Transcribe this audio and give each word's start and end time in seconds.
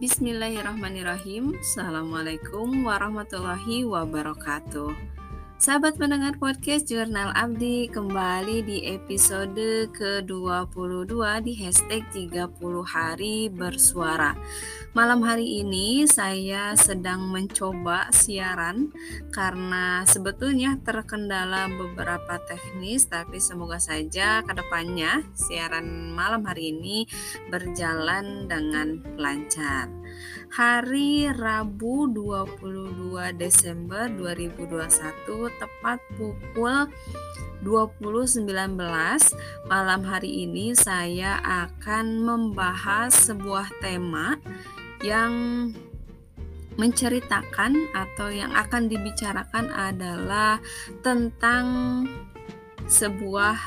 Bismillahirrahmanirrahim. 0.00 1.60
Assalamualaikum 1.60 2.88
warahmatullahi 2.88 3.84
wabarakatuh. 3.84 5.20
Sahabat 5.60 6.00
pendengar 6.00 6.40
podcast 6.40 6.88
Jurnal 6.88 7.36
Abdi 7.36 7.84
kembali 7.92 8.64
di 8.64 8.88
episode 8.96 9.92
ke-22 9.92 11.12
di 11.44 11.52
hashtag 11.60 12.00
30 12.16 12.48
hari 12.80 13.52
bersuara. 13.52 14.32
Malam 14.96 15.20
hari 15.20 15.60
ini 15.60 16.08
saya 16.08 16.72
sedang 16.80 17.28
mencoba 17.28 18.08
siaran 18.08 18.88
karena 19.36 20.00
sebetulnya 20.08 20.80
terkendala 20.80 21.68
beberapa 21.68 22.40
teknis 22.48 23.04
tapi 23.04 23.36
semoga 23.36 23.76
saja 23.76 24.40
ke 24.40 24.56
depannya 24.56 25.28
siaran 25.36 26.16
malam 26.16 26.40
hari 26.48 26.72
ini 26.72 27.04
berjalan 27.52 28.48
dengan 28.48 28.96
lancar 29.20 29.99
hari 30.50 31.30
Rabu 31.30 32.10
22 32.10 33.14
Desember 33.38 34.10
2021 34.10 34.82
tepat 35.62 36.02
pukul 36.18 36.90
2019 37.62 38.50
malam 39.70 40.00
hari 40.02 40.50
ini 40.50 40.74
saya 40.74 41.38
akan 41.38 42.26
membahas 42.26 43.14
sebuah 43.30 43.70
tema 43.78 44.42
yang 45.06 45.30
menceritakan 46.74 47.94
atau 47.94 48.34
yang 48.34 48.50
akan 48.50 48.90
dibicarakan 48.90 49.70
adalah 49.70 50.58
tentang 51.06 51.66
sebuah 52.90 53.58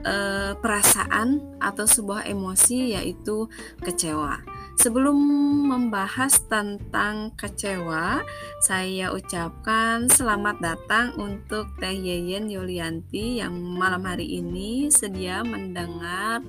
eh, 0.00 0.56
perasaan 0.56 1.60
atau 1.60 1.84
sebuah 1.84 2.24
emosi 2.24 2.96
yaitu 2.96 3.52
kecewa. 3.84 4.51
Sebelum 4.80 5.16
membahas 5.68 6.48
tentang 6.48 7.36
kecewa, 7.36 8.24
saya 8.64 9.12
ucapkan 9.12 10.08
selamat 10.08 10.56
datang 10.64 11.12
untuk 11.20 11.68
Teh 11.76 11.92
Yeyen 11.92 12.48
Yulianti 12.48 13.44
yang 13.44 13.52
malam 13.52 14.08
hari 14.08 14.40
ini 14.40 14.88
sedia 14.88 15.44
mendengar 15.44 16.40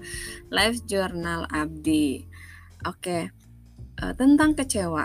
live 0.48 0.80
journal 0.88 1.44
Abdi. 1.52 2.24
Oke, 2.88 3.28
eh, 4.00 4.14
tentang 4.16 4.56
kecewa. 4.56 5.04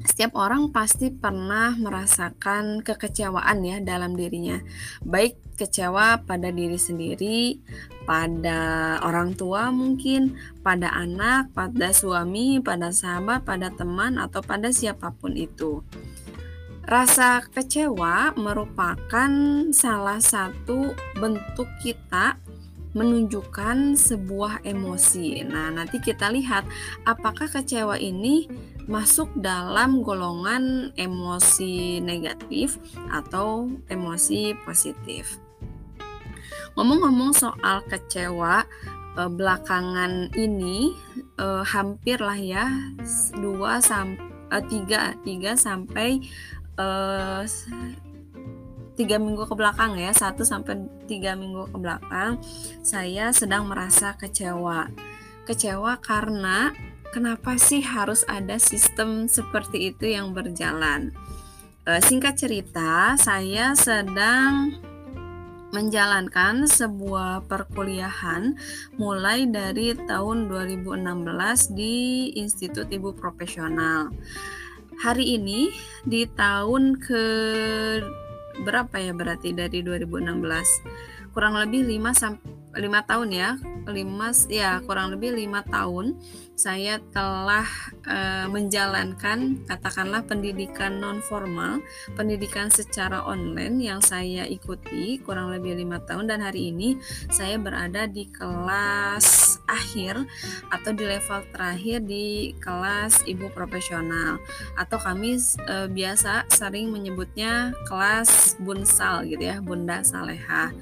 Setiap 0.00 0.32
orang 0.36 0.72
pasti 0.72 1.12
pernah 1.12 1.76
merasakan 1.76 2.80
kekecewaan 2.80 3.60
ya 3.64 3.76
dalam 3.84 4.16
dirinya, 4.16 4.60
baik 5.04 5.49
kecewa 5.60 6.24
pada 6.24 6.48
diri 6.48 6.80
sendiri, 6.80 7.60
pada 8.08 8.96
orang 9.04 9.36
tua 9.36 9.68
mungkin, 9.68 10.40
pada 10.64 10.88
anak, 10.96 11.52
pada 11.52 11.92
suami, 11.92 12.64
pada 12.64 12.88
sahabat, 12.88 13.44
pada 13.44 13.68
teman, 13.68 14.16
atau 14.16 14.40
pada 14.40 14.72
siapa 14.72 15.12
pun 15.12 15.36
itu. 15.36 15.84
Rasa 16.88 17.44
kecewa 17.44 18.32
merupakan 18.40 19.30
salah 19.70 20.18
satu 20.18 20.96
bentuk 21.20 21.68
kita 21.84 22.40
menunjukkan 22.90 23.94
sebuah 23.94 24.66
emosi. 24.66 25.46
Nah, 25.46 25.70
nanti 25.70 26.02
kita 26.02 26.26
lihat 26.34 26.66
apakah 27.06 27.46
kecewa 27.46 27.94
ini 28.00 28.50
masuk 28.90 29.30
dalam 29.38 30.02
golongan 30.02 30.90
emosi 30.98 32.02
negatif 32.02 32.82
atau 33.14 33.70
emosi 33.86 34.58
positif. 34.66 35.38
Ngomong-ngomong 36.78 37.34
soal 37.34 37.82
kecewa, 37.90 38.62
eh, 39.18 39.30
belakangan 39.30 40.30
ini 40.38 40.94
eh, 41.40 41.64
hampir 41.66 42.22
lah 42.22 42.38
ya 42.38 42.66
2 43.34 43.42
sampai 43.82 44.22
3 44.50 45.18
3 45.22 45.54
sampai 45.58 46.22
eh, 46.78 47.42
tiga 48.94 49.16
minggu 49.16 49.48
ke 49.48 49.54
belakang 49.56 49.96
ya 49.96 50.12
satu 50.12 50.44
sampai 50.44 50.76
tiga 51.08 51.32
minggu 51.32 51.72
ke 51.72 51.76
belakang 51.80 52.36
saya 52.84 53.32
sedang 53.32 53.66
merasa 53.66 54.14
kecewa. 54.20 54.92
Kecewa 55.48 55.96
karena 56.04 56.70
kenapa 57.10 57.56
sih 57.56 57.80
harus 57.80 58.22
ada 58.28 58.60
sistem 58.60 59.24
seperti 59.24 59.90
itu 59.90 60.04
yang 60.12 60.36
berjalan? 60.36 61.16
Singkat 61.88 62.38
cerita 62.38 63.16
saya 63.16 63.72
sedang 63.72 64.78
menjalankan 65.70 66.66
sebuah 66.66 67.46
perkuliahan 67.46 68.58
mulai 68.98 69.46
dari 69.46 69.94
tahun 69.94 70.50
2016 70.50 71.78
di 71.78 72.30
Institut 72.34 72.90
Ibu 72.90 73.14
Profesional. 73.14 74.10
Hari 75.00 75.40
ini 75.40 75.70
di 76.04 76.26
tahun 76.28 76.98
ke 77.00 77.24
berapa 78.66 78.94
ya 79.00 79.14
berarti 79.16 79.54
dari 79.56 79.80
2016? 79.80 81.32
Kurang 81.32 81.54
lebih 81.56 81.86
5 81.86 82.12
sampai 82.12 82.50
5 82.74 83.08
tahun 83.08 83.28
ya. 83.30 83.50
5 83.86 84.52
ya 84.52 84.80
kurang 84.84 85.16
lebih 85.16 85.36
5 85.36 85.72
tahun 85.72 86.06
saya 86.60 87.00
telah 87.16 87.64
e, 88.04 88.44
menjalankan 88.52 89.64
katakanlah 89.64 90.28
pendidikan 90.28 91.00
non 91.00 91.24
formal, 91.24 91.80
pendidikan 92.12 92.68
secara 92.68 93.24
online 93.24 93.80
yang 93.80 94.04
saya 94.04 94.44
ikuti 94.44 95.24
kurang 95.24 95.48
lebih 95.56 95.80
lima 95.80 96.04
tahun 96.04 96.28
dan 96.28 96.44
hari 96.44 96.68
ini 96.68 97.00
saya 97.32 97.56
berada 97.56 98.04
di 98.04 98.28
kelas 98.28 99.56
akhir 99.64 100.20
atau 100.68 100.90
di 100.92 101.04
level 101.08 101.40
terakhir 101.48 102.04
di 102.04 102.52
kelas 102.60 103.24
ibu 103.24 103.48
profesional 103.56 104.36
atau 104.76 105.00
kami 105.00 105.40
e, 105.64 105.88
biasa 105.88 106.44
sering 106.52 106.92
menyebutnya 106.92 107.72
kelas 107.88 108.60
bunsal 108.60 109.24
gitu 109.24 109.48
ya, 109.48 109.64
Bunda 109.64 110.04
Saleha. 110.04 110.76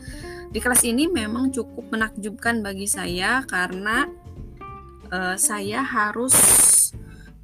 Di 0.48 0.64
kelas 0.64 0.80
ini 0.88 1.04
memang 1.12 1.52
cukup 1.52 1.92
menakjubkan 1.92 2.64
bagi 2.64 2.87
saya 2.88 3.44
karena 3.44 4.08
uh, 5.12 5.36
saya 5.36 5.84
harus 5.84 6.34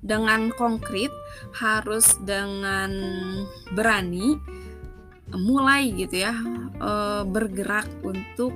dengan 0.05 0.53
konkret, 0.53 1.13
harus 1.57 2.17
dengan 2.21 2.93
berani 3.73 4.37
mulai 5.33 5.91
gitu 5.97 6.29
ya 6.29 6.37
uh, 6.79 7.25
bergerak 7.25 7.89
untuk 8.05 8.53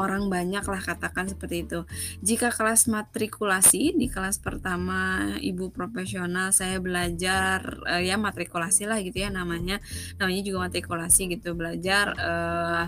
orang 0.00 0.32
banyak 0.32 0.64
lah 0.64 0.80
katakan 0.80 1.28
seperti 1.28 1.68
itu. 1.68 1.84
Jika 2.24 2.48
kelas 2.48 2.88
matrikulasi 2.88 3.94
di 3.94 4.08
kelas 4.08 4.40
pertama 4.40 5.30
ibu 5.44 5.68
profesional 5.68 6.50
saya 6.56 6.80
belajar 6.80 7.84
uh, 7.84 8.00
ya 8.00 8.16
matrikulasi 8.16 8.88
lah 8.88 8.98
gitu 9.04 9.22
ya 9.22 9.30
namanya, 9.30 9.78
namanya 10.16 10.42
juga 10.42 10.58
matrikulasi 10.66 11.36
gitu 11.36 11.52
belajar 11.52 12.16
uh, 12.16 12.84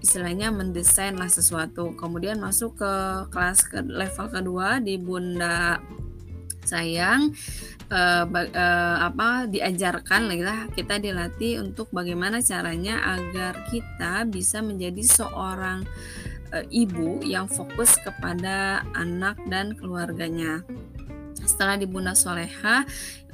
istilahnya 0.00 0.48
mendesain 0.54 1.18
lah 1.18 1.28
sesuatu. 1.28 1.92
Kemudian 1.98 2.40
masuk 2.40 2.80
ke 2.80 2.92
kelas 3.28 3.66
ke 3.68 3.82
level 3.82 4.26
kedua 4.30 4.78
di 4.78 4.96
bunda 4.96 5.82
sayang 6.62 7.34
eh, 7.90 8.24
eh, 8.24 8.96
apa 9.02 9.50
diajarkan 9.50 10.30
lah. 10.30 10.70
Kita 10.72 11.02
dilatih 11.02 11.60
untuk 11.60 11.90
bagaimana 11.90 12.40
caranya 12.40 13.18
agar 13.18 13.66
kita 13.68 14.24
bisa 14.30 14.62
menjadi 14.64 15.02
seorang 15.02 15.84
eh, 16.54 16.64
ibu 16.70 17.20
yang 17.26 17.50
fokus 17.50 17.98
kepada 18.00 18.86
anak 18.96 19.36
dan 19.50 19.74
keluarganya 19.76 20.64
setelah 21.44 21.76
di 21.78 21.86
Bunda 21.86 22.14
Soleha 22.16 22.86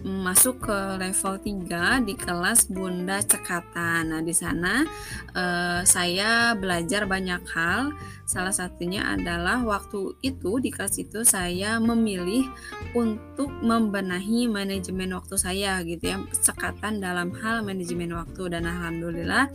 masuk 0.07 0.71
ke 0.71 0.79
level 0.95 1.35
3 1.43 2.07
di 2.07 2.15
kelas 2.15 2.71
Bunda 2.71 3.19
Cekatan. 3.19 4.15
Nah, 4.15 4.23
di 4.23 4.31
sana 4.31 4.87
eh, 5.35 5.81
saya 5.83 6.55
belajar 6.55 7.11
banyak 7.11 7.43
hal. 7.51 7.91
Salah 8.29 8.53
satunya 8.53 9.09
adalah 9.09 9.65
waktu 9.65 10.21
itu 10.21 10.61
di 10.61 10.69
kelas 10.69 11.01
itu 11.01 11.25
saya 11.25 11.81
memilih 11.81 12.45
untuk 12.93 13.49
membenahi 13.65 14.47
manajemen 14.47 15.17
waktu 15.17 15.35
saya 15.41 15.83
gitu 15.83 16.15
ya. 16.15 16.19
Cekatan 16.31 17.03
dalam 17.03 17.35
hal 17.43 17.67
manajemen 17.67 18.15
waktu 18.15 18.53
dan 18.53 18.69
alhamdulillah 18.69 19.51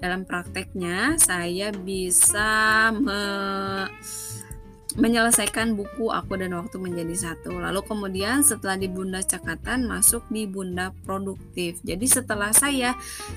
dalam 0.00 0.24
prakteknya 0.24 1.18
saya 1.18 1.74
bisa 1.74 2.88
me 2.94 3.20
menyelesaikan 4.96 5.76
buku 5.78 6.12
Aku 6.12 6.36
dan 6.36 6.52
Waktu 6.52 6.76
Menjadi 6.80 7.16
Satu. 7.16 7.56
Lalu 7.56 7.80
kemudian 7.84 8.44
setelah 8.44 8.76
di 8.76 8.88
Bunda 8.88 9.24
Cekatan 9.24 9.88
masuk 9.88 10.26
di 10.28 10.44
Bunda 10.44 10.92
Produktif. 11.04 11.80
Jadi 11.80 12.06
setelah 12.08 12.52
saya 12.52 12.96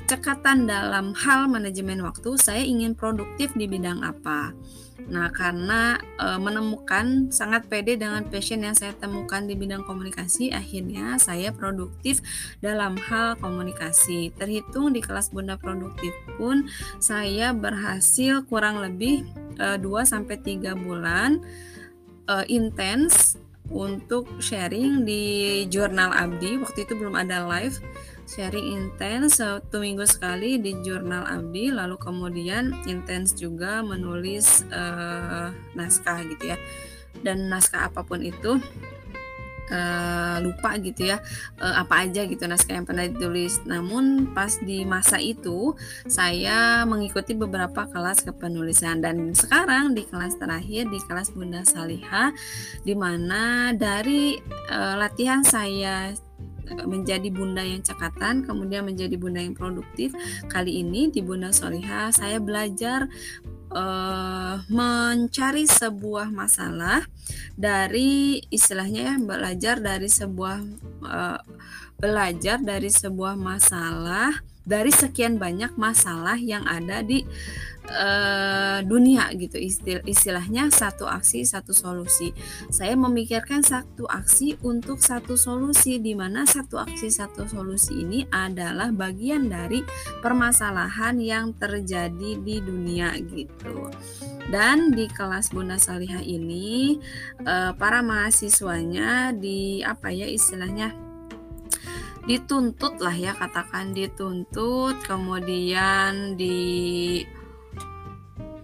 cekatan 0.10 0.68
dalam 0.68 1.16
hal 1.16 1.48
manajemen 1.48 2.04
waktu, 2.04 2.36
saya 2.40 2.64
ingin 2.64 2.98
produktif 2.98 3.56
di 3.56 3.68
bidang 3.70 4.04
apa? 4.04 4.52
Nah, 5.06 5.30
karena 5.30 6.02
e, 6.18 6.28
menemukan 6.42 7.30
sangat 7.30 7.70
pede 7.70 7.94
dengan 7.98 8.26
passion 8.26 8.66
yang 8.66 8.74
saya 8.74 8.98
temukan 8.98 9.46
di 9.46 9.54
bidang 9.54 9.86
komunikasi, 9.86 10.50
akhirnya 10.50 11.22
saya 11.22 11.54
produktif 11.54 12.26
dalam 12.58 12.98
hal 12.98 13.38
komunikasi. 13.38 14.34
Terhitung 14.34 14.98
di 14.98 15.06
kelas 15.06 15.30
Bunda 15.30 15.62
Produktif 15.62 16.12
pun 16.42 16.66
saya 16.98 17.54
berhasil 17.54 18.46
kurang 18.50 18.82
lebih 18.82 19.26
e, 19.62 19.78
2 19.78 19.86
sampai 20.06 20.42
3 20.42 20.74
bulan 20.74 21.38
e, 22.26 22.36
intens 22.50 23.38
untuk 23.70 24.30
sharing 24.38 25.06
di 25.06 25.66
jurnal 25.74 26.14
Abdi 26.14 26.62
waktu 26.62 26.86
itu 26.86 26.94
belum 26.94 27.18
ada 27.18 27.50
live 27.50 27.82
sharing 28.26 28.74
intens 28.74 29.38
satu 29.38 29.78
minggu 29.82 30.06
sekali 30.10 30.58
di 30.58 30.74
jurnal 30.82 31.26
Abdi 31.26 31.70
lalu 31.70 31.96
kemudian 32.02 32.74
intens 32.90 33.38
juga 33.38 33.86
menulis 33.86 34.66
uh, 34.74 35.54
naskah 35.78 36.26
gitu 36.26 36.54
ya 36.54 36.58
dan 37.22 37.48
naskah 37.48 37.88
apa 37.88 38.02
pun 38.04 38.20
itu 38.20 38.60
uh, 39.72 40.38
lupa 40.42 40.78
gitu 40.82 41.10
ya 41.10 41.18
uh, 41.62 41.86
apa 41.86 42.06
aja 42.06 42.26
gitu 42.26 42.44
naskah 42.46 42.78
yang 42.78 42.88
pernah 42.88 43.06
ditulis. 43.08 43.62
Namun 43.66 44.34
pas 44.34 44.52
di 44.62 44.84
masa 44.86 45.18
itu 45.22 45.74
saya 46.06 46.84
mengikuti 46.84 47.34
beberapa 47.34 47.88
kelas 47.90 48.26
kepenulisan 48.26 49.02
dan 49.02 49.32
sekarang 49.34 49.96
di 49.98 50.06
kelas 50.06 50.38
terakhir 50.38 50.90
di 50.90 51.00
kelas 51.06 51.34
Bunda 51.34 51.66
Saliha 51.66 52.34
di 52.84 52.94
mana 52.94 53.72
dari 53.74 54.38
uh, 54.70 54.96
latihan 55.00 55.42
saya 55.46 56.14
menjadi 56.86 57.30
bunda 57.30 57.62
yang 57.62 57.82
cekatan, 57.82 58.46
kemudian 58.46 58.86
menjadi 58.86 59.16
bunda 59.16 59.42
yang 59.42 59.54
produktif. 59.54 60.12
Kali 60.50 60.82
ini 60.82 61.14
di 61.14 61.22
Bunda 61.22 61.54
Soliha 61.54 62.10
saya 62.10 62.42
belajar 62.42 63.08
uh, 63.72 64.56
mencari 64.72 65.66
sebuah 65.68 66.32
masalah 66.32 67.06
dari 67.56 68.44
istilahnya 68.50 69.02
ya 69.14 69.16
belajar 69.20 69.80
dari 69.84 70.10
sebuah 70.10 70.58
uh, 71.04 71.40
belajar 72.00 72.60
dari 72.60 72.92
sebuah 72.92 73.40
masalah 73.40 74.44
dari 74.66 74.90
sekian 74.90 75.38
banyak 75.38 75.78
masalah 75.78 76.36
yang 76.42 76.66
ada 76.66 77.06
di 77.06 77.22
uh, 77.90 78.80
dunia 78.86 79.30
gitu. 79.38 79.58
Istil 79.58 80.02
istilahnya 80.06 80.70
satu 80.70 81.08
aksi 81.10 81.46
satu 81.46 81.72
solusi. 81.72 82.32
Saya 82.70 82.94
memikirkan 82.98 83.62
satu 83.62 84.06
aksi 84.10 84.60
untuk 84.66 85.02
satu 85.02 85.38
solusi 85.38 86.02
di 86.02 86.14
mana 86.14 86.44
satu 86.46 86.82
aksi 86.82 87.08
satu 87.10 87.46
solusi 87.50 88.02
ini 88.02 88.26
adalah 88.30 88.90
bagian 88.92 89.48
dari 89.48 89.82
permasalahan 90.20 91.18
yang 91.22 91.54
terjadi 91.56 92.42
di 92.42 92.56
dunia 92.62 93.16
gitu. 93.22 93.90
Dan 94.46 94.94
di 94.94 95.10
kelas 95.10 95.50
Bunda 95.50 95.82
Salihah 95.82 96.22
ini 96.22 97.02
uh, 97.42 97.74
para 97.74 98.06
mahasiswanya 98.06 99.34
di 99.34 99.82
apa 99.82 100.14
ya 100.14 100.30
istilahnya 100.30 100.94
dituntut 102.26 102.98
lah 102.98 103.14
ya 103.14 103.38
katakan 103.38 103.94
dituntut 103.94 104.98
kemudian 105.06 106.34
di 106.34 107.22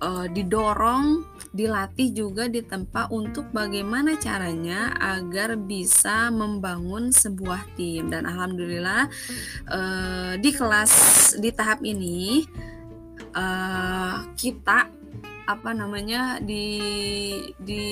uh, 0.01 0.27
didorong 0.27 1.23
dilatih 1.51 2.15
juga 2.15 2.47
di 2.47 2.63
tempat 2.63 3.11
untuk 3.11 3.51
bagaimana 3.51 4.15
caranya 4.17 4.95
agar 4.97 5.55
bisa 5.55 6.31
membangun 6.33 7.13
sebuah 7.13 7.75
tim. 7.77 8.09
Dan 8.09 8.25
alhamdulillah 8.25 9.07
uh, 9.69 10.33
di 10.41 10.49
kelas 10.51 10.93
di 11.37 11.49
tahap 11.53 11.85
ini 11.85 12.43
uh, 13.35 14.25
kita 14.35 15.00
apa 15.49 15.73
namanya 15.73 16.37
di 16.37 16.67
di 17.57 17.85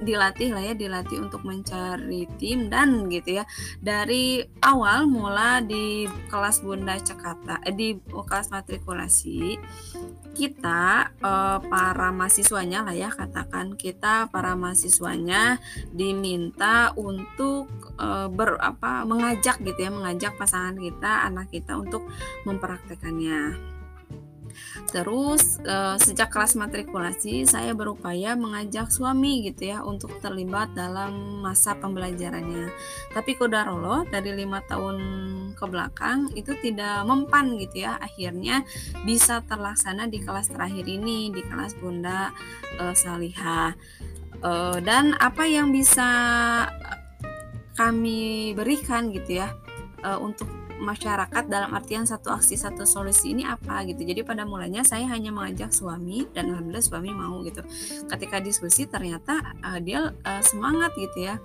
dilatih 0.00 0.56
lah 0.56 0.62
ya 0.72 0.74
dilatih 0.74 1.20
untuk 1.20 1.44
mencari 1.44 2.24
tim 2.40 2.72
dan 2.72 3.10
gitu 3.12 3.42
ya 3.42 3.44
dari 3.84 4.40
awal 4.64 5.04
mula 5.04 5.60
di 5.60 6.08
kelas 6.32 6.64
Bunda 6.64 6.96
Cekata 6.96 7.60
eh, 7.68 7.74
di 7.74 7.88
kelas 8.00 8.48
matrikulasi 8.48 9.60
kita 10.32 11.12
eh, 11.20 11.58
para 11.60 12.08
mahasiswanya 12.14 12.86
lah 12.88 12.96
ya 12.96 13.10
katakan 13.12 13.76
kita 13.76 14.32
para 14.32 14.56
mahasiswanya 14.56 15.60
diminta 15.92 16.96
untuk 16.96 17.68
eh, 18.00 18.28
ber 18.32 18.56
apa 18.60 19.04
mengajak 19.04 19.60
gitu 19.60 19.78
ya 19.78 19.90
mengajak 19.92 20.32
pasangan 20.40 20.76
kita 20.80 21.28
anak 21.28 21.52
kita 21.52 21.76
untuk 21.76 22.08
mempraktekannya 22.48 23.79
Terus 24.90 25.58
uh, 25.64 25.96
sejak 25.96 26.30
kelas 26.30 26.54
matrikulasi 26.58 27.48
saya 27.48 27.72
berupaya 27.72 28.36
mengajak 28.36 28.90
suami 28.92 29.46
gitu 29.48 29.72
ya 29.72 29.82
untuk 29.82 30.18
terlibat 30.20 30.72
dalam 30.76 31.42
masa 31.42 31.74
pembelajarannya. 31.78 32.70
Tapi 33.14 33.30
kodarolo 33.38 34.04
dari 34.08 34.34
lima 34.34 34.60
tahun 34.66 34.96
ke 35.54 35.64
belakang 35.66 36.30
itu 36.36 36.54
tidak 36.60 37.06
mempan 37.06 37.56
gitu 37.56 37.86
ya. 37.86 37.96
Akhirnya 37.98 38.62
bisa 39.02 39.42
terlaksana 39.46 40.06
di 40.06 40.22
kelas 40.22 40.52
terakhir 40.52 40.86
ini 40.86 41.32
di 41.32 41.42
kelas 41.46 41.78
Bunda 41.78 42.30
uh, 42.78 42.94
Salihah. 42.94 43.74
Uh, 44.40 44.80
dan 44.80 45.12
apa 45.20 45.44
yang 45.44 45.68
bisa 45.68 46.08
kami 47.76 48.52
berikan 48.56 49.12
gitu 49.12 49.40
ya 49.40 49.52
uh, 50.04 50.20
untuk 50.20 50.59
masyarakat 50.80 51.44
dalam 51.46 51.70
artian 51.76 52.08
satu 52.08 52.32
aksi 52.32 52.56
satu 52.56 52.88
solusi 52.88 53.36
ini 53.36 53.44
apa 53.44 53.84
gitu. 53.84 54.02
Jadi 54.02 54.24
pada 54.24 54.48
mulanya 54.48 54.82
saya 54.82 55.06
hanya 55.12 55.30
mengajak 55.30 55.70
suami 55.70 56.26
dan 56.32 56.50
alhamdulillah 56.50 56.82
suami 56.82 57.10
mau 57.12 57.44
gitu. 57.44 57.60
Ketika 58.08 58.40
diskusi 58.40 58.88
ternyata 58.88 59.54
uh, 59.60 59.78
dia 59.78 60.10
uh, 60.10 60.42
semangat 60.42 60.96
gitu 60.96 61.28
ya. 61.28 61.36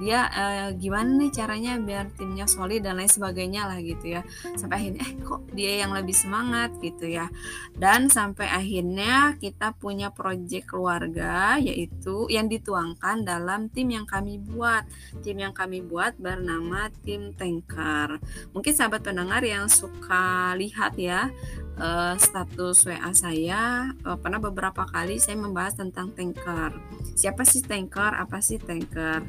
Dia 0.00 0.26
uh, 0.30 0.68
gimana 0.74 1.20
nih 1.20 1.30
caranya 1.34 1.76
biar 1.76 2.10
timnya 2.16 2.48
solid 2.48 2.80
dan 2.80 2.96
lain 2.96 3.10
sebagainya 3.12 3.68
lah 3.68 3.78
gitu 3.84 4.18
ya. 4.18 4.24
Sampai 4.56 4.88
akhirnya 4.88 5.04
eh 5.04 5.12
kok 5.20 5.40
dia 5.52 5.84
yang 5.84 5.92
lebih 5.92 6.16
semangat? 6.16 6.70
gitu 6.80 7.06
ya. 7.06 7.26
Dan 7.74 8.08
sampai 8.08 8.48
akhirnya 8.48 9.36
kita 9.36 9.74
punya 9.76 10.10
proyek 10.14 10.70
keluarga 10.70 11.60
yaitu 11.60 12.26
yang 12.30 12.46
dituangkan 12.46 13.22
dalam 13.26 13.68
tim 13.68 13.92
yang 13.92 14.06
kami 14.08 14.40
buat. 14.40 14.86
Tim 15.20 15.42
yang 15.42 15.54
kami 15.54 15.84
buat 15.84 16.16
bernama 16.16 16.88
tim 17.02 17.34
Tanker. 17.34 18.18
Mungkin 18.54 18.74
sahabat 18.78 19.02
pendengar 19.02 19.42
yang 19.42 19.66
suka 19.66 20.54
lihat 20.54 20.94
ya 20.94 21.34
uh, 21.82 22.14
status 22.14 22.86
WA 22.86 23.10
saya 23.10 23.90
uh, 24.06 24.14
pernah 24.14 24.38
beberapa 24.38 24.86
kali 24.86 25.18
saya 25.18 25.34
membahas 25.34 25.74
tentang 25.74 26.14
tanker. 26.14 26.78
Siapa 27.18 27.42
sih 27.42 27.66
tanker? 27.66 28.14
Apa 28.14 28.38
sih 28.38 28.62
tanker? 28.62 29.26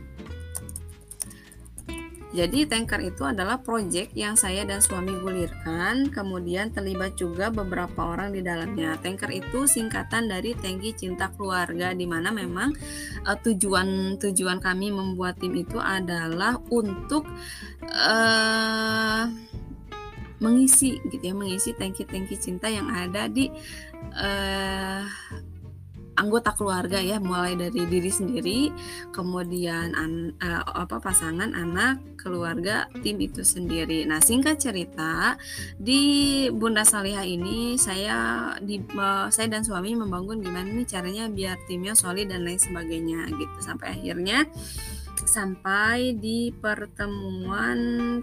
Jadi 2.29 2.69
tanker 2.69 3.01
itu 3.01 3.25
adalah 3.25 3.57
proyek 3.57 4.13
yang 4.13 4.37
saya 4.37 4.61
dan 4.61 4.85
suami 4.85 5.17
gulirkan, 5.17 6.13
kemudian 6.13 6.69
terlibat 6.69 7.17
juga 7.17 7.49
beberapa 7.49 8.05
orang 8.05 8.29
di 8.37 8.45
dalamnya. 8.45 9.01
Tanker 9.01 9.33
itu 9.33 9.65
singkatan 9.65 10.29
dari 10.29 10.53
Tangki 10.53 10.93
Cinta 10.93 11.33
Keluarga, 11.33 11.89
di 11.89 12.05
mana 12.05 12.29
memang 12.29 12.69
uh, 13.25 13.33
tujuan 13.33 14.21
tujuan 14.21 14.61
kami 14.61 14.93
membuat 14.93 15.41
tim 15.41 15.57
itu 15.57 15.81
adalah 15.81 16.61
untuk 16.69 17.25
uh, 17.89 19.25
mengisi 20.37 21.01
gitu 21.09 21.23
ya, 21.25 21.33
mengisi 21.33 21.73
tangki-tangki 21.73 22.37
cinta 22.37 22.69
yang 22.69 22.93
ada 22.93 23.25
di 23.25 23.49
uh, 24.13 25.01
anggota 26.19 26.51
keluarga 26.51 26.99
ya 26.99 27.17
mulai 27.17 27.55
dari 27.55 27.87
diri 27.87 28.11
sendiri 28.11 28.59
kemudian 29.15 29.95
an, 29.95 30.35
uh, 30.43 30.63
apa 30.75 30.99
pasangan 30.99 31.55
anak 31.55 32.03
keluarga 32.19 32.91
tim 32.99 33.15
itu 33.23 33.41
sendiri. 33.41 34.03
Nah 34.03 34.19
singkat 34.19 34.59
cerita 34.59 35.39
di 35.79 36.45
Bunda 36.51 36.83
Salihah 36.83 37.23
ini 37.23 37.79
saya 37.79 38.51
di 38.59 38.83
uh, 38.99 39.31
saya 39.31 39.47
dan 39.47 39.63
suami 39.63 39.95
membangun 39.95 40.43
gimana 40.43 40.67
nih 40.67 40.85
caranya 40.85 41.31
biar 41.31 41.55
timnya 41.65 41.95
solid 41.95 42.27
dan 42.27 42.43
lain 42.43 42.59
sebagainya 42.59 43.31
gitu. 43.31 43.57
Sampai 43.63 43.95
akhirnya 43.95 44.43
sampai 45.27 46.15
di 46.15 46.55
pertemuan 46.55 47.77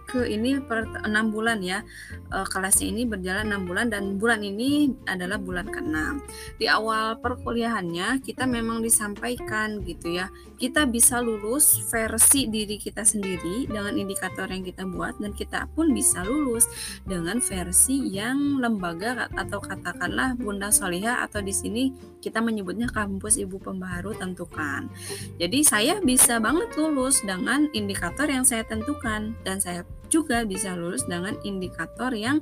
ke 0.08 0.24
ini 0.24 0.56
per 0.64 0.88
enam 1.04 1.28
bulan 1.28 1.60
ya. 1.60 1.84
E, 2.32 2.38
kelasnya 2.48 2.88
ini 2.88 3.04
berjalan 3.04 3.52
enam 3.52 3.68
bulan 3.68 3.92
dan 3.92 4.16
bulan 4.16 4.40
ini 4.40 4.96
adalah 5.04 5.36
bulan 5.36 5.68
keenam. 5.68 6.24
Di 6.56 6.64
awal 6.72 7.20
perkuliahannya 7.20 8.24
kita 8.24 8.48
memang 8.48 8.80
disampaikan 8.80 9.84
gitu 9.84 10.16
ya. 10.16 10.32
Kita 10.56 10.88
bisa 10.88 11.20
lulus 11.20 11.84
versi 11.92 12.48
diri 12.48 12.80
kita 12.80 13.04
sendiri 13.04 13.68
dengan 13.68 13.92
indikator 13.92 14.48
yang 14.48 14.64
kita 14.64 14.88
buat 14.88 15.20
dan 15.20 15.36
kita 15.36 15.68
pun 15.76 15.92
bisa 15.92 16.24
lulus 16.24 16.64
dengan 17.04 17.44
versi 17.44 18.08
yang 18.08 18.56
lembaga 18.56 19.28
atau 19.36 19.60
katakanlah 19.60 20.32
Bunda 20.40 20.72
Soliha 20.72 21.20
atau 21.20 21.44
di 21.44 21.52
sini 21.52 21.92
kita 22.24 22.40
menyebutnya 22.40 22.88
kampus 22.88 23.36
ibu 23.36 23.60
pembaharu 23.60 24.16
tentukan. 24.16 24.88
Jadi 25.36 25.60
saya 25.62 26.00
bisa 26.00 26.40
banget 26.40 26.72
lulus 26.74 26.85
lulus 26.86 27.22
dengan 27.26 27.66
indikator 27.74 28.30
yang 28.30 28.46
saya 28.46 28.62
tentukan 28.62 29.34
dan 29.42 29.58
saya 29.58 29.82
juga 30.06 30.46
bisa 30.46 30.78
lulus 30.78 31.02
dengan 31.02 31.34
indikator 31.42 32.14
yang 32.14 32.38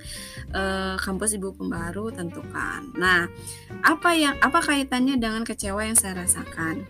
eh, 0.53 0.97
kampus 1.01 1.41
ibu 1.41 1.57
pembaru 1.57 2.13
tentukan. 2.13 2.93
Nah, 3.01 3.25
apa 3.81 4.11
yang 4.13 4.37
apa 4.45 4.61
kaitannya 4.61 5.17
dengan 5.17 5.49
kecewa 5.49 5.81
yang 5.89 5.97
saya 5.97 6.21
rasakan? 6.25 6.85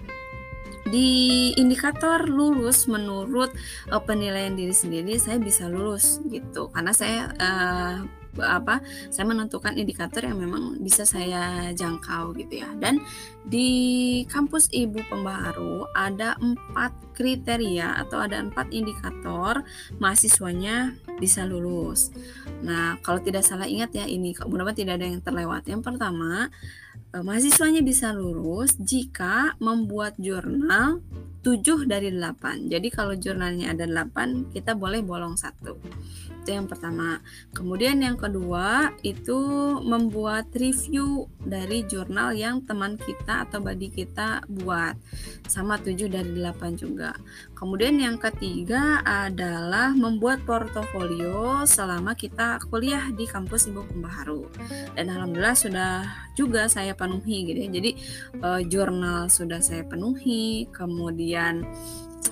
di 0.84 1.48
indikator 1.56 2.28
lulus 2.28 2.84
menurut 2.84 3.48
uh, 3.88 4.00
penilaian 4.04 4.52
diri 4.52 4.76
sendiri 4.76 5.16
saya 5.16 5.40
bisa 5.40 5.64
lulus 5.64 6.20
gitu 6.28 6.68
karena 6.68 6.92
saya 6.92 7.32
uh, 7.40 8.04
apa 8.42 8.82
saya 9.12 9.28
menentukan 9.28 9.76
indikator 9.78 10.26
yang 10.26 10.40
memang 10.40 10.80
bisa 10.80 11.06
saya 11.06 11.70
jangkau 11.76 12.34
gitu 12.38 12.64
ya. 12.64 12.70
Dan 12.78 13.02
di 13.44 14.22
kampus 14.26 14.72
ibu 14.72 15.04
pembaharu 15.06 15.86
ada 15.92 16.34
empat 16.40 16.96
kriteria 17.14 18.00
atau 18.06 18.24
ada 18.24 18.40
empat 18.40 18.72
indikator 18.72 19.62
mahasiswanya 20.00 20.96
bisa 21.20 21.46
lulus. 21.46 22.10
Nah 22.64 22.98
kalau 23.04 23.20
tidak 23.20 23.44
salah 23.46 23.68
ingat 23.68 23.94
ya 23.94 24.08
ini 24.08 24.34
mudah-mudahan 24.34 24.78
tidak 24.78 24.94
ada 24.98 25.06
yang 25.06 25.22
terlewat. 25.22 25.62
Yang 25.68 25.82
pertama 25.84 26.48
eh, 27.12 27.22
mahasiswanya 27.22 27.84
bisa 27.84 28.10
lulus 28.10 28.74
jika 28.80 29.54
membuat 29.62 30.18
jurnal 30.18 31.04
7 31.44 31.84
dari 31.84 32.08
8 32.10 32.72
jadi 32.72 32.88
kalau 32.88 33.14
jurnalnya 33.14 33.76
ada 33.76 33.84
8 33.84 34.50
kita 34.56 34.72
boleh 34.72 35.04
bolong 35.04 35.36
satu 35.36 35.76
itu 36.44 36.60
yang 36.60 36.68
pertama. 36.68 37.24
Kemudian 37.56 38.04
yang 38.04 38.20
kedua 38.20 38.92
itu 39.00 39.40
membuat 39.80 40.52
review 40.52 41.24
dari 41.40 41.88
jurnal 41.88 42.36
yang 42.36 42.60
teman 42.68 43.00
kita 43.00 43.48
atau 43.48 43.64
badi 43.64 43.88
kita 43.88 44.44
buat. 44.52 44.92
Sama 45.48 45.80
7 45.80 46.04
dari 46.12 46.36
8 46.36 46.76
juga. 46.76 47.16
Kemudian 47.64 47.96
yang 47.96 48.20
ketiga 48.20 49.00
adalah 49.08 49.96
membuat 49.96 50.44
portofolio 50.44 51.64
selama 51.64 52.12
kita 52.12 52.60
kuliah 52.68 53.08
di 53.16 53.24
kampus 53.24 53.72
Ibu 53.72 53.88
Pembaharu. 53.88 54.44
Dan 54.92 55.08
alhamdulillah 55.08 55.56
sudah 55.56 56.04
juga 56.36 56.68
saya 56.68 56.92
penuhi 56.92 57.48
gitu 57.48 57.64
ya. 57.64 57.70
Jadi 57.72 57.90
uh, 58.44 58.60
jurnal 58.68 59.32
sudah 59.32 59.64
saya 59.64 59.80
penuhi, 59.80 60.68
kemudian 60.76 61.64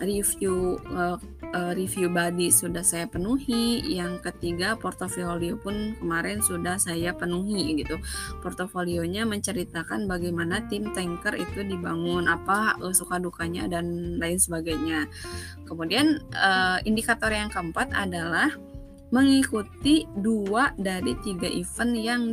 review 0.05 0.77
uh, 0.93 1.17
uh, 1.55 1.73
review 1.77 2.09
body 2.09 2.49
sudah 2.49 2.83
saya 2.85 3.07
penuhi 3.07 3.81
yang 3.87 4.19
ketiga 4.21 4.75
portofolio 4.77 5.57
pun 5.61 5.95
kemarin 6.01 6.41
sudah 6.41 6.77
saya 6.81 7.13
penuhi 7.15 7.85
gitu 7.85 8.01
portofolionya 8.41 9.29
menceritakan 9.29 10.09
bagaimana 10.09 10.65
tim 10.67 10.91
tanker 10.93 11.37
itu 11.37 11.65
dibangun 11.65 12.29
apa 12.29 12.77
uh, 12.81 12.93
suka 12.93 13.21
dukanya 13.21 13.69
dan 13.69 14.17
lain 14.19 14.41
sebagainya 14.41 15.07
kemudian 15.69 16.21
uh, 16.35 16.81
indikator 16.85 17.31
yang 17.31 17.53
keempat 17.53 17.93
adalah 17.95 18.53
mengikuti 19.13 20.09
dua 20.17 20.73
dari 20.81 21.13
tiga 21.21 21.47
event 21.47 21.93
yang 21.93 22.33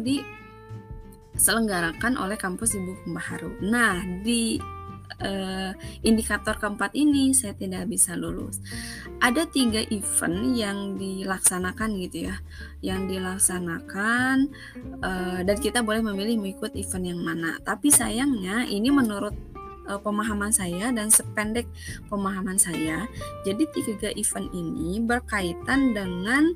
diselenggarakan 1.36 2.16
oleh 2.16 2.40
kampus 2.40 2.80
Ibu 2.80 3.04
Pembaharu. 3.04 3.60
Nah, 3.68 4.00
di 4.24 4.56
uh, 5.24 5.72
indikator 6.04 6.56
keempat 6.58 6.96
ini 6.96 7.32
saya 7.36 7.56
tidak 7.56 7.88
bisa 7.88 8.16
lulus. 8.16 8.60
Ada 9.20 9.48
tiga 9.48 9.84
event 9.92 10.56
yang 10.56 10.96
dilaksanakan 10.96 11.90
gitu 12.04 12.32
ya, 12.32 12.36
yang 12.80 13.08
dilaksanakan 13.08 14.52
uh, 15.04 15.40
dan 15.44 15.58
kita 15.60 15.84
boleh 15.84 16.04
memilih 16.04 16.40
mengikut 16.40 16.76
event 16.76 17.06
yang 17.16 17.22
mana. 17.22 17.60
Tapi 17.64 17.92
sayangnya 17.92 18.68
ini 18.68 18.90
menurut 18.92 19.36
uh, 19.88 20.00
pemahaman 20.00 20.52
saya 20.52 20.92
dan 20.96 21.12
sependek 21.12 21.68
pemahaman 22.08 22.56
saya, 22.56 23.06
jadi 23.44 23.64
tiga 23.76 24.10
event 24.16 24.50
ini 24.56 25.04
berkaitan 25.04 25.92
dengan 25.96 26.56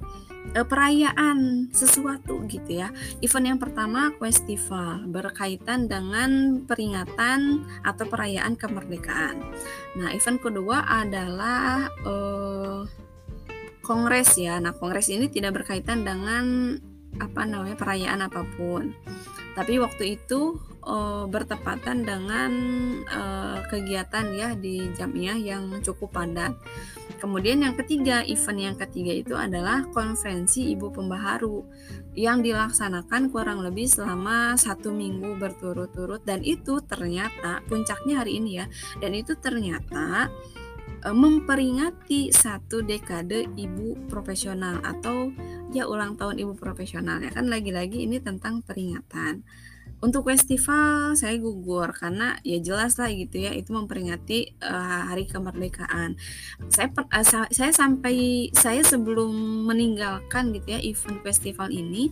uh, 0.51 0.67
perayaan 0.67 1.69
sesuatu 1.71 2.43
gitu 2.51 2.83
ya. 2.83 2.91
Event 3.23 3.55
yang 3.55 3.59
pertama 3.59 4.11
festival 4.19 5.07
berkaitan 5.07 5.87
dengan 5.87 6.61
peringatan 6.67 7.63
atau 7.87 8.05
perayaan 8.07 8.59
kemerdekaan. 8.59 9.39
Nah, 9.95 10.11
event 10.11 10.39
kedua 10.43 10.83
adalah 10.83 11.87
uh, 12.03 12.83
kongres 13.83 14.35
ya. 14.35 14.59
Nah, 14.59 14.75
kongres 14.75 15.07
ini 15.07 15.31
tidak 15.31 15.63
berkaitan 15.63 16.03
dengan 16.03 16.75
apa 17.21 17.45
namanya 17.45 17.77
perayaan 17.77 18.25
apa 18.25 18.41
pun. 18.57 18.93
Tapi 19.53 19.77
waktu 19.77 20.17
itu 20.17 20.57
uh, 20.81 21.29
bertepatan 21.29 22.01
dengan 22.01 22.51
uh, 23.05 23.61
kegiatan 23.69 24.25
ya 24.33 24.57
di 24.57 24.89
Jamiah 24.97 25.37
yang 25.37 25.77
cukup 25.85 26.09
padat. 26.09 26.57
Kemudian 27.23 27.63
yang 27.63 27.79
ketiga, 27.79 28.19
event 28.27 28.59
yang 28.59 28.75
ketiga 28.75 29.15
itu 29.15 29.31
adalah 29.31 29.87
konferensi 29.95 30.75
Ibu 30.75 30.91
Pembaharu 30.91 31.63
yang 32.19 32.43
dilaksanakan 32.43 33.31
kurang 33.31 33.63
lebih 33.63 33.87
selama 33.87 34.59
satu 34.59 34.91
minggu 34.91 35.39
berturut-turut. 35.39 36.27
Dan 36.27 36.43
itu 36.43 36.83
ternyata 36.83 37.63
puncaknya 37.71 38.19
hari 38.19 38.43
ini 38.43 38.59
ya 38.59 38.67
dan 38.99 39.15
itu 39.15 39.39
ternyata 39.39 40.27
e, 40.99 41.07
memperingati 41.15 42.35
satu 42.35 42.83
dekade 42.83 43.47
ibu 43.55 43.95
profesional 44.11 44.83
atau 44.83 45.31
ya 45.71 45.87
ulang 45.87 46.19
tahun 46.19 46.43
ibu 46.43 46.59
profesional 46.59 47.23
ya. 47.23 47.31
Kan 47.31 47.47
lagi-lagi 47.47 48.03
ini 48.03 48.19
tentang 48.19 48.67
peringatan 48.67 49.47
untuk 50.03 50.27
festival 50.27 51.15
saya 51.15 51.39
gugur 51.39 51.95
karena 51.95 52.35
ya 52.43 52.59
jelas 52.59 52.99
lah 52.99 53.07
gitu 53.07 53.39
ya 53.39 53.55
itu 53.55 53.71
memperingati 53.71 54.59
uh, 54.59 55.07
hari 55.07 55.23
kemerdekaan. 55.23 56.19
Saya 56.67 56.91
uh, 56.91 57.47
saya 57.47 57.71
sampai 57.71 58.51
saya 58.51 58.83
sebelum 58.83 59.63
meninggalkan 59.63 60.51
gitu 60.51 60.75
ya 60.75 60.79
event 60.83 61.23
festival 61.23 61.71
ini 61.71 62.11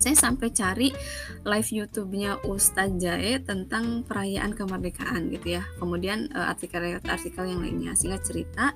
saya 0.00 0.16
sampai 0.16 0.48
cari 0.48 0.88
live 1.44 1.70
YouTube-nya 1.76 2.40
Ustadz 2.48 2.96
Jae 3.04 3.36
tentang 3.44 4.00
perayaan 4.08 4.56
kemerdekaan 4.56 5.28
gitu 5.28 5.60
ya. 5.60 5.62
Kemudian 5.76 6.32
artikel-artikel 6.32 7.44
yang 7.44 7.60
lainnya 7.60 7.92
sehingga 7.92 8.16
cerita 8.24 8.72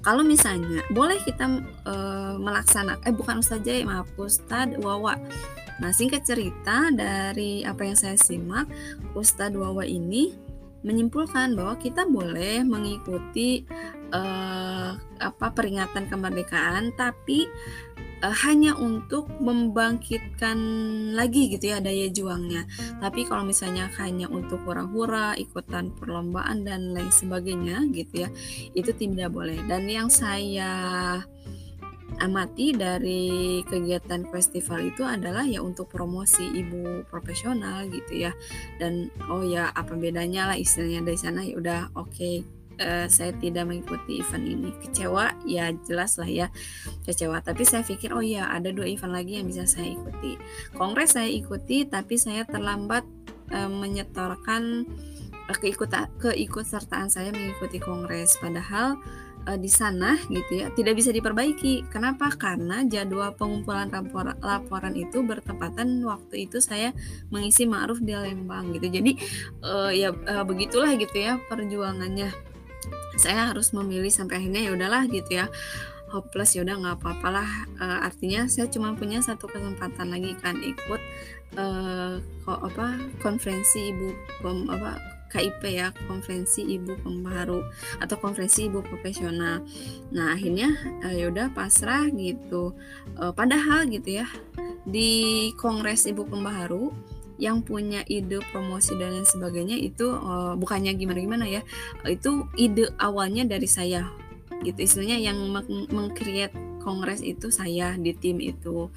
kalau 0.00 0.24
misalnya 0.24 0.80
boleh 0.88 1.20
kita 1.24 1.60
uh, 1.84 2.40
melaksanakan 2.40 3.04
eh 3.04 3.12
bukan 3.12 3.44
Ustadz 3.44 3.64
Jae 3.64 3.84
maaf 3.84 4.08
Ustadz 4.16 4.80
Wawa 4.80 5.16
Nah, 5.80 5.90
singkat 5.94 6.26
cerita 6.26 6.92
dari 6.92 7.64
apa 7.64 7.86
yang 7.86 7.96
saya 7.96 8.18
simak, 8.18 8.68
Ustadz 9.16 9.56
Wawa 9.56 9.86
ini 9.86 10.34
menyimpulkan 10.82 11.54
bahwa 11.54 11.78
kita 11.78 12.02
boleh 12.10 12.66
mengikuti 12.66 13.62
uh, 14.10 14.98
apa 14.98 15.46
peringatan 15.54 16.10
kemerdekaan, 16.10 16.90
tapi 16.98 17.46
uh, 18.22 18.34
hanya 18.46 18.74
untuk 18.74 19.30
membangkitkan 19.38 20.58
lagi 21.14 21.54
gitu 21.54 21.70
ya 21.70 21.78
daya 21.78 22.10
juangnya. 22.10 22.66
Tapi 22.98 23.22
kalau 23.30 23.46
misalnya 23.46 23.86
hanya 24.02 24.26
untuk 24.26 24.62
hura-hura, 24.66 25.38
ikutan 25.38 25.94
perlombaan 25.94 26.66
dan 26.66 26.90
lain 26.90 27.14
sebagainya 27.14 27.86
gitu 27.94 28.26
ya, 28.26 28.28
itu 28.74 28.90
tidak 28.90 29.30
boleh. 29.30 29.62
Dan 29.70 29.86
yang 29.86 30.10
saya 30.10 31.22
amati 32.20 32.76
dari 32.76 33.60
kegiatan 33.64 34.28
festival 34.28 34.92
itu 34.92 35.06
adalah 35.06 35.46
ya 35.46 35.64
untuk 35.64 35.88
promosi 35.88 36.44
ibu 36.52 37.06
profesional 37.08 37.88
gitu 37.88 38.28
ya. 38.28 38.32
Dan 38.76 39.08
oh 39.30 39.40
ya 39.40 39.72
apa 39.72 39.96
bedanya 39.96 40.52
lah 40.52 40.56
istilahnya 40.58 41.06
dari 41.06 41.18
sana? 41.18 41.40
Ya 41.46 41.54
udah 41.56 41.80
oke 41.96 42.12
okay, 42.12 42.34
uh, 42.80 43.04
eh, 43.04 43.06
saya 43.08 43.32
tidak 43.38 43.68
mengikuti 43.68 44.20
event 44.20 44.44
ini. 44.44 44.70
Kecewa? 44.82 45.32
Ya 45.46 45.70
jelas 45.86 46.16
lah 46.16 46.28
ya 46.28 46.46
kecewa. 47.04 47.40
Tapi 47.40 47.62
saya 47.64 47.82
pikir 47.86 48.12
oh 48.12 48.24
ya 48.24 48.48
ada 48.50 48.74
dua 48.74 48.88
event 48.88 49.12
lagi 49.12 49.40
yang 49.40 49.48
bisa 49.48 49.64
saya 49.64 49.94
ikuti. 49.94 50.36
Kongres 50.76 51.14
saya 51.16 51.28
ikuti 51.28 51.84
tapi 51.86 52.18
saya 52.18 52.44
terlambat 52.44 53.04
uh, 53.52 53.70
menyetorkan 53.70 54.86
uh, 55.48 55.56
keikut 55.58 55.90
keikutsertaan 56.20 57.08
saya 57.12 57.30
mengikuti 57.34 57.78
kongres. 57.82 58.38
Padahal 58.40 58.98
uh, 59.46 59.58
di 59.58 59.70
sana 59.70 60.18
gitu 60.30 60.62
ya 60.62 60.70
tidak 60.74 60.98
bisa 60.98 61.10
diperbaiki. 61.10 61.90
Kenapa? 61.90 62.30
Karena 62.34 62.82
jadwal 62.86 63.34
pengumpulan 63.34 63.90
lapor, 63.90 64.34
laporan 64.40 64.94
itu 64.94 65.22
bertepatan 65.22 66.02
waktu 66.06 66.48
itu 66.48 66.58
saya 66.62 66.94
mengisi 67.28 67.66
ma'ruf 67.66 68.02
di 68.02 68.14
Lembang 68.14 68.74
gitu. 68.76 68.88
Jadi 68.88 69.18
uh, 69.64 69.90
ya 69.90 70.12
uh, 70.12 70.44
begitulah 70.46 70.94
gitu 70.96 71.16
ya 71.16 71.38
perjuangannya. 71.50 72.30
Saya 73.20 73.52
harus 73.52 73.70
memilih 73.76 74.10
sampai 74.10 74.42
akhirnya 74.42 74.66
ya 74.66 74.70
udahlah 74.74 75.06
gitu 75.06 75.30
ya 75.38 75.46
hopeless 76.12 76.52
ya 76.52 76.60
udah 76.60 76.76
nggak 76.76 76.96
apa-apalah 77.00 77.48
uh, 77.80 78.04
artinya 78.04 78.44
saya 78.44 78.68
cuma 78.68 78.92
punya 78.92 79.24
satu 79.24 79.48
kesempatan 79.48 80.12
lagi 80.12 80.36
kan 80.44 80.60
ikut 80.60 81.00
uh, 81.56 82.20
kok 82.20 82.60
apa 82.68 83.00
konferensi 83.24 83.96
ibu 83.96 84.12
pem, 84.44 84.68
apa 84.68 85.11
KIP 85.32 85.62
ya 85.72 85.88
konferensi 86.04 86.60
ibu 86.60 86.92
pembaharu 87.00 87.64
atau 88.04 88.16
konferensi 88.20 88.68
ibu 88.68 88.84
profesional. 88.84 89.64
Nah 90.12 90.36
akhirnya 90.36 90.76
uh, 91.00 91.12
ya 91.12 91.32
udah 91.32 91.48
pasrah 91.56 92.12
gitu. 92.12 92.76
Uh, 93.16 93.32
padahal 93.32 93.88
gitu 93.88 94.20
ya 94.20 94.26
di 94.84 95.50
kongres 95.56 96.04
ibu 96.04 96.28
pembaharu 96.28 96.92
yang 97.40 97.64
punya 97.64 98.04
ide 98.06 98.38
promosi 98.52 98.94
dan 99.00 99.18
lain 99.18 99.26
sebagainya 99.26 99.74
itu 99.80 100.14
uh, 100.14 100.54
bukannya 100.54 100.94
gimana 100.94 101.18
gimana 101.18 101.44
ya 101.48 101.64
itu 102.04 102.44
ide 102.60 102.92
awalnya 103.00 103.48
dari 103.48 103.66
saya. 103.66 104.04
Gitu 104.62 104.78
istilahnya 104.78 105.32
yang 105.32 105.38
mengcreate 105.90 106.54
kongres 106.84 107.18
itu 107.24 107.50
saya 107.50 107.98
di 107.98 108.14
tim 108.14 108.38
itu. 108.38 108.92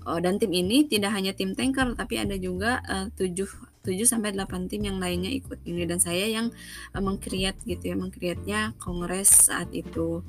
Dan 0.00 0.40
tim 0.40 0.48
ini 0.48 0.88
tidak 0.88 1.12
hanya 1.12 1.36
tim 1.36 1.52
tanker 1.52 1.92
tapi 1.92 2.16
ada 2.16 2.40
juga 2.40 2.80
uh, 2.88 3.12
tujuh 3.14 3.69
7 3.80 3.96
sampai 4.04 4.36
8 4.36 4.68
tim 4.68 4.84
yang 4.84 5.00
lainnya 5.00 5.32
ikut 5.32 5.64
ini 5.64 5.88
dan 5.88 5.96
saya 5.96 6.28
yang 6.28 6.52
uh, 6.92 7.02
mengkreat 7.02 7.56
gitu 7.64 7.92
ya 7.92 7.96
mengkreatnya 7.96 8.60
kongres 8.76 9.48
saat 9.48 9.72
itu. 9.72 10.20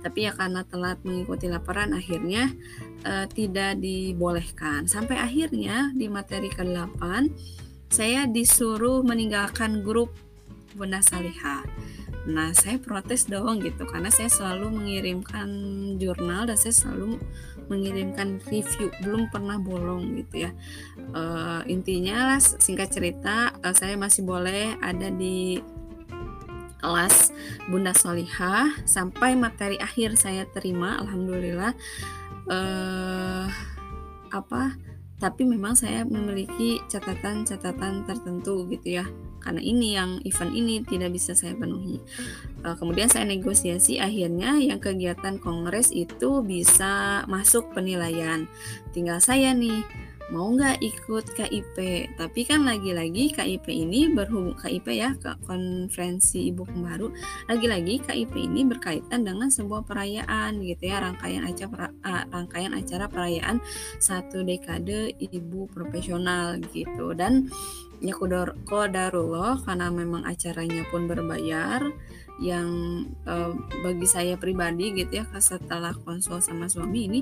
Tapi 0.00 0.30
ya 0.30 0.32
karena 0.32 0.62
telat 0.62 1.02
mengikuti 1.02 1.50
laporan 1.50 1.90
akhirnya 1.90 2.54
uh, 3.02 3.26
tidak 3.26 3.82
dibolehkan. 3.82 4.86
Sampai 4.86 5.18
akhirnya 5.18 5.90
di 5.94 6.06
materi 6.06 6.48
ke-8 6.50 7.02
saya 7.90 8.30
disuruh 8.30 9.02
meninggalkan 9.02 9.82
grup 9.82 10.14
Bunda 10.78 11.02
Salihah 11.02 11.66
Nah, 12.28 12.52
saya 12.52 12.76
protes 12.76 13.24
dong 13.24 13.64
gitu 13.64 13.88
karena 13.88 14.12
saya 14.12 14.28
selalu 14.28 14.76
mengirimkan 14.76 15.48
jurnal 15.96 16.44
dan 16.44 16.56
saya 16.60 16.76
selalu 16.76 17.16
mengirimkan 17.70 18.42
review, 18.50 18.90
belum 19.00 19.30
pernah 19.30 19.56
bolong 19.56 20.18
gitu 20.18 20.50
ya. 20.50 20.52
Uh, 21.14 21.62
intinya 21.70 22.36
singkat 22.42 22.90
cerita, 22.90 23.54
uh, 23.62 23.72
saya 23.72 23.94
masih 23.94 24.26
boleh 24.26 24.74
ada 24.82 25.08
di 25.08 25.62
kelas 26.82 27.30
Bunda 27.70 27.94
Solihah 27.94 28.82
sampai 28.84 29.38
materi 29.38 29.78
akhir 29.78 30.18
saya 30.18 30.44
terima, 30.50 30.98
alhamdulillah. 30.98 31.72
Uh, 32.50 33.46
apa? 34.34 34.74
Tapi 35.20 35.46
memang 35.46 35.78
saya 35.78 36.02
memiliki 36.02 36.80
catatan-catatan 36.90 38.08
tertentu 38.08 38.66
gitu 38.66 38.98
ya 38.98 39.06
karena 39.40 39.60
ini 39.64 39.96
yang 39.96 40.20
event 40.22 40.52
ini 40.52 40.84
tidak 40.84 41.16
bisa 41.16 41.32
saya 41.32 41.56
penuhi. 41.56 41.98
Uh, 42.60 42.76
kemudian 42.76 43.08
saya 43.08 43.24
negosiasi 43.24 43.96
akhirnya 43.96 44.60
yang 44.60 44.78
kegiatan 44.78 45.40
kongres 45.40 45.90
itu 45.90 46.44
bisa 46.44 47.24
masuk 47.26 47.72
penilaian. 47.72 48.44
Tinggal 48.92 49.18
saya 49.18 49.56
nih 49.56 49.82
mau 50.30 50.50
nggak 50.54 50.78
ikut 50.82 51.34
KIP 51.34 51.76
tapi 52.14 52.40
kan 52.46 52.62
lagi-lagi 52.62 53.34
KIP 53.34 53.66
ini 53.66 54.10
berhubung 54.14 54.54
KIP 54.58 54.86
ya 54.94 55.14
ke 55.18 55.34
konferensi 55.42 56.50
ibu 56.50 56.62
pembaru 56.62 57.10
lagi-lagi 57.50 58.02
KIP 58.02 58.34
ini 58.38 58.66
berkaitan 58.66 59.26
dengan 59.26 59.50
sebuah 59.50 59.84
perayaan 59.84 60.62
gitu 60.62 60.90
ya 60.90 61.02
rangkaian 61.02 61.46
acara 61.46 61.90
rangkaian 62.30 62.72
acara 62.74 63.10
perayaan 63.10 63.58
satu 63.98 64.46
dekade 64.46 65.14
ibu 65.18 65.66
profesional 65.70 66.56
gitu. 66.70 67.12
Dan 67.12 67.50
ya 68.00 68.16
kodar 68.16 68.56
kodarullah 68.64 69.60
karena 69.66 69.92
memang 69.92 70.24
acaranya 70.24 70.88
pun 70.88 71.04
berbayar 71.04 71.84
yang 72.40 73.04
uh, 73.28 73.52
bagi 73.84 74.08
saya 74.08 74.40
pribadi 74.40 74.96
gitu 74.96 75.20
ya 75.20 75.24
setelah 75.36 75.92
konsul 75.92 76.40
sama 76.40 76.72
suami 76.72 77.04
ini 77.04 77.20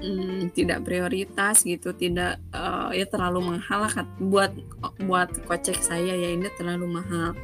hmm, 0.00 0.52
tidak 0.56 0.82
prioritas 0.82 1.62
gitu 1.62 1.92
tidak 1.94 2.40
uh, 2.56 2.90
ya 2.90 3.06
terlalu 3.06 3.56
mahal 3.56 3.86
buat 4.18 4.52
buat 5.04 5.30
kocek 5.46 5.78
saya 5.80 6.16
ya 6.16 6.28
ini 6.32 6.48
terlalu 6.56 6.88
mahal. 6.88 7.36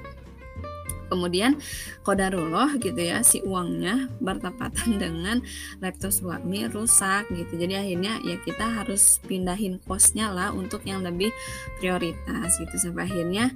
Kemudian 1.07 1.63
kodarullah 2.03 2.83
gitu 2.83 2.99
ya 2.99 3.23
si 3.23 3.39
uangnya 3.47 4.11
bertepatan 4.19 4.99
dengan 5.03 5.39
laptop 5.79 6.11
suami 6.11 6.67
rusak 6.67 7.31
gitu. 7.31 7.55
Jadi 7.55 7.79
akhirnya 7.79 8.19
ya 8.27 8.37
kita 8.43 8.83
harus 8.83 9.23
pindahin 9.23 9.79
kosnya 9.87 10.35
lah 10.35 10.51
untuk 10.51 10.83
yang 10.83 11.07
lebih 11.07 11.31
prioritas 11.79 12.59
gitu. 12.59 12.75
Sampai 12.75 13.07
akhirnya 13.07 13.55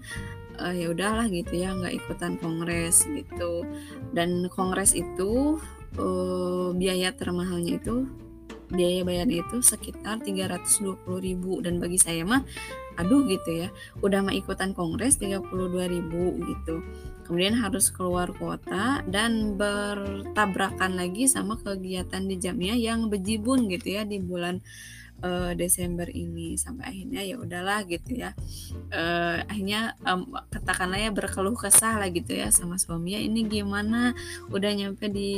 uh, 0.63 0.71
ya 0.71 0.95
udahlah 0.95 1.27
gitu 1.27 1.59
ya 1.59 1.75
nggak 1.75 1.99
ikutan 1.99 2.39
kongres 2.39 3.03
gitu. 3.11 3.67
Dan 4.15 4.47
kongres 4.47 4.95
itu 4.95 5.59
uh, 5.99 6.71
biaya 6.71 7.11
termahalnya 7.11 7.83
itu 7.83 8.07
biaya 8.71 9.03
bayarnya 9.03 9.43
itu 9.43 9.59
sekitar 9.61 10.23
320.000 10.23 11.05
dan 11.67 11.83
bagi 11.83 11.99
saya 11.99 12.23
mah 12.23 12.47
aduh 12.99 13.27
gitu 13.27 13.67
ya 13.67 13.69
udah 14.03 14.25
mah 14.25 14.35
ikutan 14.35 14.73
kongres 14.75 15.19
32.000 15.19 15.51
gitu. 16.47 16.83
Kemudian 17.31 17.55
harus 17.63 17.95
keluar 17.95 18.35
kota 18.35 19.07
dan 19.07 19.55
bertabrakan 19.55 20.99
lagi 20.99 21.31
sama 21.31 21.55
kegiatan 21.63 22.27
di 22.27 22.35
Jamia 22.35 22.75
yang 22.75 23.07
bejibun 23.07 23.71
gitu 23.71 23.95
ya 23.95 24.03
di 24.03 24.19
bulan 24.19 24.59
uh, 25.23 25.53
Desember 25.55 26.09
ini 26.11 26.59
sampai 26.59 26.91
akhirnya 26.91 27.21
ya 27.25 27.37
udahlah 27.39 27.87
gitu 27.87 28.19
ya. 28.19 28.37
Uh, 28.91 29.41
akhirnya 29.47 29.95
um, 30.05 30.29
katakanlah 30.51 30.99
ya 30.99 31.11
berkeluh 31.15 31.55
kesah 31.55 32.01
lah 32.01 32.09
gitu 32.11 32.35
ya 32.35 32.51
sama 32.51 32.77
suami 32.77 33.17
ya 33.17 33.21
ini 33.23 33.47
gimana? 33.47 34.13
Udah 34.51 34.73
nyampe 34.75 35.07
di 35.09 35.33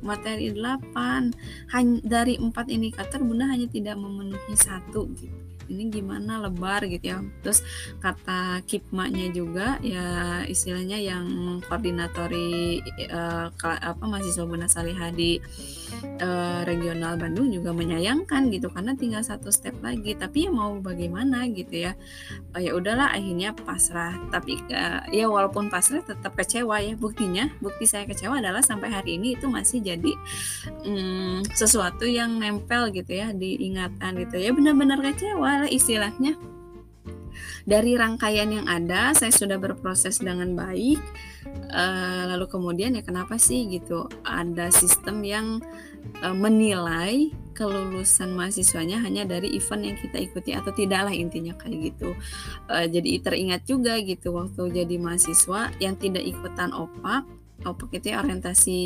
materi 0.00 0.50
8 0.54 1.74
hanya 1.74 1.98
dari 2.02 2.40
empat 2.40 2.72
indikator 2.72 3.20
bunda 3.20 3.46
hanya 3.50 3.68
tidak 3.68 4.00
memenuhi 4.00 4.54
satu 4.56 5.10
gitu 5.14 5.43
ini 5.68 5.92
gimana 5.92 6.40
lebar? 6.40 6.84
gitu 6.88 7.04
ya. 7.04 7.18
Terus 7.42 7.60
kata 7.98 8.62
kipmaknya 8.64 9.30
juga 9.32 9.78
ya 9.80 10.42
istilahnya 10.46 10.98
yang 11.00 11.26
koordinatori 11.66 12.80
uh, 13.10 13.50
apa 13.60 14.04
mahasiswa 14.04 14.44
Bunda 14.46 14.68
Salihah 14.70 15.10
di 15.10 15.40
uh, 16.20 16.62
regional 16.66 17.16
Bandung 17.16 17.50
juga 17.50 17.70
menyayangkan 17.72 18.50
gitu 18.52 18.70
karena 18.70 18.94
tinggal 18.94 19.22
satu 19.24 19.50
step 19.50 19.74
lagi. 19.80 20.14
Tapi 20.14 20.48
ya 20.48 20.50
mau 20.52 20.78
bagaimana 20.78 21.48
gitu 21.50 21.90
ya. 21.90 21.92
Uh, 22.54 22.60
ya 22.62 22.76
udahlah 22.76 23.12
akhirnya 23.12 23.56
pasrah. 23.56 24.14
Tapi 24.30 24.60
uh, 24.70 25.08
ya 25.10 25.26
walaupun 25.26 25.68
pasrah 25.68 26.04
tetap 26.04 26.36
kecewa 26.36 26.80
ya. 26.80 26.94
Buktinya 26.94 27.50
bukti 27.58 27.88
saya 27.88 28.06
kecewa 28.08 28.38
adalah 28.38 28.62
sampai 28.62 28.90
hari 28.92 29.16
ini 29.16 29.36
itu 29.36 29.46
masih 29.50 29.82
jadi 29.82 30.12
um, 30.86 31.42
sesuatu 31.54 32.06
yang 32.06 32.38
nempel 32.38 32.90
gitu 32.94 33.12
ya 33.12 33.30
diingatan 33.32 34.12
gitu 34.26 34.36
ya. 34.40 34.50
Benar-benar 34.52 35.00
kecewa 35.00 35.53
lah 35.62 35.70
istilahnya. 35.70 36.34
Dari 37.64 37.96
rangkaian 37.96 38.50
yang 38.52 38.66
ada 38.68 39.16
saya 39.16 39.32
sudah 39.32 39.56
berproses 39.56 40.20
dengan 40.20 40.52
baik. 40.52 41.00
Uh, 41.74 42.28
lalu 42.34 42.46
kemudian 42.48 42.94
ya 42.94 43.02
kenapa 43.02 43.40
sih 43.40 43.66
gitu? 43.68 44.06
Ada 44.22 44.68
sistem 44.68 45.24
yang 45.24 45.46
uh, 46.20 46.36
menilai 46.36 47.32
kelulusan 47.54 48.34
mahasiswanya 48.34 48.98
hanya 49.00 49.22
dari 49.24 49.54
event 49.54 49.82
yang 49.86 49.96
kita 49.96 50.18
ikuti 50.20 50.50
atau 50.52 50.74
tidaklah 50.74 51.14
intinya 51.14 51.56
kayak 51.56 51.94
gitu. 51.94 52.12
Uh, 52.68 52.84
jadi 52.84 53.22
teringat 53.22 53.64
juga 53.64 53.96
gitu 54.02 54.34
waktu 54.36 54.84
jadi 54.84 54.96
mahasiswa 55.00 55.72
yang 55.80 55.96
tidak 55.96 56.26
ikutan 56.26 56.74
opak 56.74 57.24
OPEC 57.62 58.02
itu 58.02 58.06
ya 58.12 58.20
orientasi 58.20 58.78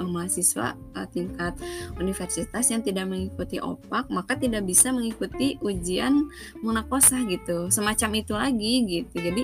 uh, 0.00 0.08
mahasiswa 0.08 0.72
uh, 0.96 1.06
tingkat 1.12 1.52
universitas 2.00 2.72
yang 2.72 2.80
tidak 2.80 3.06
mengikuti 3.06 3.60
OPAK 3.60 4.08
maka 4.08 4.34
tidak 4.40 4.64
bisa 4.64 4.88
mengikuti 4.90 5.60
ujian 5.60 6.32
munakosah 6.64 7.22
gitu. 7.28 7.68
Semacam 7.68 8.10
itu 8.16 8.32
lagi 8.32 8.74
gitu. 8.88 9.16
Jadi 9.20 9.42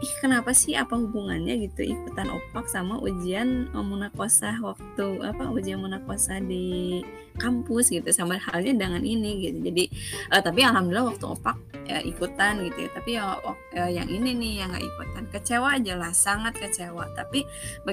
ih 0.00 0.14
kenapa 0.22 0.54
sih? 0.54 0.78
Apa 0.78 0.94
hubungannya 0.96 1.58
gitu 1.66 1.82
ikutan 1.82 2.30
OPAK 2.30 2.66
sama 2.70 2.96
ujian 3.02 3.68
uh, 3.74 3.82
munakosah 3.82 4.54
waktu 4.62 5.06
apa 5.26 5.50
ujian 5.50 5.82
munakosah 5.82 6.38
di 6.40 7.02
kampus 7.36 7.92
gitu 7.92 8.08
sama 8.14 8.40
halnya 8.40 8.72
dengan 8.86 9.02
ini 9.04 9.50
gitu. 9.50 9.58
Jadi 9.66 9.84
uh, 10.32 10.40
tapi 10.40 10.64
alhamdulillah 10.64 11.12
waktu 11.12 11.26
opak 11.26 11.56
ya 11.84 12.00
ikutan 12.02 12.64
gitu 12.64 12.88
ya. 12.88 12.90
Tapi 12.96 13.10
ya 13.18 13.84
yang 13.92 14.08
ini 14.08 14.30
nih 14.32 14.52
yang 14.64 14.68
nggak 14.72 14.84
ikutan 14.84 15.24
kecewa 15.30 15.68
aja 15.76 15.94
lah 16.00 16.12
sangat 16.16 16.56
kecewa. 16.56 17.12
Tapi 17.12 17.44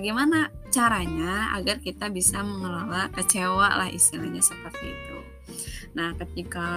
bagaimana 0.04 0.52
caranya 0.68 1.56
agar 1.56 1.80
kita 1.80 2.12
bisa 2.12 2.44
mengelola 2.44 3.08
kecewa 3.16 3.72
lah 3.72 3.88
istilahnya 3.88 4.44
seperti 4.44 4.92
itu 4.92 5.33
Nah, 5.94 6.10
ketika 6.18 6.68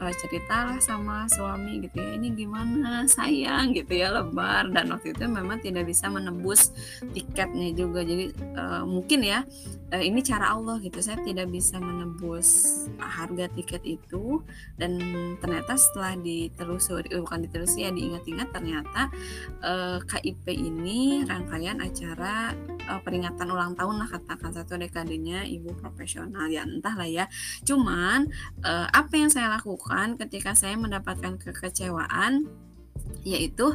uh, 0.00 0.14
ceritalah 0.16 0.80
sama 0.80 1.28
suami 1.28 1.84
gitu 1.84 2.00
ya, 2.00 2.16
ini 2.16 2.32
gimana 2.32 3.04
sayang 3.04 3.76
gitu 3.76 3.92
ya 4.00 4.08
lebar 4.12 4.72
dan 4.72 4.88
waktu 4.92 5.12
itu 5.12 5.28
memang 5.28 5.60
tidak 5.60 5.84
bisa 5.84 6.08
menembus 6.08 6.72
tiketnya 7.12 7.76
juga. 7.76 8.00
Jadi 8.00 8.32
uh, 8.56 8.82
mungkin 8.88 9.20
ya 9.20 9.44
uh, 9.92 10.02
ini 10.02 10.24
cara 10.24 10.56
Allah 10.56 10.80
gitu. 10.80 10.98
Saya 11.04 11.20
tidak 11.20 11.52
bisa 11.52 11.76
menembus 11.76 12.84
harga 12.96 13.52
tiket 13.52 13.84
itu 13.84 14.40
dan 14.80 14.96
ternyata 15.38 15.76
setelah 15.76 16.16
ditelusuri 16.16 17.12
uh, 17.12 17.20
bukan 17.20 17.44
ditelusuri 17.44 17.84
ya 17.86 17.90
diingat-ingat 17.92 18.48
ternyata 18.56 19.12
uh, 19.60 20.00
KIP 20.00 20.48
ini 20.48 21.28
rangkaian 21.28 21.76
acara 21.84 22.56
uh, 22.88 23.00
peringatan 23.04 23.52
ulang 23.52 23.76
tahun 23.76 24.00
lah 24.00 24.08
katakan 24.08 24.50
satu 24.56 24.80
dekadenya 24.80 25.44
ibu 25.44 25.76
profesional 25.76 26.48
ya 26.48 26.64
entahlah 26.64 27.04
ya. 27.04 27.28
Cuman 27.96 28.28
uh, 28.60 28.92
apa 28.92 29.16
yang 29.16 29.32
saya 29.32 29.48
lakukan 29.56 30.20
ketika 30.20 30.52
saya 30.52 30.76
mendapatkan 30.76 31.40
kekecewaan 31.40 32.44
yaitu 33.24 33.72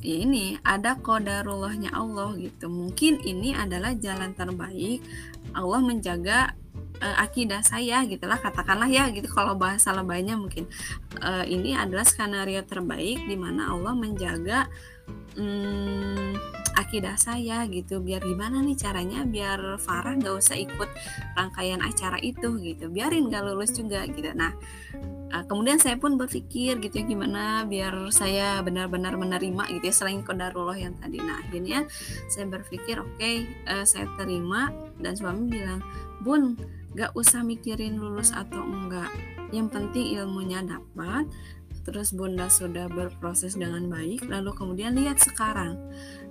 ya 0.00 0.16
ini 0.24 0.56
ada 0.64 0.96
kodarullahnya 0.96 1.92
Allah 1.92 2.32
gitu. 2.40 2.72
Mungkin 2.72 3.20
ini 3.20 3.52
adalah 3.52 3.92
jalan 4.00 4.32
terbaik 4.32 5.04
Allah 5.52 5.80
menjaga 5.84 6.56
uh, 7.04 7.16
akidah 7.20 7.60
saya 7.60 8.00
gitulah 8.08 8.40
katakanlah 8.40 8.88
ya 8.88 9.12
gitu 9.12 9.28
kalau 9.28 9.60
bahasa 9.60 9.92
lebaynya 9.92 10.40
mungkin. 10.40 10.64
Uh, 11.20 11.44
ini 11.44 11.76
adalah 11.76 12.08
skenario 12.08 12.64
terbaik 12.64 13.28
di 13.28 13.36
mana 13.36 13.76
Allah 13.76 13.92
menjaga 13.92 14.72
um, 15.38 16.34
akidah 16.78 17.18
saya 17.18 17.66
gitu. 17.66 17.98
Biar 17.98 18.22
gimana 18.22 18.62
nih 18.62 18.78
caranya? 18.78 19.26
Biar 19.26 19.76
Farah 19.82 20.14
nggak 20.14 20.34
usah 20.38 20.56
ikut 20.56 20.88
rangkaian 21.34 21.82
acara 21.82 22.22
itu 22.22 22.54
gitu. 22.62 22.86
Biarin 22.88 23.28
gak 23.28 23.44
lulus 23.44 23.74
juga 23.74 24.06
gitu. 24.06 24.30
Nah 24.32 24.54
uh, 25.34 25.44
kemudian 25.44 25.82
saya 25.82 25.98
pun 25.98 26.14
berpikir 26.14 26.78
gitu 26.78 26.94
ya 27.02 27.04
gimana 27.04 27.66
biar 27.66 28.08
saya 28.14 28.62
benar-benar 28.62 29.18
menerima 29.18 29.68
gitu 29.74 29.84
ya 29.90 29.94
selain 29.94 30.22
kodarullah 30.22 30.78
yang 30.78 30.94
tadi. 30.96 31.18
Nah 31.18 31.42
akhirnya 31.42 31.84
saya 32.30 32.46
berpikir 32.46 33.02
oke 33.02 33.18
okay, 33.18 33.44
uh, 33.66 33.84
saya 33.84 34.06
terima. 34.14 34.70
Dan 34.98 35.14
suami 35.14 35.46
bilang 35.50 35.82
bun 36.22 36.58
gak 36.94 37.14
usah 37.18 37.42
mikirin 37.42 37.98
lulus 37.98 38.30
atau 38.30 38.62
enggak. 38.62 39.10
Yang 39.50 39.68
penting 39.74 40.06
ilmunya 40.18 40.60
dapat 40.64 41.28
terus 41.88 42.12
bunda 42.12 42.52
sudah 42.52 42.84
berproses 42.92 43.56
dengan 43.56 43.88
baik 43.88 44.28
lalu 44.28 44.52
kemudian 44.52 44.92
lihat 44.92 45.16
sekarang 45.16 45.80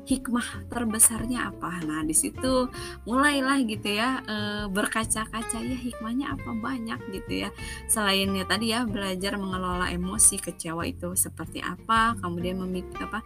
hikmah 0.08 0.72
terbesarnya 0.72 1.52
apa? 1.52 1.84
Nah 1.84 2.02
di 2.08 2.16
situ 2.16 2.72
mulailah 3.04 3.60
gitu 3.68 3.92
ya 3.92 4.24
e, 4.24 4.38
berkaca-kaca 4.72 5.60
ya 5.60 5.78
hikmahnya 5.78 6.32
apa? 6.32 6.50
Banyak 6.56 7.12
gitu 7.12 7.44
ya. 7.46 7.50
Selainnya 7.92 8.48
tadi 8.48 8.72
ya 8.72 8.88
belajar 8.88 9.36
mengelola 9.36 9.92
emosi 9.92 10.40
kecewa 10.40 10.88
itu 10.88 11.12
seperti 11.20 11.60
apa 11.60 12.16
kemudian 12.24 12.64
memik 12.64 12.88
apa 13.04 13.20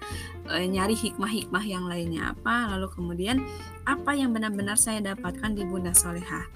e, 0.50 0.66
nyari 0.66 0.98
hikmah-hikmah 0.98 1.64
yang 1.64 1.86
lainnya 1.86 2.34
apa 2.34 2.74
lalu 2.74 2.90
kemudian 2.90 3.46
apa 3.86 4.14
yang 4.14 4.32
benar-benar 4.36 4.78
saya 4.78 5.02
dapatkan 5.02 5.52
di 5.54 5.64
Bunda 5.66 5.94
Soleha. 5.96 6.48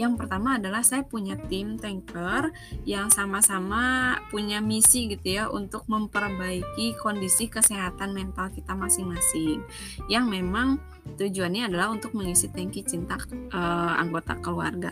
Yang 0.00 0.24
pertama 0.24 0.56
adalah 0.56 0.80
saya 0.80 1.04
punya 1.04 1.36
tim 1.36 1.76
tanker 1.76 2.54
yang 2.88 3.12
sama-sama 3.12 4.16
punya 4.32 4.64
misi 4.64 5.12
gitu 5.12 5.28
ya 5.28 5.44
untuk 5.52 5.84
memperbaiki 5.92 6.96
kondisi 6.96 7.52
kesehatan 7.52 8.16
mental 8.16 8.48
kita 8.48 8.72
masing-masing. 8.72 9.60
Yang 10.08 10.24
memang 10.30 10.80
tujuannya 11.20 11.68
adalah 11.68 11.92
untuk 11.92 12.16
mengisi 12.16 12.48
tangki 12.48 12.80
cinta 12.80 13.20
uh, 13.52 13.94
anggota 14.00 14.40
keluarga. 14.40 14.88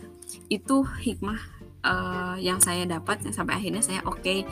Itu 0.52 0.84
hikmah 0.84 1.40
uh, 1.88 2.36
yang 2.36 2.60
saya 2.60 2.84
dapat 2.84 3.22
sampai 3.32 3.58
akhirnya 3.58 3.80
saya 3.80 4.04
oke 4.04 4.20
okay, 4.20 4.44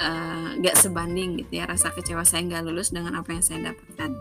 uh, 0.00 0.56
gak 0.62 0.76
sebanding 0.78 1.36
gitu 1.44 1.60
ya 1.60 1.64
rasa 1.68 1.92
kecewa 1.92 2.22
saya 2.24 2.44
nggak 2.46 2.64
lulus 2.64 2.94
dengan 2.94 3.18
apa 3.18 3.34
yang 3.34 3.44
saya 3.44 3.72
dapatkan 3.72 4.14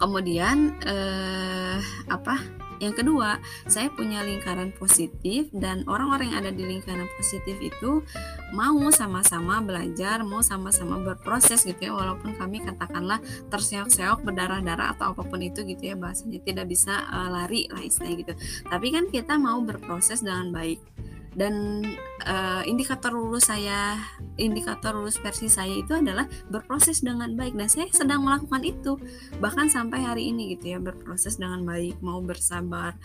kemudian 0.00 0.76
uh, 0.84 1.78
apa 2.08 2.62
yang 2.82 2.98
kedua, 2.98 3.38
saya 3.70 3.94
punya 3.94 4.26
lingkaran 4.26 4.74
positif 4.74 5.46
dan 5.54 5.86
orang-orang 5.86 6.34
yang 6.34 6.38
ada 6.42 6.50
di 6.50 6.66
lingkaran 6.66 7.06
positif 7.14 7.54
itu 7.62 8.02
mau 8.50 8.90
sama-sama 8.90 9.62
belajar, 9.62 10.26
mau 10.26 10.42
sama-sama 10.42 10.98
berproses 10.98 11.62
gitu 11.62 11.78
ya, 11.78 11.94
walaupun 11.94 12.34
kami 12.34 12.58
katakanlah 12.58 13.22
terseok-seok 13.54 14.26
berdarah-darah 14.26 14.98
atau 14.98 15.14
apa 15.14 15.22
pun 15.22 15.38
itu 15.46 15.62
gitu 15.62 15.94
ya 15.94 15.94
bahasanya 15.94 16.42
tidak 16.42 16.66
bisa 16.66 17.06
uh, 17.06 17.30
lari 17.30 17.70
lah 17.70 17.86
istilahnya 17.86 18.16
gitu. 18.26 18.34
Tapi 18.66 18.86
kan 18.90 19.04
kita 19.14 19.38
mau 19.38 19.62
berproses 19.62 20.18
dengan 20.18 20.50
baik 20.50 20.82
dan 21.32 21.84
uh, 22.28 22.62
indikator 22.68 23.08
lulus 23.12 23.48
saya 23.48 23.96
indikator 24.36 24.92
lulus 24.96 25.16
versi 25.20 25.48
saya 25.48 25.72
itu 25.72 25.96
adalah 25.96 26.28
berproses 26.48 27.00
dengan 27.00 27.32
baik. 27.32 27.56
Dan 27.56 27.68
saya 27.68 27.88
sedang 27.92 28.24
melakukan 28.24 28.62
itu 28.64 29.00
bahkan 29.40 29.68
sampai 29.68 30.04
hari 30.04 30.28
ini 30.32 30.56
gitu 30.56 30.76
ya 30.76 30.78
berproses 30.80 31.40
dengan 31.40 31.64
baik. 31.64 32.00
Mau 32.04 32.20
bersabar 32.20 32.96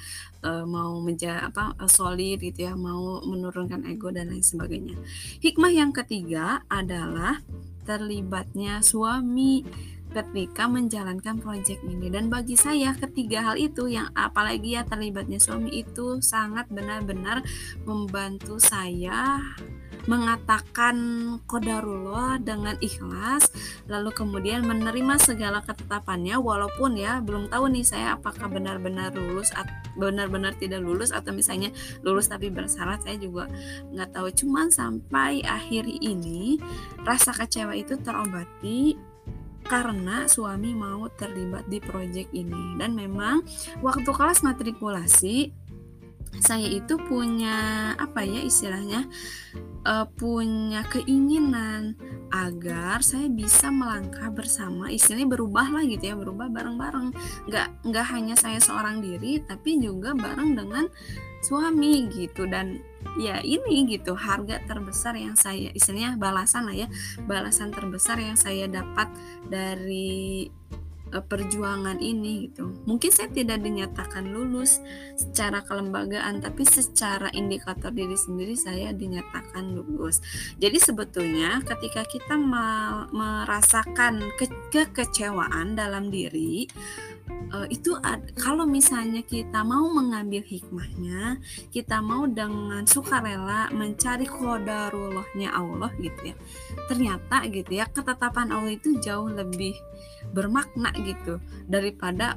uh, 0.44 0.68
mau 0.68 1.00
menja 1.00 1.48
apa 1.48 1.76
uh, 1.80 1.90
solid 1.90 2.44
gitu 2.44 2.68
ya 2.68 2.74
mau 2.76 3.24
menurunkan 3.24 3.88
ego 3.88 4.12
dan 4.12 4.32
lain 4.32 4.44
sebagainya. 4.44 4.96
Hikmah 5.40 5.72
yang 5.72 5.92
ketiga 5.96 6.64
adalah 6.68 7.40
terlibatnya 7.88 8.84
suami 8.84 9.64
ketika 10.12 10.68
menjalankan 10.70 11.40
proyek 11.40 11.80
ini. 11.84 12.08
Dan 12.12 12.32
bagi 12.32 12.56
saya 12.56 12.96
ketiga 12.96 13.44
hal 13.52 13.56
itu 13.60 13.90
yang 13.92 14.12
apalagi 14.14 14.80
ya 14.80 14.84
terlibatnya 14.88 15.40
suami 15.40 15.84
itu 15.84 16.20
sangat 16.24 16.68
benar-benar 16.72 17.44
membantu 17.84 18.60
saya 18.62 19.40
mengatakan 20.08 20.96
kodarullah 21.52 22.40
dengan 22.40 22.80
ikhlas 22.80 23.52
lalu 23.92 24.16
kemudian 24.16 24.64
menerima 24.64 25.20
segala 25.20 25.60
ketetapannya 25.60 26.40
walaupun 26.40 26.96
ya 26.96 27.20
belum 27.20 27.52
tahu 27.52 27.68
nih 27.68 27.84
saya 27.84 28.16
apakah 28.16 28.48
benar-benar 28.48 29.12
lulus 29.12 29.52
benar-benar 30.00 30.56
tidak 30.56 30.80
lulus 30.80 31.12
atau 31.12 31.36
misalnya 31.36 31.74
lulus 32.08 32.32
tapi 32.32 32.48
bersalah 32.48 33.02
saya 33.04 33.20
juga 33.20 33.52
nggak 33.92 34.16
tahu. 34.16 34.28
Cuman 34.32 34.72
sampai 34.72 35.44
akhir 35.44 35.90
ini 35.90 36.62
rasa 37.04 37.34
kecewa 37.34 37.74
itu 37.74 37.98
terobati 38.00 38.96
karena 39.68 40.26
suami 40.26 40.72
mau 40.74 41.06
terlibat 41.12 41.68
di 41.68 41.84
proyek 41.84 42.32
ini. 42.32 42.80
Dan 42.80 42.96
memang 42.96 43.44
waktu 43.84 44.08
kelas 44.08 44.42
matrikulasi 44.42 45.52
saya 46.38 46.68
itu 46.70 47.00
punya 47.02 47.92
apa 47.98 48.22
ya 48.22 48.44
istilahnya 48.44 49.10
uh, 49.88 50.06
punya 50.06 50.86
keinginan 50.86 51.98
agar 52.30 53.02
saya 53.02 53.32
bisa 53.32 53.72
melangkah 53.72 54.28
bersama 54.30 54.92
istilahnya 54.92 55.32
berubah 55.32 55.72
lah 55.72 55.84
gitu 55.88 56.04
ya 56.14 56.16
berubah 56.20 56.52
bareng-bareng. 56.52 57.16
Nggak 57.48 57.68
nggak 57.88 58.08
hanya 58.12 58.36
saya 58.36 58.60
seorang 58.60 59.00
diri 59.02 59.42
tapi 59.42 59.80
juga 59.80 60.14
bareng 60.14 60.54
dengan 60.54 60.86
suami 61.42 62.12
gitu. 62.12 62.46
Dan 62.46 62.84
ya 63.18 63.42
ini 63.42 63.98
gitu 63.98 64.14
harga 64.14 64.62
terbesar 64.66 65.18
yang 65.18 65.34
saya 65.34 65.74
istilahnya 65.74 66.18
balasan 66.18 66.70
lah 66.70 66.76
ya 66.76 66.88
balasan 67.26 67.74
terbesar 67.74 68.22
yang 68.22 68.38
saya 68.38 68.70
dapat 68.70 69.10
dari 69.50 70.50
uh, 71.14 71.24
perjuangan 71.24 72.00
ini 72.04 72.50
gitu. 72.50 72.74
Mungkin 72.88 73.12
saya 73.12 73.30
tidak 73.32 73.64
dinyatakan 73.64 74.28
lulus 74.28 74.80
secara 75.16 75.64
kelembagaan 75.64 76.44
tapi 76.44 76.64
secara 76.68 77.32
indikator 77.32 77.92
diri 77.94 78.16
sendiri 78.16 78.56
saya 78.58 78.92
dinyatakan 78.92 79.76
lulus. 79.76 80.20
Jadi 80.60 80.78
sebetulnya 80.82 81.62
ketika 81.64 82.04
kita 82.08 82.36
merasakan 83.12 84.34
ke 84.36 84.46
kekecewaan 84.72 85.78
dalam 85.78 86.10
diri 86.12 86.68
uh, 87.54 87.68
itu 87.70 87.96
ad, 88.04 88.36
kalau 88.36 88.68
misalnya 88.68 89.24
kita 89.24 89.64
mau 89.64 89.88
mengambil 89.92 90.44
hikmahnya, 90.44 91.40
kita 91.72 92.00
mau 92.04 92.28
dengan 92.28 92.84
sukarela 92.84 93.72
mencari 93.72 94.28
kodarullahnya 94.28 95.50
Allah 95.52 95.92
gitu 96.00 96.34
ya. 96.34 96.36
Ternyata 96.92 97.48
gitu 97.52 97.72
ya, 97.72 97.86
ketetapan 97.90 98.52
Allah 98.52 98.76
itu 98.76 99.00
jauh 99.00 99.32
lebih 99.32 99.76
bermakna 100.36 100.92
gitu 101.08 101.40
daripada 101.68 102.36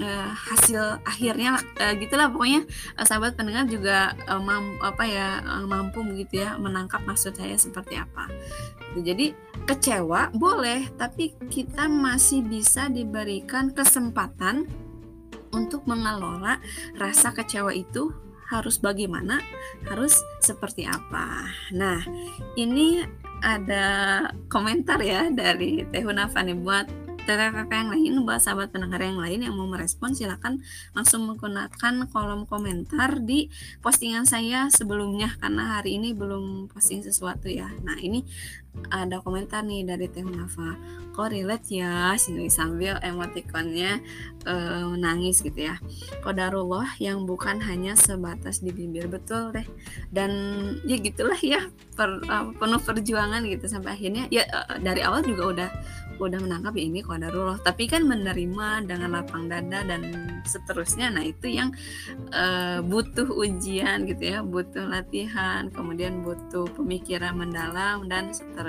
uh, 0.00 0.32
hasil 0.32 0.98
akhirnya 1.04 1.60
uh, 1.78 1.94
gitulah 1.96 2.32
pokoknya 2.32 2.64
uh, 2.96 3.04
sahabat 3.06 3.36
pendengar 3.36 3.68
juga 3.68 4.16
uh, 4.26 4.40
mam, 4.40 4.80
apa 4.80 5.04
ya 5.06 5.28
uh, 5.44 5.64
mampu 5.68 6.02
begitu 6.02 6.42
ya 6.42 6.56
menangkap 6.56 7.04
maksud 7.04 7.36
saya 7.36 7.54
seperti 7.54 8.00
apa. 8.00 8.26
Jadi 8.98 9.30
kecewa 9.70 10.34
boleh, 10.34 10.90
tapi 10.98 11.38
kita 11.46 11.86
masih 11.86 12.42
bisa 12.42 12.90
diberikan 12.90 13.70
kesempatan 13.70 14.66
untuk 15.54 15.86
mengelola 15.86 16.58
rasa 16.98 17.30
kecewa 17.30 17.70
itu 17.70 18.10
harus 18.50 18.82
bagaimana, 18.82 19.38
harus 19.86 20.18
seperti 20.42 20.82
apa. 20.82 21.46
Nah, 21.70 22.02
ini 22.58 23.06
ada 23.40 24.26
komentar 24.50 24.98
ya 24.98 25.30
dari 25.30 25.86
Teh 25.86 26.02
Hunafani 26.02 26.58
buat 26.58 26.90
kakak 27.26 27.76
yang 27.76 27.90
lain 27.92 28.12
buat 28.24 28.40
sahabat 28.40 28.72
pendengar 28.72 29.00
yang 29.02 29.20
lain 29.20 29.44
yang 29.44 29.54
mau 29.54 29.68
merespon 29.68 30.16
silahkan 30.16 30.58
langsung 30.96 31.28
menggunakan 31.28 32.08
kolom 32.08 32.48
komentar 32.48 33.20
di 33.20 33.52
postingan 33.84 34.24
saya 34.24 34.66
sebelumnya 34.72 35.36
karena 35.38 35.78
hari 35.80 36.00
ini 36.00 36.16
belum 36.16 36.70
posting 36.72 37.04
sesuatu 37.04 37.46
ya. 37.46 37.68
Nah 37.84 37.98
ini 38.00 38.24
ada 38.90 39.20
komentar 39.20 39.62
nih 39.66 39.84
dari 39.84 40.06
Teh 40.08 40.24
Nafa. 40.24 40.78
Kok 41.10 41.28
relate 41.30 41.66
ya? 41.74 42.14
Sini 42.14 42.46
sambil 42.48 42.96
emotikonnya 43.02 43.98
uh, 44.46 44.94
nangis 44.94 45.42
gitu 45.42 45.68
ya. 45.68 45.76
Kodarullah 46.22 46.96
yang 47.02 47.26
bukan 47.26 47.58
hanya 47.60 47.98
sebatas 47.98 48.62
di 48.62 48.70
bibir 48.70 49.10
betul 49.10 49.50
deh. 49.50 49.66
Dan 50.08 50.30
ya 50.86 50.96
gitulah 51.02 51.38
ya 51.42 51.66
per, 51.98 52.22
uh, 52.30 52.54
penuh 52.54 52.80
perjuangan 52.80 53.42
gitu 53.46 53.66
sampai 53.66 53.98
akhirnya. 53.98 54.30
Ya 54.30 54.46
uh, 54.46 54.78
dari 54.78 55.02
awal 55.02 55.26
juga 55.26 55.42
udah 55.50 55.70
udah 56.20 56.36
menangkap 56.36 56.76
ya 56.76 56.84
ini 56.84 57.00
kodarullah 57.00 57.64
tapi 57.64 57.88
kan 57.88 58.04
menerima 58.04 58.84
dengan 58.84 59.16
lapang 59.16 59.48
dada 59.48 59.80
dan 59.82 60.02
seterusnya. 60.44 61.08
Nah 61.08 61.24
itu 61.24 61.48
yang 61.48 61.72
uh, 62.30 62.84
butuh 62.84 63.26
ujian 63.34 64.06
gitu 64.06 64.38
ya. 64.38 64.38
Butuh 64.44 64.84
latihan 64.88 65.72
kemudian 65.72 66.20
butuh 66.20 66.68
pemikiran 66.76 67.34
mendalam 67.34 68.04
dan 68.06 68.30
seterusnya 68.30 68.59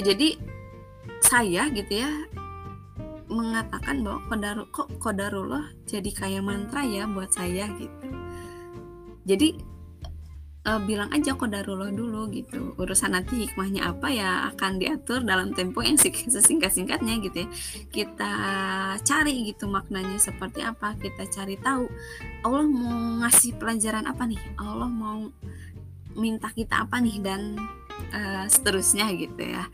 jadi 0.00 0.36
saya 1.24 1.70
gitu 1.72 2.04
ya 2.04 2.10
mengatakan 3.30 4.04
bahwa 4.04 4.20
kodar 4.28 4.56
kok 4.68 4.88
kodarullah 5.00 5.72
jadi 5.88 6.10
kayak 6.12 6.44
mantra 6.44 6.84
ya 6.84 7.08
buat 7.08 7.32
saya 7.32 7.66
gitu. 7.80 8.06
Jadi 9.24 9.56
uh, 10.68 10.80
bilang 10.84 11.08
aja 11.10 11.32
kodarullah 11.32 11.88
dulu 11.88 12.28
gitu. 12.30 12.76
Urusan 12.76 13.16
nanti 13.16 13.48
hikmahnya 13.48 13.88
apa 13.88 14.08
ya 14.12 14.52
akan 14.52 14.76
diatur 14.76 15.24
dalam 15.24 15.56
tempo 15.56 15.80
yang 15.80 15.96
sesingkat-singkatnya 15.96 17.24
gitu 17.24 17.36
ya. 17.44 17.48
Kita 17.88 18.32
cari 19.00 19.48
gitu 19.48 19.66
maknanya 19.68 20.20
seperti 20.20 20.60
apa 20.60 20.96
kita 21.00 21.24
cari 21.32 21.56
tahu. 21.60 21.88
Allah 22.44 22.64
mau 22.68 23.24
ngasih 23.24 23.56
pelajaran 23.56 24.04
apa 24.04 24.28
nih? 24.28 24.40
Allah 24.60 24.90
mau 24.92 25.32
minta 26.14 26.50
kita 26.50 26.86
apa 26.86 26.98
nih 26.98 27.18
dan 27.22 27.58
uh, 28.14 28.46
seterusnya 28.46 29.12
gitu 29.14 29.42
ya. 29.42 29.66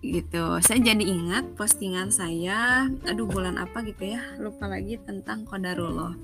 Gitu. 0.00 0.44
Saya 0.64 0.80
jadi 0.80 1.04
ingat 1.04 1.60
postingan 1.60 2.08
saya 2.08 2.88
aduh 3.04 3.28
bulan 3.28 3.60
apa 3.60 3.84
gitu 3.84 4.16
ya 4.16 4.22
lupa 4.40 4.64
lagi 4.64 4.96
tentang 4.96 5.44
kodarullah 5.44 6.16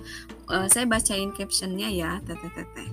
uh, 0.48 0.66
saya 0.72 0.88
bacain 0.88 1.28
captionnya 1.36 1.92
ya 1.92 2.16
teteh 2.24 2.48
teteh 2.56 2.88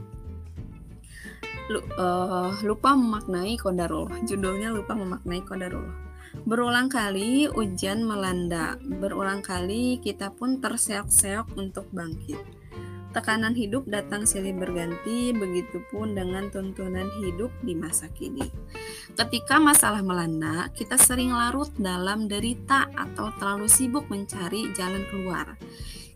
uh, 1.71 2.51
lupa 2.67 2.99
memaknai 2.99 3.55
kodarullah 3.55 4.19
judulnya 4.27 4.75
lupa 4.75 4.91
memaknai 4.97 5.41
kodarullah 5.45 5.95
berulang 6.43 6.89
kali 6.89 7.45
ujian 7.47 8.01
melanda 8.03 8.75
berulang 8.81 9.45
kali 9.45 10.01
kita 10.01 10.33
pun 10.33 10.57
terseok-seok 10.59 11.53
untuk 11.55 11.87
bangkit 11.93 12.41
Tekanan 13.13 13.53
hidup 13.53 13.85
datang 13.85 14.25
silih 14.25 14.57
berganti, 14.57 15.29
begitupun 15.37 16.17
dengan 16.17 16.49
tuntunan 16.49 17.05
hidup 17.21 17.53
di 17.61 17.77
masa 17.77 18.09
kini. 18.09 18.49
Ketika 19.13 19.61
masalah 19.61 20.01
melanda, 20.01 20.73
kita 20.73 20.97
sering 20.97 21.29
larut 21.29 21.69
dalam 21.77 22.25
derita 22.25 22.89
atau 22.97 23.29
terlalu 23.37 23.69
sibuk 23.69 24.09
mencari 24.09 24.73
jalan 24.73 25.05
keluar. 25.13 25.53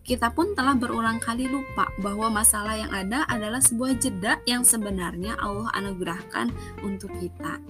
Kita 0.01 0.33
pun 0.33 0.57
telah 0.57 0.73
berulang 0.73 1.21
kali 1.21 1.45
lupa 1.45 1.85
bahwa 2.01 2.41
masalah 2.41 2.73
yang 2.73 2.89
ada 2.89 3.29
adalah 3.29 3.61
sebuah 3.61 3.93
jeda 4.01 4.41
yang 4.49 4.65
sebenarnya 4.65 5.37
Allah 5.37 5.69
anugerahkan 5.77 6.49
untuk 6.81 7.13
kita. 7.21 7.61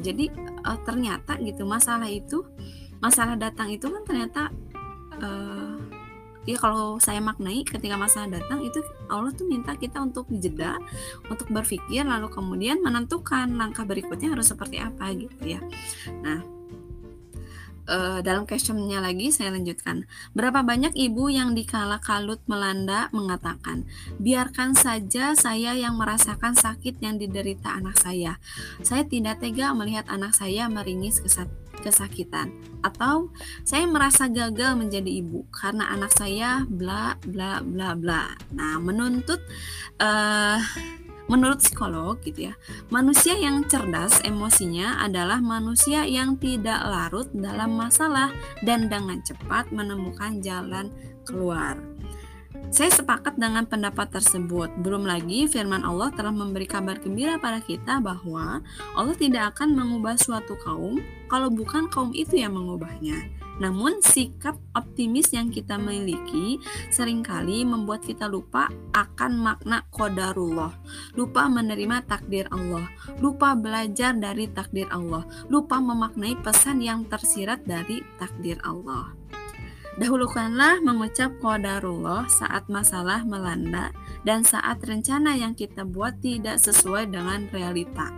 Jadi 0.00 0.32
uh, 0.64 0.80
ternyata 0.80 1.36
gitu 1.44 1.68
masalah 1.68 2.08
itu, 2.08 2.40
masalah 3.04 3.36
datang 3.36 3.68
itu 3.68 3.84
kan 3.84 4.02
ternyata 4.08 4.42
uh, 5.20 5.45
ya 6.46 6.56
kalau 6.56 6.96
saya 7.02 7.18
maknai 7.20 7.66
ketika 7.66 7.98
masalah 7.98 8.38
datang 8.38 8.62
itu 8.62 8.78
Allah 9.10 9.34
tuh 9.34 9.44
minta 9.44 9.74
kita 9.74 9.98
untuk 10.00 10.30
jeda 10.30 10.78
untuk 11.26 11.50
berpikir 11.50 12.06
lalu 12.06 12.30
kemudian 12.30 12.80
menentukan 12.80 13.50
langkah 13.58 13.82
berikutnya 13.82 14.32
harus 14.32 14.48
seperti 14.48 14.78
apa 14.78 15.10
gitu 15.12 15.58
ya. 15.58 15.60
Nah 16.22 16.55
uh, 17.88 18.20
dalam 18.22 18.44
questionnya 18.44 19.02
lagi 19.02 19.30
saya 19.34 19.54
lanjutkan. 19.54 20.04
Berapa 20.36 20.62
banyak 20.62 20.94
ibu 20.94 21.30
yang 21.30 21.54
dikala 21.56 21.98
kalut 22.02 22.42
melanda 22.50 23.08
mengatakan, 23.10 23.86
biarkan 24.20 24.76
saja 24.76 25.32
saya 25.34 25.74
yang 25.74 25.98
merasakan 25.98 26.54
sakit 26.54 27.00
yang 27.00 27.16
diderita 27.16 27.72
anak 27.72 27.96
saya. 27.98 28.38
Saya 28.82 29.06
tidak 29.06 29.42
tega 29.42 29.72
melihat 29.72 30.06
anak 30.10 30.34
saya 30.34 30.68
meringis 30.70 31.22
kesakitan 31.80 32.50
atau 32.82 33.30
saya 33.62 33.86
merasa 33.86 34.26
gagal 34.26 34.74
menjadi 34.74 35.22
ibu 35.22 35.46
karena 35.54 35.86
anak 35.92 36.10
saya 36.14 36.66
bla 36.66 37.14
bla 37.22 37.62
bla 37.62 37.94
bla. 37.94 38.34
Nah, 38.54 38.82
menuntut 38.82 39.38
uh, 40.02 40.58
Menurut 41.26 41.58
psikolog 41.58 42.22
gitu 42.22 42.50
ya, 42.50 42.54
manusia 42.86 43.34
yang 43.34 43.66
cerdas 43.66 44.22
emosinya 44.22 45.02
adalah 45.02 45.42
manusia 45.42 46.06
yang 46.06 46.38
tidak 46.38 46.78
larut 46.86 47.26
dalam 47.34 47.74
masalah 47.74 48.30
dan 48.62 48.86
dengan 48.86 49.18
cepat 49.26 49.74
menemukan 49.74 50.38
jalan 50.38 50.94
keluar. 51.26 51.95
Saya 52.66 52.90
sepakat 52.90 53.38
dengan 53.38 53.64
pendapat 53.64 54.10
tersebut. 54.10 54.68
Belum 54.82 55.06
lagi 55.06 55.46
firman 55.46 55.86
Allah 55.86 56.10
telah 56.12 56.34
memberi 56.34 56.66
kabar 56.66 56.98
gembira 56.98 57.38
pada 57.38 57.62
kita 57.62 58.02
bahwa 58.02 58.60
Allah 58.92 59.16
tidak 59.16 59.56
akan 59.56 59.72
mengubah 59.72 60.18
suatu 60.18 60.58
kaum 60.60 60.98
kalau 61.30 61.48
bukan 61.48 61.86
kaum 61.88 62.10
itu 62.12 62.36
yang 62.36 62.58
mengubahnya. 62.58 63.32
Namun 63.56 64.04
sikap 64.04 64.60
optimis 64.76 65.32
yang 65.32 65.48
kita 65.48 65.80
miliki 65.80 66.60
sering 66.92 67.24
kali 67.24 67.64
membuat 67.64 68.04
kita 68.04 68.28
lupa 68.28 68.68
akan 68.92 69.32
makna 69.40 69.80
kodarullah, 69.88 70.76
lupa 71.16 71.48
menerima 71.48 72.04
takdir 72.04 72.44
Allah, 72.52 72.84
lupa 73.24 73.56
belajar 73.56 74.12
dari 74.12 74.52
takdir 74.52 74.84
Allah, 74.92 75.24
lupa 75.48 75.80
memaknai 75.80 76.36
pesan 76.44 76.84
yang 76.84 77.08
tersirat 77.08 77.64
dari 77.64 78.04
takdir 78.20 78.60
Allah. 78.60 79.15
Dahulukanlah 79.96 80.84
mengucap 80.84 81.32
qadarullah 81.40 82.28
saat 82.28 82.68
masalah 82.68 83.24
melanda 83.24 83.96
dan 84.28 84.44
saat 84.44 84.84
rencana 84.84 85.32
yang 85.32 85.56
kita 85.56 85.88
buat 85.88 86.20
tidak 86.20 86.60
sesuai 86.60 87.08
dengan 87.08 87.48
realita. 87.48 88.12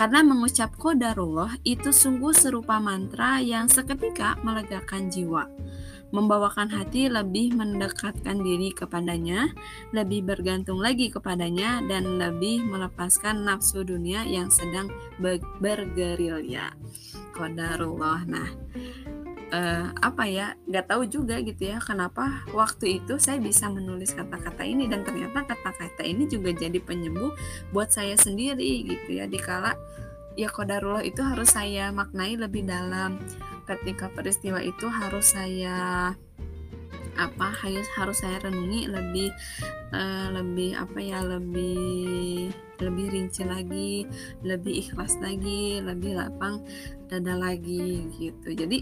Karena 0.00 0.24
mengucap 0.24 0.72
qadarullah 0.80 1.60
itu 1.68 1.92
sungguh 1.92 2.32
serupa 2.32 2.80
mantra 2.80 3.36
yang 3.44 3.68
seketika 3.68 4.40
melegakan 4.40 5.12
jiwa 5.12 5.44
membawakan 6.10 6.70
hati 6.70 7.06
lebih 7.06 7.54
mendekatkan 7.54 8.42
diri 8.42 8.74
kepadanya, 8.74 9.50
lebih 9.94 10.26
bergantung 10.26 10.82
lagi 10.82 11.08
kepadanya, 11.10 11.82
dan 11.86 12.18
lebih 12.18 12.66
melepaskan 12.66 13.46
nafsu 13.46 13.86
dunia 13.86 14.26
yang 14.26 14.50
sedang 14.50 14.90
bergerilya. 15.62 16.74
Qadarullah. 17.30 18.26
Nah, 18.26 18.50
uh, 19.52 19.90
apa 20.00 20.24
ya 20.26 20.46
nggak 20.66 20.86
tahu 20.90 21.02
juga 21.06 21.38
gitu 21.42 21.70
ya 21.70 21.78
kenapa 21.82 22.46
waktu 22.54 23.02
itu 23.02 23.18
saya 23.18 23.38
bisa 23.42 23.68
menulis 23.68 24.14
kata-kata 24.14 24.62
ini 24.62 24.86
dan 24.86 25.02
ternyata 25.02 25.44
kata-kata 25.44 26.02
ini 26.06 26.26
juga 26.26 26.54
jadi 26.54 26.78
penyembuh 26.80 27.34
buat 27.74 27.90
saya 27.90 28.14
sendiri 28.16 28.86
gitu 28.86 29.20
ya. 29.20 29.26
Dikala 29.26 29.74
ya 30.38 30.48
kodarullah 30.48 31.04
itu 31.04 31.20
harus 31.20 31.52
saya 31.52 31.90
maknai 31.90 32.38
lebih 32.38 32.66
dalam. 32.66 33.18
Ketika 33.68 34.10
peristiwa 34.10 34.58
itu 34.58 34.90
harus 34.90 35.30
saya 35.30 36.10
apa 37.18 37.52
harus 37.52 37.84
harus 37.98 38.18
saya 38.22 38.40
renungi 38.40 38.88
lebih 38.88 39.28
uh, 39.92 40.32
lebih 40.32 40.72
apa 40.78 40.98
ya 41.02 41.20
lebih 41.20 42.48
lebih 42.80 43.06
rinci 43.12 43.44
lagi 43.44 44.08
lebih 44.40 44.88
ikhlas 44.88 45.20
lagi 45.20 45.84
lebih 45.84 46.16
lapang 46.16 46.64
dada 47.10 47.36
lagi 47.36 48.08
gitu. 48.16 48.56
Jadi 48.56 48.80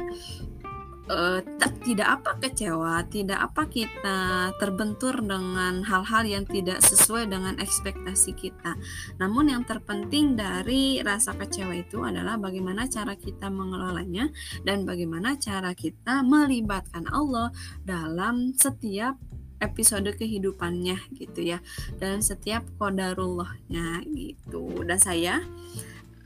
uh, 1.08 1.40
tidak 1.82 2.20
apa 2.20 2.36
kecewa, 2.38 3.04
tidak 3.08 3.40
apa 3.52 3.64
kita 3.66 4.18
terbentur 4.60 5.18
dengan 5.24 5.80
hal-hal 5.82 6.24
yang 6.28 6.44
tidak 6.44 6.84
sesuai 6.84 7.28
dengan 7.32 7.56
ekspektasi 7.56 8.36
kita. 8.36 8.76
Namun 9.16 9.50
yang 9.52 9.64
terpenting 9.64 10.36
dari 10.36 11.00
rasa 11.00 11.34
kecewa 11.34 11.74
itu 11.74 12.04
adalah 12.04 12.36
bagaimana 12.36 12.86
cara 12.86 13.16
kita 13.16 13.48
mengelolanya 13.48 14.28
dan 14.62 14.84
bagaimana 14.84 15.40
cara 15.40 15.72
kita 15.72 16.20
melibatkan 16.22 17.08
Allah 17.08 17.50
dalam 17.82 18.52
setiap 18.54 19.16
episode 19.58 20.14
kehidupannya 20.14 21.18
gitu 21.18 21.42
ya 21.42 21.58
dan 21.98 22.22
setiap 22.22 22.62
kodarullahnya 22.78 24.06
gitu 24.14 24.86
dan 24.86 24.98
saya 25.02 25.42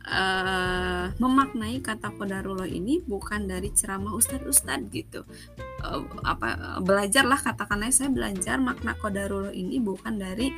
uh, 0.06 1.06
memaknai 1.18 1.78
kata 1.78 2.10
kodarullah 2.14 2.66
ini 2.66 3.02
bukan 3.02 3.46
dari 3.46 3.70
ceramah 3.70 4.14
ustadz-ustadz 4.14 4.90
gitu. 4.90 5.22
Uh, 5.82 6.02
apa 6.26 6.78
belajarlah 6.82 7.38
katakanlah 7.38 7.90
saya 7.90 8.10
belajar 8.10 8.58
makna 8.58 8.94
kodarullah 8.98 9.54
ini 9.54 9.78
bukan 9.78 10.18
dari 10.18 10.54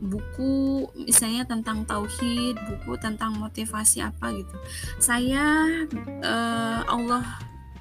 buku 0.00 0.88
misalnya 0.96 1.44
tentang 1.44 1.84
tauhid 1.84 2.56
buku 2.56 2.92
tentang 3.00 3.36
motivasi 3.36 4.00
apa 4.00 4.32
gitu. 4.32 4.56
Saya 4.96 5.68
uh, 6.24 6.80
Allah 6.88 7.24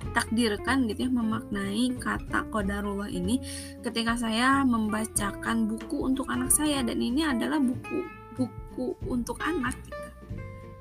takdirkan 0.10 0.90
gitu 0.90 1.06
ya 1.06 1.12
memaknai 1.12 1.94
kata 2.00 2.48
kodarullah 2.50 3.12
ini 3.12 3.40
ketika 3.84 4.16
saya 4.18 4.64
membacakan 4.64 5.70
buku 5.70 6.08
untuk 6.08 6.28
anak 6.28 6.52
saya. 6.52 6.84
Dan 6.84 7.00
ini 7.00 7.24
adalah 7.24 7.60
buku 7.60 8.04
buku 8.36 8.96
untuk 9.12 9.40
anak. 9.44 9.76
gitu 9.84 9.99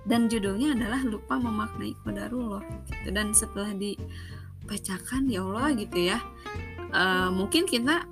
dan 0.09 0.27
judulnya 0.27 0.73
adalah 0.73 1.05
lupa 1.05 1.37
memaknai 1.37 1.93
kodarullah 2.03 2.65
gitu. 2.89 3.09
dan 3.13 3.37
setelah 3.37 3.71
dibacakan 3.77 5.29
ya 5.29 5.45
Allah 5.45 5.69
gitu 5.77 5.99
ya 6.01 6.19
uh, 6.97 7.29
mungkin 7.29 7.69
kita 7.69 8.09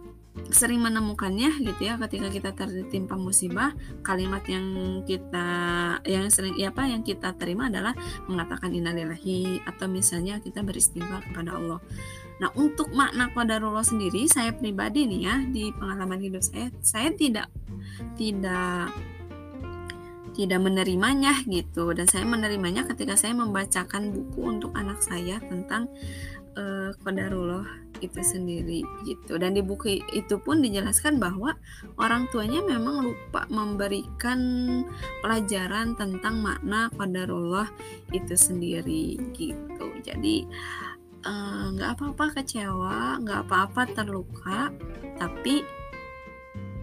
sering 0.52 0.84
menemukannya 0.84 1.48
gitu 1.64 1.80
ya 1.88 1.96
ketika 1.96 2.28
kita 2.28 2.50
tertimpa 2.52 3.16
musibah 3.16 3.72
kalimat 4.04 4.44
yang 4.44 5.00
kita 5.08 5.48
yang 6.04 6.28
sering 6.28 6.54
ya 6.60 6.70
apa 6.70 6.86
yang 6.86 7.00
kita 7.00 7.32
terima 7.40 7.72
adalah 7.72 7.96
mengatakan 8.28 8.70
innalillahi 8.70 9.64
atau 9.64 9.88
misalnya 9.88 10.38
kita 10.44 10.60
beristighfar 10.60 11.24
kepada 11.32 11.56
Allah. 11.56 11.80
Nah, 12.36 12.52
untuk 12.52 12.92
makna 12.92 13.32
qadarullah 13.32 13.80
sendiri 13.80 14.28
saya 14.28 14.52
pribadi 14.52 15.08
nih 15.08 15.20
ya 15.24 15.36
di 15.48 15.72
pengalaman 15.72 16.20
hidup 16.20 16.44
saya 16.44 16.68
saya 16.84 17.08
tidak 17.16 17.48
tidak 18.20 18.92
tidak 20.36 20.60
menerimanya 20.60 21.40
gitu. 21.48 21.90
Dan 21.96 22.04
saya 22.06 22.28
menerimanya 22.28 22.84
ketika 22.84 23.16
saya 23.16 23.32
membacakan 23.32 24.12
buku 24.12 24.40
untuk 24.44 24.70
anak 24.76 25.00
saya 25.00 25.40
tentang 25.40 25.88
uh, 26.60 26.92
Qadarullah 27.00 27.64
itu 28.04 28.20
sendiri 28.20 28.84
gitu. 29.08 29.40
Dan 29.40 29.56
di 29.56 29.64
buku 29.64 30.04
itu 30.12 30.36
pun 30.44 30.60
dijelaskan 30.60 31.16
bahwa 31.16 31.56
orang 31.96 32.28
tuanya 32.28 32.60
memang 32.60 33.08
lupa 33.08 33.48
memberikan 33.48 34.38
pelajaran 35.24 35.96
tentang 35.96 36.44
makna 36.44 36.92
Qadarullah 36.92 37.72
itu 38.12 38.36
sendiri 38.36 39.16
gitu. 39.32 39.86
Jadi 40.04 40.44
eh, 41.24 41.64
nggak 41.72 41.90
uh, 41.90 41.94
apa-apa 41.96 42.38
kecewa 42.38 43.18
nggak 43.24 43.48
apa-apa 43.48 43.82
terluka 43.96 44.70
tapi 45.16 45.64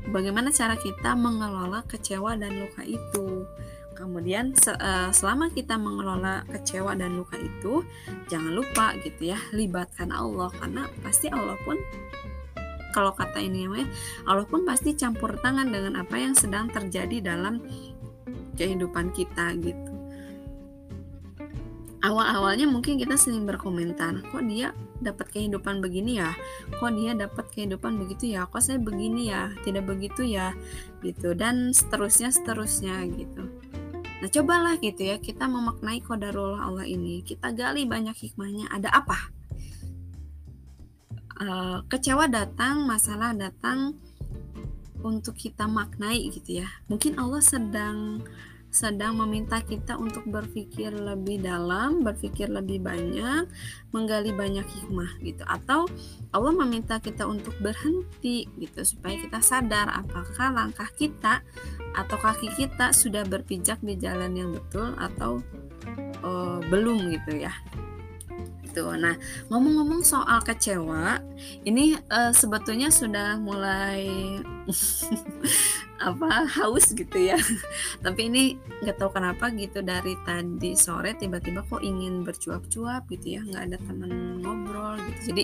bagaimana 0.10 0.52
cara 0.52 0.76
kita 0.76 1.16
mengelola 1.16 1.86
kecewa 1.88 2.36
dan 2.36 2.60
luka 2.60 2.84
itu. 2.84 3.48
Kemudian 3.94 4.58
eh, 4.58 5.10
selama 5.14 5.54
kita 5.54 5.78
mengelola 5.78 6.44
kecewa 6.50 6.98
dan 6.98 7.16
luka 7.16 7.38
itu, 7.38 7.86
jangan 8.28 8.52
lupa 8.52 8.98
gitu 9.06 9.32
ya, 9.32 9.40
libatkan 9.54 10.10
Allah 10.10 10.50
karena 10.58 10.90
pasti 11.06 11.30
Allah 11.30 11.56
pun 11.62 11.78
kalau 12.94 13.14
kata 13.14 13.42
ini 13.42 13.66
ya, 13.66 13.86
Allah 14.30 14.46
pun 14.46 14.66
pasti 14.66 14.94
campur 14.94 15.38
tangan 15.42 15.70
dengan 15.70 15.98
apa 15.98 16.14
yang 16.14 16.38
sedang 16.38 16.70
terjadi 16.70 17.34
dalam 17.34 17.62
kehidupan 18.54 19.10
kita 19.14 19.58
gitu. 19.58 19.93
Awal-awalnya 22.04 22.68
mungkin 22.68 23.00
kita 23.00 23.16
sering 23.16 23.48
berkomentar, 23.48 24.20
kok 24.28 24.44
dia 24.44 24.76
dapat 25.00 25.32
kehidupan 25.32 25.80
begini 25.80 26.20
ya, 26.20 26.36
kok 26.76 26.92
dia 26.92 27.16
dapat 27.16 27.48
kehidupan 27.56 27.96
begitu 27.96 28.36
ya, 28.36 28.44
kok 28.44 28.60
saya 28.60 28.76
begini 28.76 29.32
ya, 29.32 29.56
tidak 29.64 29.88
begitu 29.88 30.28
ya, 30.28 30.52
gitu 31.00 31.32
dan 31.32 31.72
seterusnya 31.72 32.28
seterusnya 32.36 33.08
gitu. 33.08 33.48
Nah, 34.24 34.32
cobalah 34.32 34.80
gitu 34.80 35.04
ya 35.04 35.20
kita 35.20 35.52
memaknai 35.52 36.00
kodarullah 36.00 36.64
Allah 36.64 36.88
ini. 36.88 37.20
Kita 37.28 37.52
gali 37.52 37.84
banyak 37.84 38.16
hikmahnya. 38.16 38.72
Ada 38.72 38.88
apa? 38.88 39.20
Uh, 41.44 41.84
kecewa 41.92 42.32
datang, 42.32 42.88
masalah 42.88 43.36
datang 43.36 44.00
untuk 45.04 45.36
kita 45.36 45.68
maknai 45.68 46.32
gitu 46.32 46.64
ya. 46.64 46.72
Mungkin 46.88 47.20
Allah 47.20 47.44
sedang 47.44 48.24
sedang 48.74 49.22
meminta 49.22 49.62
kita 49.62 49.96
untuk 50.02 50.26
berpikir 50.26 50.90
lebih 50.90 51.46
dalam, 51.46 52.02
berpikir 52.02 52.50
lebih 52.50 52.82
banyak, 52.82 53.46
menggali 53.94 54.34
banyak 54.34 54.66
hikmah 54.66 55.14
gitu. 55.22 55.46
Atau 55.46 55.86
Allah 56.34 56.54
meminta 56.58 56.98
kita 56.98 57.30
untuk 57.30 57.54
berhenti 57.62 58.50
gitu 58.58 58.82
supaya 58.82 59.22
kita 59.22 59.40
sadar 59.46 59.94
apakah 59.94 60.50
langkah 60.50 60.90
kita 60.98 61.46
atau 61.94 62.18
kaki 62.18 62.50
kita 62.58 62.90
sudah 62.90 63.22
berpijak 63.30 63.78
di 63.86 63.94
jalan 64.02 64.34
yang 64.34 64.50
betul 64.50 64.98
atau 64.98 65.38
uh, 66.26 66.58
belum 66.74 67.14
gitu 67.14 67.46
ya 67.46 67.54
gitu. 68.74 68.90
Nah, 68.98 69.14
ngomong-ngomong 69.54 70.02
soal 70.02 70.42
kecewa, 70.42 71.22
ini 71.62 71.94
uh, 72.10 72.34
sebetulnya 72.34 72.90
sudah 72.90 73.38
mulai 73.38 74.10
apa 76.10 76.50
haus 76.50 76.90
gitu 76.98 77.14
ya. 77.22 77.38
Tapi 78.04 78.34
ini 78.34 78.58
nggak 78.82 78.98
tahu 78.98 79.14
kenapa 79.14 79.54
gitu 79.54 79.86
dari 79.86 80.18
tadi 80.26 80.74
sore 80.74 81.14
tiba-tiba 81.14 81.62
kok 81.70 81.86
ingin 81.86 82.26
bercuap-cuap 82.26 83.06
gitu 83.14 83.38
ya, 83.38 83.42
nggak 83.46 83.64
ada 83.70 83.78
teman 83.78 84.42
ngobrol 84.42 84.98
gitu. 84.98 85.30
Jadi 85.30 85.44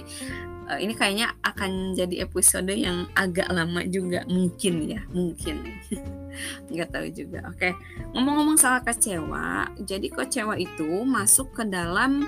uh, 0.73 0.79
ini 0.81 0.97
kayaknya 0.97 1.37
akan 1.45 1.93
jadi 1.93 2.25
episode 2.25 2.73
yang 2.73 3.05
agak 3.13 3.45
lama 3.53 3.85
juga 3.85 4.25
mungkin 4.25 4.89
ya, 4.89 5.05
mungkin. 5.13 5.69
nggak 6.73 6.89
tahu 6.89 7.07
juga. 7.13 7.45
Oke, 7.53 7.77
ngomong-ngomong 8.17 8.57
soal 8.57 8.81
kecewa, 8.81 9.69
jadi 9.85 10.09
kecewa 10.09 10.57
itu 10.57 11.05
masuk 11.05 11.53
ke 11.53 11.63
dalam 11.69 12.25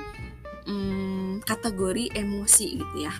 hmm, 0.65 1.45
kategori 1.45 2.13
emosi 2.13 2.67
gitu 2.81 2.97
ya. 3.01 3.13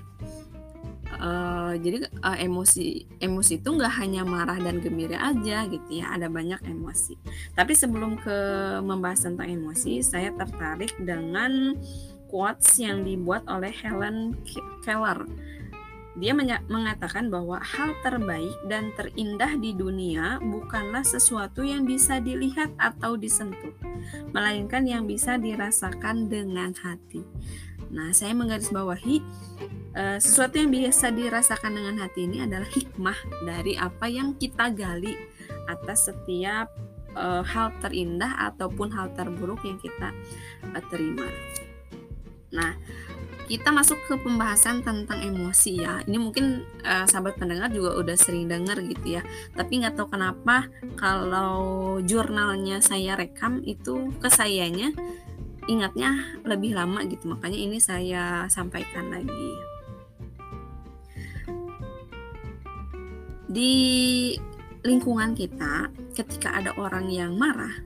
Uh, 1.22 1.78
jadi 1.78 2.08
uh, 2.24 2.40
emosi 2.40 3.06
emosi 3.22 3.62
itu 3.62 3.70
nggak 3.70 3.94
hanya 4.00 4.26
marah 4.26 4.58
dan 4.58 4.82
gembira 4.82 5.22
aja 5.22 5.70
gitu 5.70 6.02
ya 6.02 6.18
ada 6.18 6.32
banyak 6.32 6.58
emosi 6.66 7.14
tapi 7.54 7.78
sebelum 7.78 8.18
ke 8.18 8.38
membahas 8.82 9.30
tentang 9.30 9.54
emosi 9.54 10.02
saya 10.02 10.34
tertarik 10.34 10.96
dengan 10.98 11.78
quotes 12.32 12.80
yang 12.80 13.04
dibuat 13.06 13.46
oleh 13.52 13.70
Helen 13.70 14.34
Keller 14.82 15.28
dia 16.20 16.36
mengatakan 16.68 17.32
bahwa 17.32 17.64
hal 17.64 17.96
terbaik 18.04 18.52
dan 18.68 18.92
terindah 19.00 19.56
di 19.56 19.72
dunia 19.72 20.44
bukanlah 20.44 21.08
sesuatu 21.08 21.64
yang 21.64 21.88
bisa 21.88 22.20
dilihat 22.20 22.76
atau 22.76 23.16
disentuh, 23.16 23.72
melainkan 24.36 24.84
yang 24.84 25.08
bisa 25.08 25.40
dirasakan 25.40 26.28
dengan 26.28 26.76
hati. 26.76 27.24
Nah, 27.92 28.12
saya 28.12 28.36
menggarisbawahi 28.36 29.24
uh, 29.96 30.20
sesuatu 30.20 30.60
yang 30.60 30.72
bisa 30.72 31.12
dirasakan 31.12 31.80
dengan 31.80 31.96
hati 32.04 32.28
ini 32.28 32.44
adalah 32.44 32.68
hikmah 32.68 33.20
dari 33.48 33.80
apa 33.80 34.08
yang 34.08 34.36
kita 34.36 34.72
gali 34.72 35.16
atas 35.68 36.12
setiap 36.12 36.72
uh, 37.16 37.44
hal 37.44 37.72
terindah 37.84 38.52
ataupun 38.52 38.92
hal 38.96 39.12
terburuk 39.16 39.60
yang 39.64 39.80
kita 39.80 40.12
uh, 40.76 40.84
terima. 40.92 41.28
Nah, 42.52 42.76
kita 43.52 43.68
masuk 43.68 44.00
ke 44.08 44.16
pembahasan 44.16 44.80
tentang 44.80 45.20
emosi 45.20 45.84
ya. 45.84 46.00
Ini 46.08 46.16
mungkin 46.16 46.64
uh, 46.88 47.04
sahabat 47.04 47.36
pendengar 47.36 47.68
juga 47.68 48.00
udah 48.00 48.16
sering 48.16 48.48
dengar 48.48 48.80
gitu 48.80 49.20
ya. 49.20 49.22
Tapi 49.52 49.84
nggak 49.84 50.00
tahu 50.00 50.08
kenapa 50.16 50.72
kalau 50.96 52.00
jurnalnya 52.00 52.80
saya 52.80 53.20
rekam 53.20 53.60
itu 53.68 54.08
ke 54.24 54.32
sayanya 54.32 54.96
ingatnya 55.68 56.40
lebih 56.48 56.80
lama 56.80 57.04
gitu. 57.04 57.28
Makanya 57.28 57.60
ini 57.60 57.78
saya 57.84 58.48
sampaikan 58.48 59.12
lagi. 59.12 59.52
Di 63.52 63.74
lingkungan 64.88 65.36
kita, 65.36 65.92
ketika 66.16 66.56
ada 66.56 66.72
orang 66.80 67.12
yang 67.12 67.36
marah, 67.36 67.84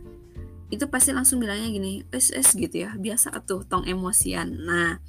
itu 0.70 0.86
pasti 0.86 1.10
langsung 1.10 1.42
bilangnya 1.42 1.74
gini, 1.74 2.06
es 2.14 2.30
es 2.30 2.54
gitu 2.54 2.86
ya, 2.86 2.94
biasa 2.94 3.42
tuh 3.50 3.66
tong 3.66 3.90
emosian. 3.90 4.62
Nah, 4.62 5.02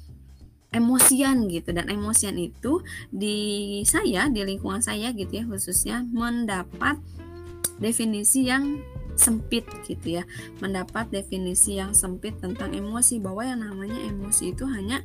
emosian 0.75 1.47
gitu 1.47 1.71
dan 1.71 1.87
emosian 1.87 2.35
itu 2.35 2.83
di 3.07 3.81
saya 3.87 4.27
di 4.27 4.43
lingkungan 4.43 4.83
saya 4.83 5.15
gitu 5.15 5.31
ya 5.31 5.43
khususnya 5.47 6.03
mendapat 6.11 6.99
definisi 7.79 8.49
yang 8.49 8.81
sempit 9.17 9.65
gitu 9.89 10.21
ya. 10.21 10.23
Mendapat 10.61 11.09
definisi 11.09 11.81
yang 11.81 11.91
sempit 11.91 12.37
tentang 12.37 12.71
emosi 12.71 13.17
bahwa 13.17 13.43
yang 13.43 13.65
namanya 13.65 13.97
emosi 14.07 14.53
itu 14.53 14.63
hanya 14.69 15.01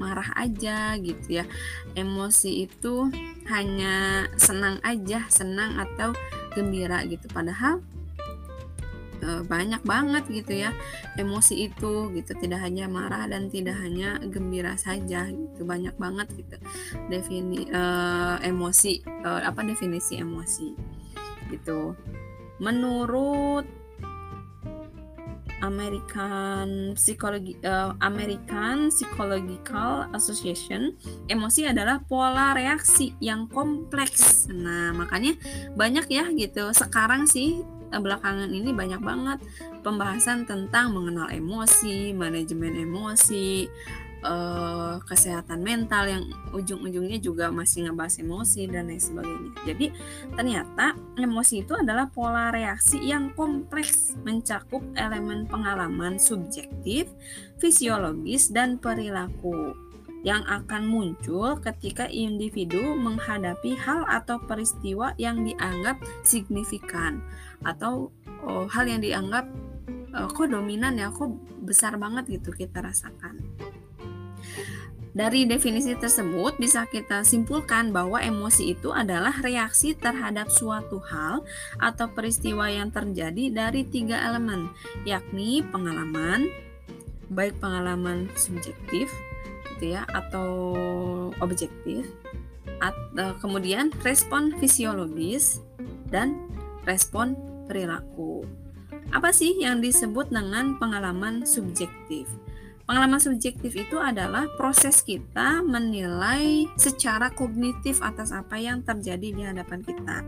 marah 0.00 0.32
aja 0.34 0.96
gitu 0.96 1.42
ya. 1.42 1.44
Emosi 1.94 2.66
itu 2.66 3.12
hanya 3.52 4.26
senang 4.40 4.80
aja 4.80 5.28
senang 5.28 5.76
atau 5.76 6.16
gembira 6.56 7.04
gitu. 7.04 7.28
Padahal 7.30 7.84
Eh, 9.20 9.44
banyak 9.44 9.84
banget 9.84 10.24
gitu 10.32 10.64
ya 10.64 10.72
emosi 11.20 11.68
itu 11.68 12.08
gitu 12.16 12.32
tidak 12.40 12.64
hanya 12.64 12.88
marah 12.88 13.28
dan 13.28 13.52
tidak 13.52 13.76
hanya 13.76 14.16
gembira 14.32 14.80
saja 14.80 15.28
gitu 15.28 15.60
banyak 15.68 15.92
banget 16.00 16.32
gitu 16.40 16.56
defini 17.12 17.68
uh, 17.68 18.40
emosi 18.40 19.04
uh, 19.20 19.44
apa 19.44 19.60
definisi 19.60 20.16
emosi 20.16 20.72
gitu 21.52 21.92
menurut 22.64 23.68
American 25.60 26.96
Psychology 26.96 27.60
uh, 27.60 27.92
American 28.00 28.88
Psychological 28.88 30.08
Association, 30.16 30.96
emosi 31.28 31.68
adalah 31.68 32.00
pola 32.00 32.56
reaksi 32.56 33.12
yang 33.20 33.44
kompleks. 33.44 34.48
Nah, 34.48 34.96
makanya 34.96 35.36
banyak 35.76 36.08
ya 36.08 36.32
gitu. 36.32 36.72
Sekarang 36.72 37.28
sih 37.28 37.60
belakangan 37.98 38.50
ini 38.54 38.70
banyak 38.70 39.02
banget 39.02 39.38
pembahasan 39.82 40.46
tentang 40.46 40.94
mengenal 40.94 41.26
emosi, 41.26 42.14
manajemen 42.14 42.78
emosi, 42.78 43.66
eh, 44.22 44.94
kesehatan 45.02 45.64
mental 45.64 46.04
yang 46.06 46.24
ujung-ujungnya 46.54 47.18
juga 47.18 47.48
masih 47.50 47.88
ngebahas 47.88 48.20
emosi 48.20 48.62
dan 48.70 48.86
lain 48.92 49.02
sebagainya. 49.02 49.50
Jadi 49.66 49.86
ternyata 50.36 50.94
emosi 51.18 51.66
itu 51.66 51.72
adalah 51.74 52.06
pola 52.12 52.52
reaksi 52.54 53.00
yang 53.00 53.32
kompleks 53.34 54.14
mencakup 54.22 54.84
elemen 54.94 55.48
pengalaman 55.48 56.20
subjektif, 56.20 57.10
fisiologis, 57.58 58.52
dan 58.52 58.76
perilaku 58.78 59.74
yang 60.20 60.44
akan 60.44 60.84
muncul 60.84 61.56
ketika 61.64 62.04
individu 62.12 62.92
menghadapi 62.92 63.72
hal 63.80 64.04
atau 64.04 64.36
peristiwa 64.44 65.16
yang 65.16 65.40
dianggap 65.48 65.96
signifikan 66.20 67.24
atau 67.64 68.12
oh, 68.44 68.64
hal 68.68 68.88
yang 68.88 69.00
dianggap 69.00 69.48
oh, 70.16 70.28
kok 70.30 70.48
dominan 70.48 70.96
ya, 70.96 71.12
kok 71.12 71.30
besar 71.64 71.96
banget 72.00 72.40
gitu 72.40 72.50
kita 72.54 72.80
rasakan. 72.80 73.38
Dari 75.10 75.42
definisi 75.42 75.90
tersebut 75.98 76.54
bisa 76.62 76.86
kita 76.86 77.26
simpulkan 77.26 77.90
bahwa 77.90 78.22
emosi 78.22 78.78
itu 78.78 78.94
adalah 78.94 79.34
reaksi 79.42 79.90
terhadap 79.98 80.54
suatu 80.54 81.02
hal 81.02 81.42
atau 81.82 82.06
peristiwa 82.14 82.70
yang 82.70 82.94
terjadi 82.94 83.50
dari 83.50 83.82
tiga 83.82 84.22
elemen, 84.22 84.70
yakni 85.02 85.66
pengalaman, 85.66 86.46
baik 87.26 87.58
pengalaman 87.58 88.30
subjektif, 88.38 89.10
gitu 89.80 89.96
ya 89.96 90.04
atau 90.12 90.50
objektif 91.40 92.04
atau 92.84 93.32
kemudian 93.40 93.88
respon 94.04 94.52
fisiologis 94.60 95.64
dan 96.12 96.36
respon 96.84 97.34
perilaku. 97.70 98.42
Apa 99.14 99.30
sih 99.30 99.62
yang 99.62 99.78
disebut 99.78 100.34
dengan 100.34 100.74
pengalaman 100.82 101.46
subjektif? 101.46 102.26
Pengalaman 102.90 103.22
subjektif 103.22 103.78
itu 103.78 104.02
adalah 104.02 104.50
proses 104.58 104.98
kita 105.06 105.62
menilai 105.62 106.66
secara 106.74 107.30
kognitif 107.30 108.02
atas 108.02 108.34
apa 108.34 108.58
yang 108.58 108.82
terjadi 108.82 109.28
di 109.30 109.42
hadapan 109.46 109.78
kita. 109.86 110.26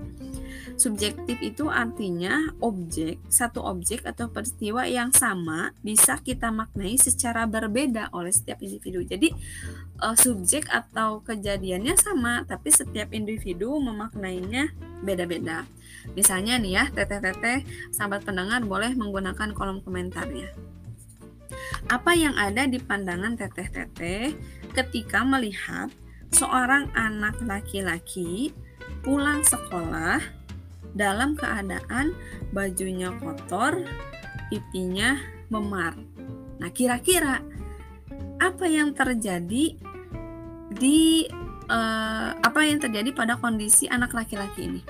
Subjektif 0.78 1.42
itu 1.42 1.66
artinya 1.66 2.54
objek, 2.62 3.18
satu 3.26 3.66
objek 3.66 4.06
atau 4.06 4.30
peristiwa 4.30 4.86
yang 4.86 5.10
sama 5.10 5.74
bisa 5.82 6.22
kita 6.22 6.54
maknai 6.54 6.94
secara 7.02 7.50
berbeda 7.50 8.14
oleh 8.14 8.30
setiap 8.30 8.62
individu. 8.62 9.02
Jadi 9.10 9.34
uh, 9.98 10.14
subjek 10.14 10.70
atau 10.70 11.18
kejadiannya 11.26 11.98
sama, 11.98 12.46
tapi 12.46 12.70
setiap 12.70 13.10
individu 13.10 13.74
memaknainya 13.82 14.70
beda-beda. 15.02 15.66
Misalnya 16.12 16.58
nih 16.58 16.72
ya, 16.76 16.84
teteh-teteh, 16.92 17.64
sahabat 17.94 18.26
pendengar 18.26 18.62
boleh 18.64 18.92
menggunakan 18.94 19.54
kolom 19.54 19.80
komentarnya. 19.80 20.50
Apa 21.88 22.16
yang 22.16 22.34
ada 22.38 22.64
di 22.64 22.80
pandangan 22.80 23.36
teteh-teteh 23.36 24.32
ketika 24.72 25.20
melihat 25.26 25.92
seorang 26.32 26.88
anak 26.96 27.36
laki-laki 27.44 28.56
pulang 29.04 29.44
sekolah 29.44 30.22
dalam 30.92 31.36
keadaan 31.36 32.16
bajunya 32.52 33.12
kotor, 33.20 33.84
pipinya 34.52 35.16
memar. 35.48 35.96
Nah, 36.60 36.70
kira-kira 36.72 37.40
apa 38.40 38.66
yang 38.68 38.92
terjadi 38.92 39.76
di 40.72 41.00
uh, 41.68 42.30
apa 42.36 42.60
yang 42.64 42.80
terjadi 42.80 43.12
pada 43.12 43.36
kondisi 43.36 43.88
anak 43.88 44.12
laki-laki 44.16 44.68
ini? 44.68 44.82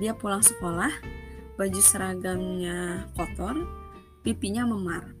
Dia 0.00 0.16
pulang 0.16 0.40
sekolah, 0.40 0.92
baju 1.58 1.80
seragamnya 1.80 3.08
kotor, 3.16 3.66
pipinya 4.24 4.64
memar. 4.64 5.12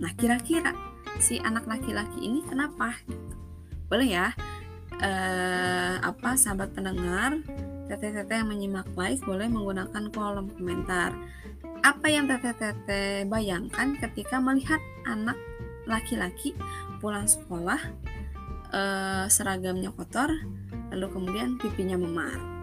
Nah, 0.00 0.10
kira-kira 0.18 0.74
si 1.22 1.38
anak 1.38 1.68
laki-laki 1.68 2.24
ini 2.24 2.42
kenapa? 2.46 2.96
Boleh 3.86 4.08
ya? 4.08 4.28
Uh, 4.96 6.00
apa 6.00 6.40
sahabat 6.40 6.72
pendengar 6.72 7.36
teteh-teteh 7.86 8.42
yang 8.42 8.50
menyimak 8.50 8.88
live 8.98 9.22
boleh 9.22 9.46
menggunakan 9.46 10.10
kolom 10.10 10.50
komentar. 10.58 11.14
Apa 11.86 12.06
yang 12.10 12.26
teteh-teteh 12.26 13.30
bayangkan 13.30 13.94
ketika 14.02 14.42
melihat 14.42 14.82
anak 15.06 15.38
laki-laki 15.86 16.50
pulang 16.98 17.30
sekolah 17.30 17.78
eh, 18.74 19.24
seragamnya 19.30 19.94
kotor, 19.94 20.34
lalu 20.90 21.06
kemudian 21.14 21.54
pipinya 21.62 21.94
memar. 21.94 22.55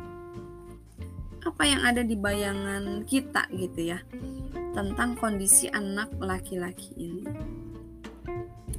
Apa 1.44 1.68
yang 1.68 1.84
ada 1.84 2.08
di 2.08 2.16
bayangan 2.16 3.04
kita 3.04 3.52
gitu 3.52 3.92
ya 3.96 4.00
tentang 4.72 5.20
kondisi 5.20 5.68
anak 5.70 6.10
laki-laki 6.24 6.96
ini? 6.96 7.28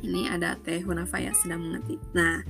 Ini 0.04 0.28
ada 0.32 0.56
Teh 0.60 0.84
Hunafa 0.84 1.16
yang 1.20 1.34
sedang 1.36 1.60
mengetik. 1.64 2.00
Nah, 2.12 2.42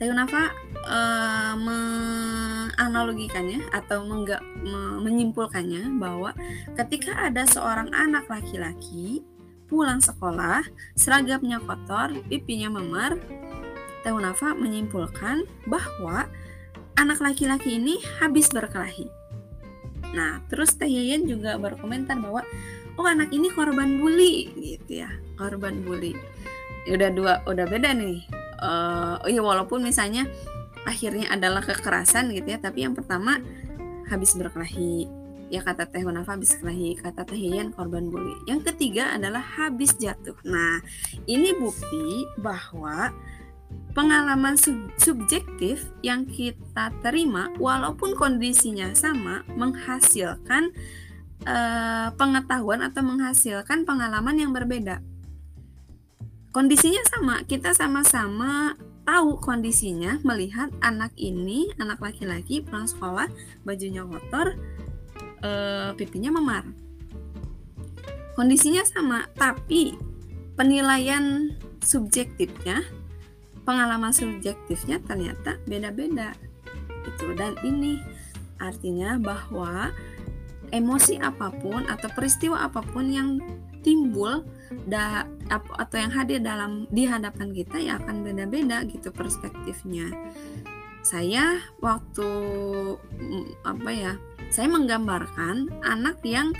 Teh 0.00 0.12
Nafa 0.12 0.52
uh, 0.88 1.54
menganalogikannya 1.60 3.68
atau 3.72 4.04
mengga, 4.04 4.40
me, 4.64 5.00
menyimpulkannya 5.04 5.90
bahwa 6.00 6.32
ketika 6.76 7.12
ada 7.20 7.44
seorang 7.44 7.92
anak 7.92 8.28
laki-laki 8.32 9.22
pulang 9.68 10.00
sekolah, 10.00 10.64
seragamnya 10.96 11.60
kotor, 11.60 12.16
pipinya 12.32 12.80
memar, 12.80 13.20
Teh 14.00 14.12
Nafa 14.12 14.56
menyimpulkan 14.56 15.44
bahwa 15.68 16.24
anak 16.96 17.20
laki-laki 17.20 17.76
ini 17.76 18.00
habis 18.20 18.48
berkelahi. 18.48 19.19
Nah, 20.14 20.42
terus 20.50 20.74
Teh 20.74 20.90
Yayan 20.90 21.26
juga 21.26 21.54
berkomentar 21.56 22.18
bahwa 22.18 22.42
oh 22.98 23.06
anak 23.06 23.30
ini 23.30 23.48
korban 23.54 23.98
bully 24.02 24.50
gitu 24.58 25.06
ya, 25.06 25.10
korban 25.38 25.82
bully. 25.86 26.18
Udah 26.90 27.10
dua, 27.12 27.32
udah 27.46 27.66
beda 27.68 27.94
nih. 27.94 28.26
Uh, 28.60 29.16
ya 29.30 29.40
walaupun 29.40 29.80
misalnya 29.80 30.28
akhirnya 30.84 31.32
adalah 31.32 31.64
kekerasan 31.64 32.28
gitu 32.36 32.52
ya 32.52 32.58
tapi 32.60 32.84
yang 32.84 32.92
pertama 32.92 33.40
habis 34.10 34.34
berkelahi. 34.34 35.08
Ya 35.50 35.66
kata 35.66 35.82
Teh 35.90 36.06
habis 36.06 36.54
kelahi. 36.62 36.94
Kata 36.94 37.26
Teh 37.26 37.34
Hian 37.34 37.74
korban 37.74 38.06
bully. 38.06 38.38
Yang 38.46 38.70
ketiga 38.70 39.18
adalah 39.18 39.42
habis 39.42 39.98
jatuh. 39.98 40.38
Nah 40.46 40.78
ini 41.26 41.50
bukti 41.58 42.22
bahwa 42.38 43.10
pengalaman 43.90 44.54
sub 44.54 44.78
subjektif 44.96 45.90
yang 46.00 46.22
kita 46.24 46.94
terima 47.02 47.50
walaupun 47.58 48.14
kondisinya 48.14 48.94
sama 48.94 49.42
menghasilkan 49.58 50.70
uh, 51.44 52.14
pengetahuan 52.14 52.86
atau 52.86 53.02
menghasilkan 53.02 53.82
pengalaman 53.82 54.38
yang 54.38 54.54
berbeda. 54.54 55.02
Kondisinya 56.50 57.02
sama 57.06 57.46
kita 57.46 57.70
sama-sama 57.70 58.74
tahu 59.06 59.38
kondisinya 59.38 60.18
melihat 60.26 60.70
anak 60.82 61.14
ini 61.14 61.70
anak 61.78 62.02
laki-laki 62.02 62.62
pulang 62.62 62.90
sekolah 62.90 63.30
bajunya 63.62 64.02
kotor 64.02 64.58
e, 65.42 65.50
pipinya 65.94 66.34
memar. 66.34 66.66
Kondisinya 68.34 68.82
sama 68.82 69.30
tapi 69.38 69.94
penilaian 70.58 71.54
subjektifnya 71.82 72.82
pengalaman 73.70 74.10
subjektifnya 74.10 74.98
ternyata 75.06 75.62
beda-beda 75.70 76.34
itu 77.06 77.30
dan 77.38 77.54
ini 77.62 78.02
artinya 78.58 79.14
bahwa 79.22 79.94
emosi 80.74 81.22
apa 81.22 81.54
pun 81.62 81.86
atau 81.86 82.10
peristiwa 82.10 82.66
apa 82.66 82.82
pun 82.82 83.06
yang 83.06 83.38
timbul 83.86 84.44
da, 84.86 85.24
atau 85.50 85.96
yang 85.96 86.12
hadir 86.12 86.42
dalam 86.42 86.86
di 86.92 87.08
hadapan 87.08 87.54
kita 87.54 87.80
ya 87.80 87.96
akan 88.02 88.22
beda-beda 88.26 88.84
gitu 88.86 89.08
perspektifnya. 89.10 90.12
Saya 91.00 91.58
waktu 91.80 92.28
mm, 93.00 93.64
apa 93.64 93.90
ya? 93.90 94.12
Saya 94.52 94.68
menggambarkan 94.68 95.80
anak 95.80 96.20
yang 96.26 96.52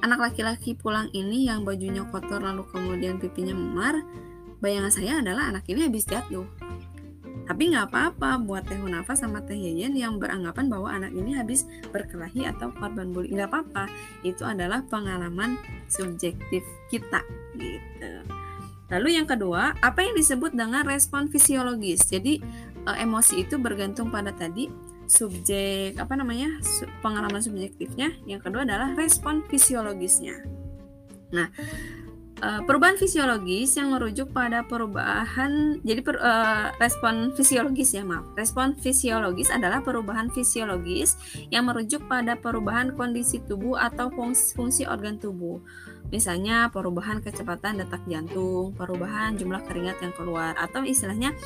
anak 0.00 0.30
laki-laki 0.30 0.78
pulang 0.78 1.10
ini 1.12 1.50
yang 1.50 1.66
bajunya 1.66 2.06
kotor 2.08 2.40
lalu 2.40 2.64
kemudian 2.72 3.20
pipinya 3.20 3.52
memar. 3.52 4.00
Bayangan 4.58 4.92
saya 4.92 5.22
adalah 5.22 5.54
anak 5.54 5.64
ini 5.70 5.86
habis 5.86 6.06
jatuh 6.06 6.46
tapi 7.48 7.72
nggak 7.72 7.88
apa-apa 7.88 8.44
buat 8.44 8.68
Teh 8.68 8.76
Hunafa 8.76 9.16
sama 9.16 9.40
Teh 9.40 9.56
Yeyen 9.56 9.96
yang 9.96 10.20
beranggapan 10.20 10.68
bahwa 10.68 10.92
anak 10.92 11.16
ini 11.16 11.32
habis 11.32 11.64
berkelahi 11.88 12.44
atau 12.44 12.68
korban 12.76 13.08
bully. 13.08 13.32
Nggak 13.32 13.48
apa-apa, 13.48 13.88
itu 14.20 14.44
adalah 14.44 14.84
pengalaman 14.84 15.56
subjektif 15.88 16.60
kita 16.92 17.24
gitu. 17.56 18.12
Lalu 18.92 19.16
yang 19.16 19.24
kedua, 19.24 19.72
apa 19.80 20.04
yang 20.04 20.12
disebut 20.12 20.52
dengan 20.52 20.84
respon 20.84 21.32
fisiologis? 21.32 22.04
Jadi 22.12 22.36
e, 22.84 22.90
emosi 23.00 23.48
itu 23.48 23.56
bergantung 23.56 24.12
pada 24.12 24.32
tadi 24.36 24.68
subjek 25.08 25.96
apa 25.96 26.20
namanya 26.20 26.52
pengalaman 27.00 27.40
subjektifnya. 27.40 28.12
Yang 28.28 28.44
kedua 28.44 28.68
adalah 28.68 28.92
respon 28.92 29.40
fisiologisnya. 29.48 30.44
Nah, 31.32 31.48
uh, 32.42 32.60
perubahan 32.64 32.96
fisiologis 32.98 33.74
yang 33.78 33.94
merujuk 33.94 34.30
pada 34.30 34.64
perubahan 34.66 35.82
jadi 35.82 36.00
per, 36.02 36.16
uh, 36.18 36.74
respon 36.78 37.34
fisiologis 37.34 37.94
ya 37.94 38.02
maaf. 38.06 38.26
Respon 38.34 38.78
fisiologis 38.78 39.50
adalah 39.50 39.82
perubahan 39.82 40.30
fisiologis 40.30 41.18
yang 41.52 41.66
merujuk 41.66 42.04
pada 42.06 42.38
perubahan 42.38 42.94
kondisi 42.94 43.42
tubuh 43.44 43.78
atau 43.78 44.10
fungsi, 44.14 44.54
fungsi 44.54 44.82
organ 44.86 45.18
tubuh. 45.18 45.58
Misalnya 46.08 46.72
perubahan 46.72 47.20
kecepatan 47.20 47.84
detak 47.84 48.00
jantung 48.08 48.72
perubahan 48.72 49.36
jumlah 49.36 49.60
keringat 49.68 50.00
yang 50.00 50.14
keluar 50.16 50.56
atau 50.56 50.80
istilahnya 50.80 51.36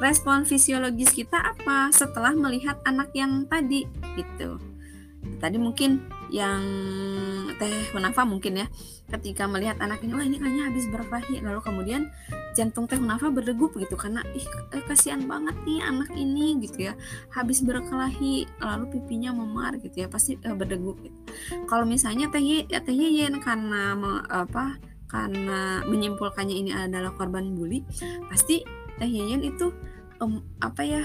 respon 0.00 0.48
fisiologis 0.48 1.12
kita 1.12 1.36
apa 1.36 1.92
setelah 1.92 2.32
melihat 2.32 2.80
anak 2.88 3.12
yang 3.12 3.44
tadi 3.44 3.84
gitu. 4.16 4.56
Tadi 5.38 5.58
mungkin 5.60 6.21
yang 6.32 6.64
Teh 7.60 7.92
Hunafa 7.92 8.24
mungkin 8.24 8.64
ya 8.64 8.66
ketika 9.12 9.44
melihat 9.44 9.76
anak 9.84 10.00
ini 10.00 10.12
wah 10.16 10.24
ini 10.24 10.40
kayaknya 10.40 10.72
habis 10.72 10.88
berkelahi 10.88 11.44
lalu 11.44 11.60
kemudian 11.60 12.08
jantung 12.56 12.88
Teh 12.88 12.96
Hunafa 12.96 13.28
berdegup 13.28 13.76
gitu 13.76 14.00
karena 14.00 14.24
ih 14.32 14.48
eh, 14.72 14.80
kasihan 14.88 15.20
banget 15.28 15.52
nih 15.68 15.84
anak 15.84 16.08
ini 16.16 16.56
gitu 16.64 16.88
ya 16.88 16.96
habis 17.36 17.60
berkelahi 17.60 18.48
lalu 18.64 18.84
pipinya 18.96 19.36
memar 19.36 19.76
gitu 19.84 19.92
ya 19.92 20.08
pasti 20.08 20.40
eh, 20.40 20.56
berdegup 20.56 20.96
gitu. 21.04 21.16
kalau 21.68 21.84
misalnya 21.84 22.32
Teh 22.32 22.40
ya 22.40 22.80
Teh 22.80 22.96
Yen 22.96 23.36
karena 23.36 23.92
me, 23.92 24.24
apa 24.32 24.80
karena 25.12 25.84
menyimpulkannya 25.84 26.56
ini 26.56 26.70
adalah 26.72 27.12
korban 27.12 27.52
bully 27.52 27.84
pasti 28.32 28.64
Teh 28.96 29.12
Yen 29.12 29.44
itu 29.44 29.68
um, 30.24 30.40
apa 30.64 30.80
ya 30.80 31.04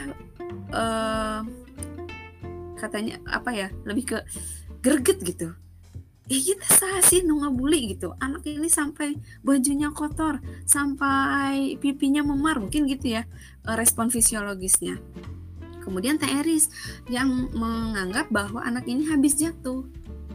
uh, 0.71 1.43
katanya 2.79 3.19
apa 3.27 3.49
ya 3.51 3.67
lebih 3.83 4.15
ke 4.15 4.17
greget 4.81 5.19
gitu 5.21 5.53
eh 6.27 6.43
kita 6.43 6.67
sah 6.67 6.99
sih 6.99 7.23
bully 7.23 7.95
gitu 7.95 8.11
anak 8.19 8.43
ini 8.43 8.67
sampai 8.67 9.15
bajunya 9.47 9.95
kotor 9.95 10.43
sampai 10.67 11.79
pipinya 11.79 12.19
memar 12.19 12.59
mungkin 12.59 12.83
gitu 12.83 13.15
ya 13.15 13.23
eh, 13.63 13.75
respon 13.79 14.11
fisiologisnya 14.11 14.99
kemudian 15.79 16.19
Teh 16.19 16.27
Eris 16.27 16.67
yang 17.07 17.47
menganggap 17.55 18.27
bahwa 18.27 18.59
anak 18.59 18.83
ini 18.91 19.07
habis 19.07 19.39
jatuh 19.39 19.87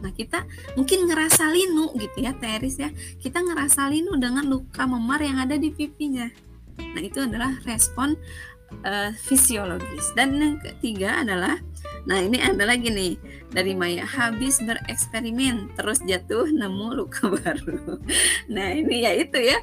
Nah 0.03 0.11
kita 0.11 0.43
mungkin 0.75 1.07
ngerasa 1.07 1.47
linu 1.47 1.95
gitu 1.95 2.27
ya 2.27 2.35
Teris 2.35 2.75
ya. 2.75 2.91
Kita 3.23 3.39
ngerasa 3.39 3.87
linu 3.87 4.19
dengan 4.19 4.43
luka 4.43 4.83
memar 4.83 5.23
yang 5.23 5.39
ada 5.39 5.55
di 5.55 5.71
pipinya. 5.71 6.27
Nah 6.75 7.01
itu 7.01 7.23
adalah 7.23 7.55
respon 7.63 8.19
uh, 8.81 9.11
fisiologis. 9.13 10.13
Dan 10.17 10.41
yang 10.41 10.57
ketiga 10.59 11.21
adalah, 11.21 11.61
nah 12.09 12.17
ini 12.17 12.41
adalah 12.41 12.73
gini 12.75 13.15
dari 13.53 13.77
Maya 13.77 14.03
habis 14.03 14.57
bereksperimen 14.65 15.77
terus 15.77 16.01
jatuh 16.01 16.49
nemu 16.49 16.87
luka 16.97 17.29
baru. 17.37 18.01
Nah 18.49 18.67
ini 18.73 19.05
ya 19.05 19.11
itu 19.13 19.37
ya 19.37 19.57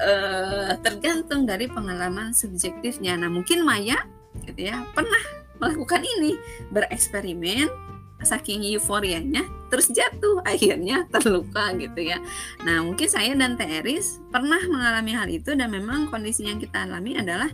uh, 0.00 0.72
tergantung 0.80 1.44
dari 1.44 1.68
pengalaman 1.68 2.32
subjektifnya. 2.32 3.20
Nah 3.20 3.28
mungkin 3.28 3.62
Maya 3.62 4.00
gitu 4.48 4.66
ya 4.66 4.82
pernah 4.92 5.44
melakukan 5.62 6.02
ini 6.02 6.34
bereksperimen 6.74 7.70
saking 8.24 8.64
euforianya 8.74 9.44
terus 9.68 9.92
jatuh 9.92 10.40
akhirnya 10.48 11.04
terluka 11.12 11.76
gitu 11.76 12.00
ya 12.00 12.18
nah 12.64 12.80
mungkin 12.80 13.06
saya 13.06 13.36
dan 13.36 13.54
Teris 13.54 14.18
pernah 14.32 14.58
mengalami 14.66 15.12
hal 15.12 15.28
itu 15.28 15.52
dan 15.54 15.70
memang 15.70 16.08
kondisi 16.08 16.48
yang 16.48 16.58
kita 16.58 16.88
alami 16.88 17.20
adalah 17.20 17.52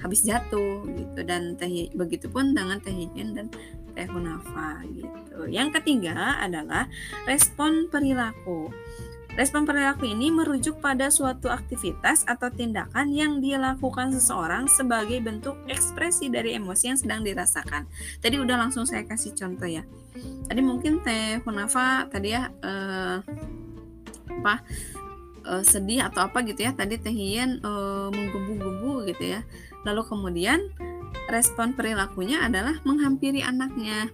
habis 0.00 0.24
jatuh 0.24 0.84
gitu 0.88 1.20
dan 1.24 1.54
teh 1.56 1.92
begitupun 1.92 2.56
dengan 2.56 2.80
teh 2.80 2.92
hijin 2.92 3.36
dan 3.36 3.46
teh 3.92 4.08
hunafa 4.08 4.80
gitu 4.90 5.46
yang 5.46 5.68
ketiga 5.70 6.40
adalah 6.40 6.88
respon 7.28 7.86
perilaku 7.92 8.72
Respon 9.38 9.62
perilaku 9.62 10.10
ini 10.10 10.26
merujuk 10.34 10.82
pada 10.82 11.06
suatu 11.06 11.46
aktivitas 11.46 12.26
atau 12.26 12.50
tindakan 12.50 13.14
yang 13.14 13.38
dilakukan 13.38 14.10
seseorang 14.10 14.66
sebagai 14.66 15.22
bentuk 15.22 15.54
ekspresi 15.70 16.26
dari 16.26 16.58
emosi 16.58 16.84
yang 16.90 16.98
sedang 16.98 17.20
dirasakan. 17.22 17.86
Tadi 18.18 18.42
udah 18.42 18.58
langsung 18.58 18.90
saya 18.90 19.06
kasih 19.06 19.38
contoh 19.38 19.70
ya. 19.70 19.86
Tadi 20.50 20.60
mungkin 20.60 21.06
Teh 21.06 21.38
Hunafa 21.46 22.10
tadi 22.10 22.34
ya 22.34 22.50
eh, 22.50 23.16
apa 24.28 24.54
eh, 25.46 25.62
sedih 25.62 26.10
atau 26.10 26.26
apa 26.26 26.42
gitu 26.42 26.66
ya. 26.66 26.74
Tadi 26.74 26.98
Teh 26.98 27.14
Hien 27.14 27.62
eh, 27.62 28.08
menggebu-gebu 28.10 29.06
gitu 29.14 29.38
ya. 29.38 29.46
Lalu 29.86 30.02
kemudian 30.06 30.60
respon 31.30 31.72
perilakunya 31.72 32.44
adalah 32.44 32.78
menghampiri 32.84 33.40
anaknya. 33.40 34.10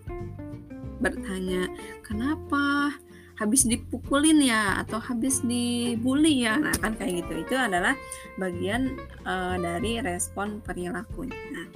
Bertanya, 1.02 1.68
"Kenapa?" 2.06 2.96
habis 3.36 3.68
dipukulin 3.68 4.40
ya? 4.40 4.80
Atau 4.80 4.96
habis 4.96 5.44
dibully 5.44 6.44
ya? 6.48 6.56
Nah 6.56 6.72
kan 6.80 6.96
kayak 6.96 7.24
gitu. 7.24 7.44
Itu 7.44 7.54
adalah 7.56 7.92
bagian 8.40 8.96
uh, 9.28 9.60
dari 9.60 10.00
respon 10.00 10.64
perilakunya. 10.64 11.36
Nah, 11.52 11.66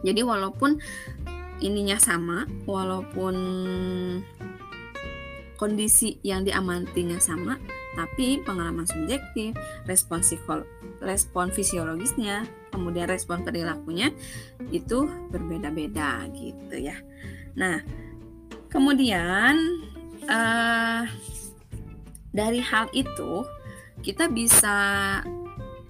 jadi 0.00 0.24
walaupun 0.24 0.80
ininya 1.58 1.98
sama 1.98 2.46
walaupun 2.64 3.34
kondisi 5.58 6.22
yang 6.22 6.46
diamantinya 6.46 7.18
sama 7.18 7.58
tapi 7.98 8.38
pengalaman 8.46 8.86
subjektif 8.86 9.58
respon 9.90 10.22
psikol 10.22 10.62
respon 10.98 11.54
fisiologisnya 11.54 12.46
kemudian 12.74 13.08
respon 13.08 13.42
perilakunya 13.46 14.12
itu 14.74 15.08
berbeda-beda 15.30 16.26
gitu 16.34 16.76
ya. 16.76 16.98
Nah 17.54 17.82
kemudian 18.68 19.56
uh, 20.28 21.02
dari 22.30 22.60
hal 22.60 22.86
itu 22.92 23.46
kita 24.04 24.30
bisa 24.30 24.76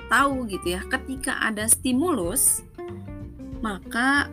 tahu 0.09 0.49
gitu 0.49 0.79
ya 0.79 0.83
ketika 0.89 1.37
ada 1.45 1.69
stimulus 1.69 2.65
maka 3.61 4.31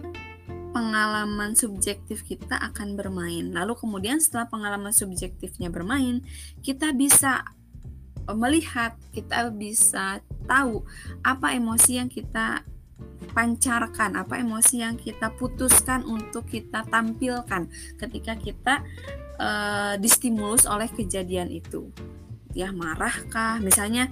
pengalaman 0.76 1.56
subjektif 1.56 2.28
kita 2.28 2.60
akan 2.60 3.00
bermain. 3.00 3.48
Lalu 3.56 3.80
kemudian 3.80 4.20
setelah 4.20 4.52
pengalaman 4.52 4.92
subjektifnya 4.92 5.72
bermain 5.72 6.20
kita 6.60 6.92
bisa 6.92 7.48
melihat 8.34 8.98
kita 9.14 9.54
bisa 9.54 10.22
tahu 10.50 10.82
apa 11.22 11.54
emosi 11.54 12.02
yang 12.02 12.10
kita 12.10 12.66
pancarkan 13.34 14.16
apa 14.16 14.40
emosi 14.40 14.82
yang 14.82 14.96
kita 14.96 15.34
putuskan 15.36 16.06
untuk 16.06 16.48
kita 16.48 16.86
tampilkan 16.88 17.68
ketika 18.00 18.34
kita 18.38 18.74
uh, 19.38 19.94
distimulus 20.00 20.66
oleh 20.66 20.90
kejadian 20.90 21.52
itu. 21.52 21.92
Ya 22.56 22.72
marahkah 22.72 23.60
misalnya 23.60 24.10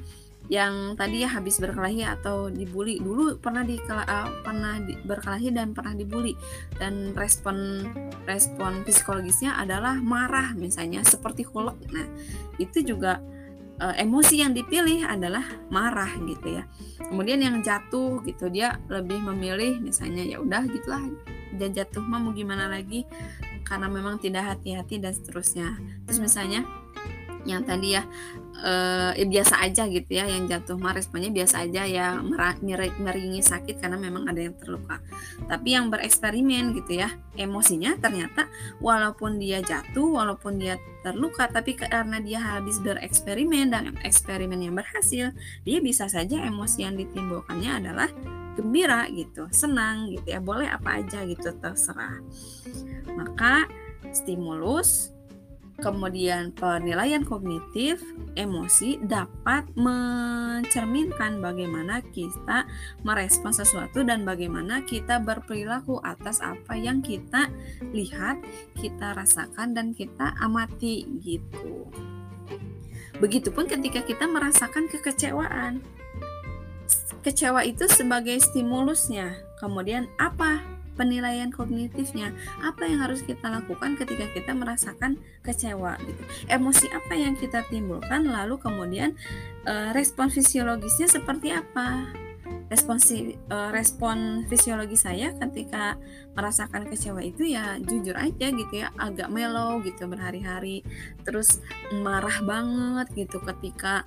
yang 0.51 0.99
tadi 0.99 1.23
ya 1.23 1.31
habis 1.31 1.55
berkelahi 1.63 2.03
atau 2.03 2.51
dibully. 2.51 2.99
Dulu 2.99 3.39
pernah 3.39 3.63
di 3.63 3.79
uh, 3.79 4.27
pernah 4.43 4.75
di, 4.83 4.99
berkelahi 4.99 5.55
dan 5.55 5.71
pernah 5.71 5.95
dibully. 5.95 6.35
Dan 6.75 7.15
respon 7.15 7.87
respon 8.27 8.83
psikologisnya 8.87 9.55
adalah 9.55 9.99
marah 9.99 10.55
misalnya 10.55 11.03
seperti 11.03 11.43
hulek 11.43 11.75
nah 11.91 12.07
itu 12.59 12.83
juga 12.83 13.19
emosi 13.99 14.39
yang 14.39 14.55
dipilih 14.55 15.03
adalah 15.03 15.43
marah 15.67 16.09
gitu 16.23 16.61
ya. 16.61 16.63
Kemudian 17.03 17.43
yang 17.43 17.59
jatuh 17.59 18.23
gitu 18.23 18.47
dia 18.47 18.79
lebih 18.87 19.19
memilih 19.19 19.83
misalnya 19.83 20.23
ya 20.23 20.39
udah 20.39 20.63
gitulah 20.69 21.03
dan 21.57 21.69
jatuh 21.75 22.03
mau 22.03 22.31
gimana 22.31 22.71
lagi? 22.71 23.03
Karena 23.63 23.87
memang 23.91 24.19
tidak 24.19 24.55
hati-hati 24.55 24.99
dan 24.99 25.11
seterusnya. 25.11 25.75
Terus 26.07 26.19
misalnya 26.19 26.63
yang 27.43 27.67
tadi 27.67 27.95
ya 27.99 28.07
eh, 28.63 29.11
ya 29.19 29.25
biasa 29.27 29.59
aja 29.59 29.83
gitu 29.91 30.07
ya 30.07 30.25
yang 30.25 30.47
jatuh 30.47 30.79
mah 30.79 30.95
responnya 30.95 31.29
biasa 31.29 31.67
aja 31.67 31.83
ya 31.83 32.07
meringi 32.99 33.43
sakit 33.43 33.83
karena 33.83 33.99
memang 33.99 34.25
ada 34.31 34.39
yang 34.39 34.55
terluka 34.55 35.03
tapi 35.51 35.75
yang 35.75 35.91
bereksperimen 35.91 36.71
gitu 36.79 37.03
ya 37.03 37.11
emosinya 37.35 37.99
ternyata 37.99 38.47
walaupun 38.79 39.37
dia 39.37 39.59
jatuh 39.59 40.07
walaupun 40.07 40.57
dia 40.57 40.79
terluka 41.03 41.51
tapi 41.51 41.75
karena 41.75 42.23
dia 42.23 42.39
habis 42.39 42.79
bereksperimen 42.79 43.75
dan 43.75 43.91
eksperimen 44.01 44.57
yang 44.63 44.75
berhasil 44.79 45.35
dia 45.67 45.77
bisa 45.83 46.07
saja 46.07 46.39
emosi 46.41 46.87
yang 46.87 46.95
ditimbulkannya 46.95 47.71
adalah 47.83 48.09
gembira 48.53 49.09
gitu, 49.09 49.49
senang 49.49 50.13
gitu 50.13 50.29
ya, 50.29 50.39
boleh 50.39 50.69
apa 50.69 51.01
aja 51.01 51.25
gitu 51.25 51.53
terserah. 51.57 52.21
Maka 53.17 53.65
stimulus 54.13 55.12
kemudian 55.81 56.53
penilaian 56.53 57.25
kognitif, 57.25 58.03
emosi 58.37 59.01
dapat 59.01 59.65
mencerminkan 59.73 61.41
bagaimana 61.41 62.03
kita 62.13 62.69
merespon 63.01 63.55
sesuatu 63.55 64.05
dan 64.05 64.27
bagaimana 64.27 64.85
kita 64.85 65.17
berperilaku 65.23 65.97
atas 66.03 66.43
apa 66.43 66.77
yang 66.77 67.01
kita 67.01 67.49
lihat, 67.95 68.37
kita 68.77 69.17
rasakan 69.17 69.73
dan 69.73 69.97
kita 69.97 70.37
amati 70.37 71.09
gitu. 71.23 71.89
Begitupun 73.17 73.69
ketika 73.69 74.03
kita 74.03 74.25
merasakan 74.27 74.91
kekecewaan 74.91 75.79
kecewa 77.23 77.63
itu 77.63 77.87
sebagai 77.87 78.35
stimulusnya. 78.43 79.39
Kemudian 79.57 80.11
apa 80.19 80.59
penilaian 80.95 81.51
kognitifnya? 81.51 82.31
Apa 82.63 82.87
yang 82.87 83.03
harus 83.03 83.21
kita 83.25 83.49
lakukan 83.49 83.99
ketika 83.99 84.29
kita 84.31 84.51
merasakan 84.55 85.19
kecewa 85.43 85.99
gitu. 86.05 86.23
Emosi 86.47 86.87
apa 86.93 87.13
yang 87.13 87.35
kita 87.35 87.65
timbulkan 87.67 88.29
lalu 88.29 88.55
kemudian 88.57 89.17
e, 89.67 89.73
respon 89.91 90.31
fisiologisnya 90.31 91.11
seperti 91.11 91.51
apa? 91.51 92.22
Respon 92.67 92.97
e, 92.97 93.57
respon 93.71 94.47
fisiologi 94.49 94.97
saya 94.97 95.31
ketika 95.37 95.95
merasakan 96.33 96.89
kecewa 96.89 97.21
itu 97.21 97.53
ya 97.53 97.77
jujur 97.79 98.17
aja 98.17 98.47
gitu 98.49 98.73
ya, 98.73 98.89
agak 98.97 99.29
mellow 99.29 99.79
gitu 99.85 100.09
berhari-hari. 100.09 100.81
Terus 101.23 101.61
marah 101.91 102.41
banget 102.43 103.07
gitu 103.13 103.39
ketika 103.43 104.03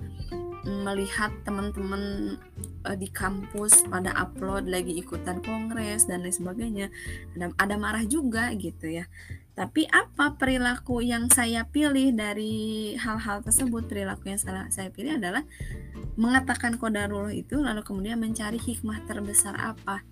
melihat 0.67 1.31
teman-teman 1.47 2.35
uh, 2.83 2.97
di 2.99 3.07
kampus 3.07 3.87
pada 3.87 4.11
upload 4.19 4.67
lagi 4.67 4.99
ikutan 4.99 5.39
kongres 5.39 6.05
dan 6.11 6.27
lain 6.27 6.35
sebagainya 6.35 6.87
ada 7.39 7.55
ada 7.55 7.75
marah 7.79 8.03
juga 8.03 8.51
gitu 8.59 8.99
ya 8.99 9.07
tapi 9.57 9.89
apa 9.89 10.37
perilaku 10.37 11.01
yang 11.01 11.33
saya 11.33 11.65
pilih 11.65 12.13
dari 12.13 12.93
hal-hal 12.93 13.41
tersebut? 13.41 13.89
Perilaku 13.89 14.29
yang 14.29 14.37
saya, 14.37 14.69
saya 14.69 14.93
pilih 14.93 15.17
adalah 15.17 15.41
mengatakan 16.13 16.77
kodarullah 16.77 17.33
itu 17.33 17.57
lalu 17.57 17.81
kemudian 17.81 18.21
mencari 18.21 18.61
hikmah 18.61 19.01
terbesar 19.09 19.57
apa 19.57 20.05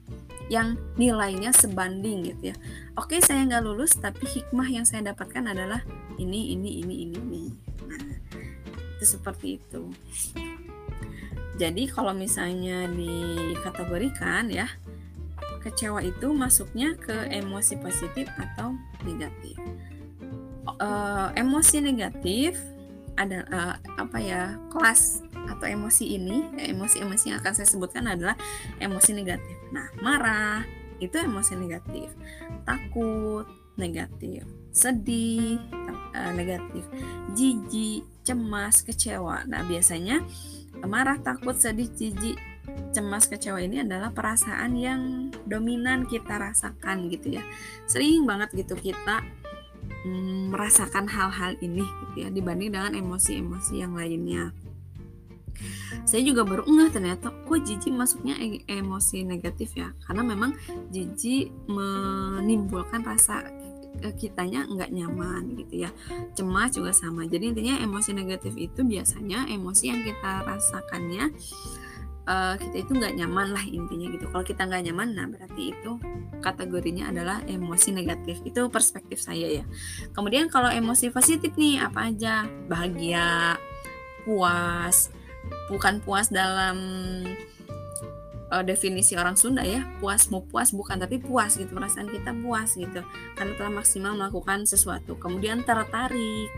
yang 0.49 0.81
nilainya 0.97 1.53
sebanding 1.53 2.25
gitu 2.33 2.53
ya. 2.53 2.55
Oke 2.97 3.21
saya 3.21 3.45
nggak 3.45 3.61
lulus 3.61 3.93
tapi 3.93 4.25
hikmah 4.25 4.65
yang 4.65 4.81
saya 4.81 5.13
dapatkan 5.13 5.45
adalah 5.53 5.85
ini 6.17 6.57
ini 6.57 6.81
ini 6.81 6.95
ini 7.05 7.17
ini. 7.21 7.43
Nah, 7.85 8.01
itu 8.97 9.05
seperti 9.05 9.61
itu. 9.61 9.93
Jadi 11.61 11.85
kalau 11.85 12.17
misalnya 12.17 12.89
dikategorikan 12.89 14.49
ya 14.49 14.65
kecewa 15.65 16.05
itu 16.05 16.29
masuknya 16.29 16.93
ke 16.93 17.25
emosi 17.33 17.81
positif 17.81 18.29
atau 18.37 18.77
negatif. 19.01 19.57
Uh, 20.77 21.33
emosi 21.33 21.81
negatif 21.81 22.61
ada 23.17 23.41
uh, 23.49 23.75
apa 23.97 24.17
ya 24.21 24.41
kelas 24.69 25.25
atau 25.45 25.65
emosi 25.65 26.17
ini 26.17 26.45
emosi-emosi 26.57 27.31
yang 27.31 27.37
akan 27.41 27.53
saya 27.53 27.67
sebutkan 27.69 28.05
adalah 28.05 28.37
emosi 28.77 29.17
negatif. 29.17 29.57
Nah 29.73 29.89
marah 30.05 30.61
itu 31.01 31.17
emosi 31.17 31.59
negatif 31.59 32.07
takut 32.63 33.43
negatif 33.75 34.47
sedih 34.71 35.59
uh, 36.15 36.31
negatif 36.35 36.83
jijik 37.33 38.05
cemas 38.23 38.83
kecewa. 38.83 39.43
Nah 39.47 39.63
biasanya 39.63 40.23
marah 40.83 41.19
takut 41.23 41.55
sedih 41.55 41.87
jijik 41.93 42.35
cemas 42.95 43.27
kecewa 43.27 43.59
ini 43.59 43.83
adalah 43.83 44.11
perasaan 44.15 44.71
yang 44.79 45.01
dominan 45.43 46.07
kita 46.07 46.39
rasakan 46.39 47.11
gitu 47.11 47.35
ya. 47.35 47.43
Sering 47.85 48.23
banget 48.23 48.55
gitu 48.55 48.79
kita 48.79 49.19
mm, 50.07 50.55
merasakan 50.55 51.05
hal-hal 51.11 51.59
ini 51.59 51.83
gitu 51.83 52.15
ya 52.23 52.29
dibanding 52.31 52.71
dengan 52.71 52.95
emosi-emosi 52.95 53.73
yang 53.83 53.99
lainnya. 53.99 54.55
Saya 56.03 56.21
juga 56.27 56.43
baru 56.43 56.67
enggak 56.67 56.99
ternyata 56.99 57.31
kok 57.31 57.59
jijik 57.63 57.95
masuknya 57.95 58.35
e 58.39 58.63
emosi 58.67 59.23
negatif 59.23 59.75
ya? 59.79 59.95
Karena 60.03 60.27
memang 60.27 60.51
jijik 60.91 61.51
menimbulkan 61.71 63.01
rasa 63.07 63.47
kitanya 64.19 64.67
nggak 64.67 64.91
nyaman 64.91 65.55
gitu 65.63 65.87
ya. 65.87 65.89
Cemas 66.35 66.75
juga 66.75 66.91
sama. 66.91 67.23
Jadi 67.23 67.55
intinya 67.55 67.79
emosi 67.79 68.11
negatif 68.11 68.53
itu 68.59 68.83
biasanya 68.83 69.47
emosi 69.47 69.83
yang 69.87 70.03
kita 70.03 70.43
rasakannya 70.43 71.31
uh, 72.25 72.55
kita 72.57 72.85
itu 72.85 72.91
nggak 72.93 73.15
nyaman 73.17 73.53
lah 73.53 73.65
intinya 73.65 74.07
gitu. 74.11 74.25
Kalau 74.29 74.43
kita 74.45 74.65
nggak 74.65 74.83
nyaman 74.91 75.09
nah 75.13 75.25
berarti 75.29 75.73
itu 75.73 75.91
kategorinya 76.41 77.09
adalah 77.09 77.41
emosi 77.45 77.89
negatif. 77.95 78.41
Itu 78.45 78.67
perspektif 78.69 79.21
saya 79.21 79.63
ya. 79.63 79.65
Kemudian 80.11 80.49
kalau 80.49 80.69
emosi 80.69 81.09
positif 81.13 81.53
nih 81.55 81.81
apa 81.81 82.11
aja? 82.11 82.45
Bahagia 82.69 83.57
puas 84.25 85.13
bukan 85.69 86.01
puas 86.01 86.33
dalam 86.33 86.77
uh, 88.49 88.63
definisi 88.65 89.13
orang 89.17 89.37
Sunda 89.37 89.61
ya. 89.61 89.85
Puas 90.01 90.29
mau 90.33 90.41
puas 90.45 90.73
bukan 90.73 90.97
tapi 91.01 91.21
puas 91.21 91.57
gitu. 91.57 91.71
Perasaan 91.73 92.09
kita 92.09 92.33
puas 92.41 92.73
gitu. 92.73 93.01
Karena 93.37 93.53
telah 93.57 93.73
maksimal 93.81 94.17
melakukan 94.17 94.65
sesuatu. 94.65 95.17
Kemudian 95.17 95.61
tertarik. 95.65 96.49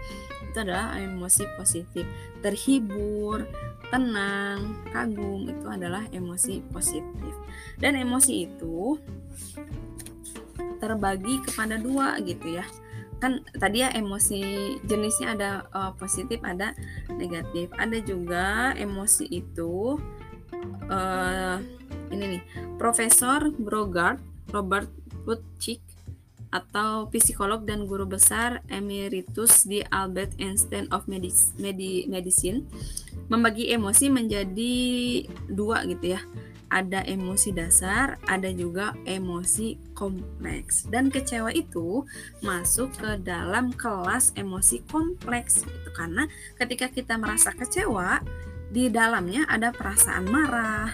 Itu 0.48 0.64
adalah 0.64 0.96
emosi 0.96 1.44
positif. 1.60 2.08
Terhibur 2.40 3.46
tenang 3.88 4.84
kagum 4.92 5.48
itu 5.48 5.66
adalah 5.68 6.04
emosi 6.12 6.64
positif. 6.72 7.34
Dan 7.80 7.96
emosi 7.96 8.50
itu 8.50 9.00
terbagi 10.78 11.42
kepada 11.46 11.80
dua 11.80 12.20
gitu 12.22 12.60
ya. 12.60 12.66
Kan 13.18 13.42
tadi 13.58 13.82
ya 13.82 13.90
emosi 13.96 14.78
jenisnya 14.86 15.34
ada 15.34 15.52
uh, 15.74 15.92
positif 15.96 16.44
ada 16.44 16.76
negatif. 17.16 17.72
Ada 17.74 17.98
juga 18.04 18.76
emosi 18.78 19.26
itu 19.32 19.98
uh, 20.92 21.58
ini 22.12 22.40
nih 22.40 22.44
Profesor 22.78 23.52
Brogard 23.56 24.22
Robert 24.54 24.88
Plutchik 25.26 25.87
atau 26.50 27.12
psikolog 27.12 27.68
dan 27.68 27.86
guru 27.86 28.08
besar 28.08 28.64
emeritus 28.72 29.68
di 29.68 29.84
Albert 29.92 30.40
Einstein 30.40 30.88
of 30.96 31.06
Medicine 31.12 32.64
membagi 33.28 33.72
emosi 33.76 34.08
menjadi 34.08 34.76
dua 35.52 35.84
gitu 35.84 36.16
ya 36.16 36.22
ada 36.68 37.00
emosi 37.08 37.56
dasar, 37.56 38.20
ada 38.28 38.52
juga 38.52 38.92
emosi 39.08 39.80
kompleks. 39.96 40.84
Dan 40.88 41.08
kecewa 41.08 41.52
itu 41.56 42.04
masuk 42.44 42.92
ke 43.00 43.24
dalam 43.24 43.72
kelas 43.72 44.36
emosi 44.36 44.84
kompleks 44.92 45.64
gitu 45.64 45.90
karena 45.96 46.28
ketika 46.60 46.92
kita 46.92 47.16
merasa 47.16 47.56
kecewa, 47.56 48.20
di 48.68 48.92
dalamnya 48.92 49.48
ada 49.48 49.72
perasaan 49.72 50.28
marah, 50.28 50.92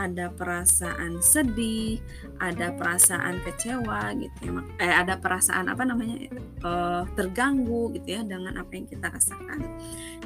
ada 0.00 0.32
perasaan 0.32 1.20
sedih, 1.20 2.00
ada 2.40 2.72
perasaan 2.72 3.44
kecewa 3.44 4.16
gitu 4.16 4.38
ya. 4.48 4.62
Eh 4.80 4.92
ada 4.96 5.20
perasaan 5.20 5.68
apa 5.68 5.84
namanya? 5.84 6.32
Uh, 6.64 7.04
terganggu 7.12 7.92
gitu 7.92 8.16
ya 8.16 8.24
dengan 8.24 8.56
apa 8.56 8.72
yang 8.72 8.88
kita 8.88 9.12
rasakan. 9.12 9.60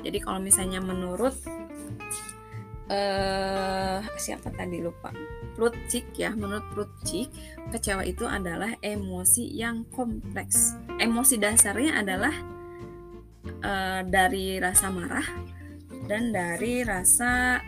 Jadi 0.06 0.18
kalau 0.22 0.38
misalnya 0.38 0.78
menurut 0.78 1.34
uh, 2.90 3.98
siapa 4.14 4.54
tadi 4.54 4.78
lupa 4.78 5.10
Plutchik 5.54 6.10
ya 6.18 6.34
menurut 6.34 6.66
Plutchik 6.74 7.30
kecewa 7.70 8.02
itu 8.02 8.26
adalah 8.26 8.74
emosi 8.82 9.54
yang 9.54 9.86
kompleks 9.94 10.74
emosi 10.98 11.38
dasarnya 11.38 12.02
adalah 12.02 12.34
uh, 13.62 14.00
dari 14.02 14.58
rasa 14.58 14.90
marah 14.90 15.26
dan 16.04 16.34
dari 16.34 16.84
rasa 16.84 17.62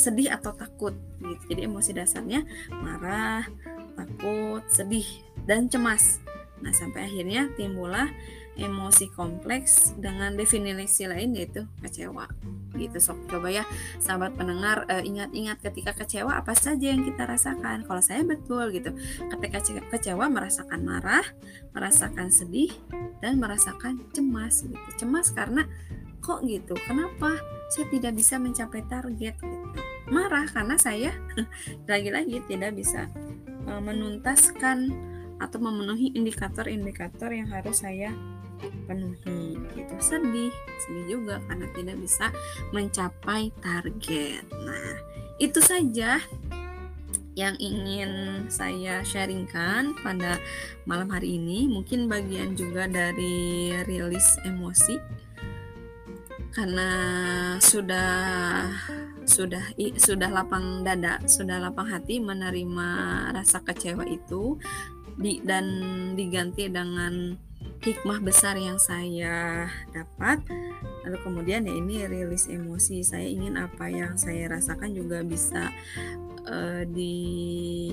sedih 0.00 0.32
atau 0.32 0.56
takut 0.56 0.96
gitu. 1.20 1.42
Jadi 1.52 1.68
emosi 1.68 1.92
dasarnya 1.92 2.48
marah 2.72 3.44
takut 3.92 4.64
sedih 4.72 5.06
dan 5.44 5.68
cemas. 5.68 6.24
Nah 6.64 6.72
sampai 6.72 7.08
akhirnya 7.08 7.52
timbullah 7.56 8.08
emosi 8.60 9.08
kompleks 9.16 9.96
dengan 9.96 10.36
definisi 10.36 11.08
lain 11.08 11.32
yaitu 11.32 11.64
kecewa 11.80 12.28
gitu. 12.76 12.96
Sok 13.00 13.28
coba 13.32 13.48
ya 13.48 13.64
sahabat 13.98 14.36
pendengar 14.36 14.84
eh, 14.92 15.04
ingat-ingat 15.04 15.60
ketika 15.64 15.96
kecewa 15.96 16.36
apa 16.36 16.52
saja 16.52 16.92
yang 16.92 17.02
kita 17.02 17.24
rasakan. 17.24 17.88
Kalau 17.88 18.02
saya 18.04 18.22
betul 18.22 18.68
gitu. 18.72 18.92
Ketika 19.32 19.58
kecewa 19.96 20.28
merasakan 20.28 20.80
marah 20.84 21.24
merasakan 21.72 22.28
sedih 22.28 22.70
dan 23.24 23.40
merasakan 23.40 24.04
cemas 24.12 24.64
gitu. 24.64 24.88
Cemas 25.00 25.32
karena 25.32 25.64
kok 26.20 26.44
gitu? 26.44 26.76
Kenapa? 26.84 27.40
Saya 27.70 27.86
tidak 27.88 28.18
bisa 28.18 28.36
mencapai 28.36 28.82
target 28.90 29.38
gitu 29.38 29.59
marah 30.10 30.44
karena 30.50 30.76
saya 30.76 31.14
lagi-lagi 31.90 32.42
tidak 32.50 32.76
bisa 32.76 33.06
uh, 33.70 33.80
menuntaskan 33.80 34.92
atau 35.40 35.58
memenuhi 35.62 36.12
indikator-indikator 36.12 37.32
yang 37.32 37.48
harus 37.48 37.80
saya 37.80 38.12
penuhi 38.84 39.56
gitu. 39.72 39.94
Sedih 40.02 40.52
sedih 40.84 41.06
juga 41.16 41.40
karena 41.48 41.66
tidak 41.72 41.96
bisa 41.96 42.28
mencapai 42.76 43.48
target. 43.64 44.44
Nah 44.52 45.00
itu 45.40 45.60
saja 45.64 46.20
yang 47.38 47.56
ingin 47.56 48.44
saya 48.52 49.00
sharingkan 49.00 49.96
pada 50.04 50.36
malam 50.84 51.08
hari 51.08 51.40
ini. 51.40 51.70
Mungkin 51.72 52.10
bagian 52.10 52.52
juga 52.52 52.84
dari 52.84 53.72
rilis 53.88 54.36
emosi 54.44 55.00
karena 56.50 56.90
sudah 57.62 58.10
sudah 59.30 59.62
sudah 59.94 60.26
lapang 60.34 60.82
dada 60.82 61.22
sudah 61.30 61.62
lapang 61.62 61.86
hati 61.86 62.18
menerima 62.18 62.88
rasa 63.30 63.62
kecewa 63.62 64.02
itu 64.10 64.58
di, 65.14 65.38
dan 65.46 65.64
diganti 66.18 66.66
dengan 66.66 67.38
hikmah 67.80 68.20
besar 68.20 68.60
yang 68.60 68.76
saya 68.76 69.68
dapat. 69.92 70.44
Lalu 71.04 71.16
kemudian 71.24 71.64
ya 71.64 71.72
ini 71.72 72.04
rilis 72.04 72.48
emosi. 72.48 73.00
Saya 73.00 73.24
ingin 73.24 73.56
apa 73.56 73.88
yang 73.88 74.20
saya 74.20 74.52
rasakan 74.52 74.92
juga 74.92 75.24
bisa 75.24 75.72
uh, 76.44 76.84
di 76.84 77.16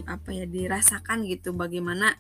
apa 0.04 0.36
ya 0.36 0.46
dirasakan 0.48 1.24
gitu. 1.28 1.56
Bagaimana 1.56 2.20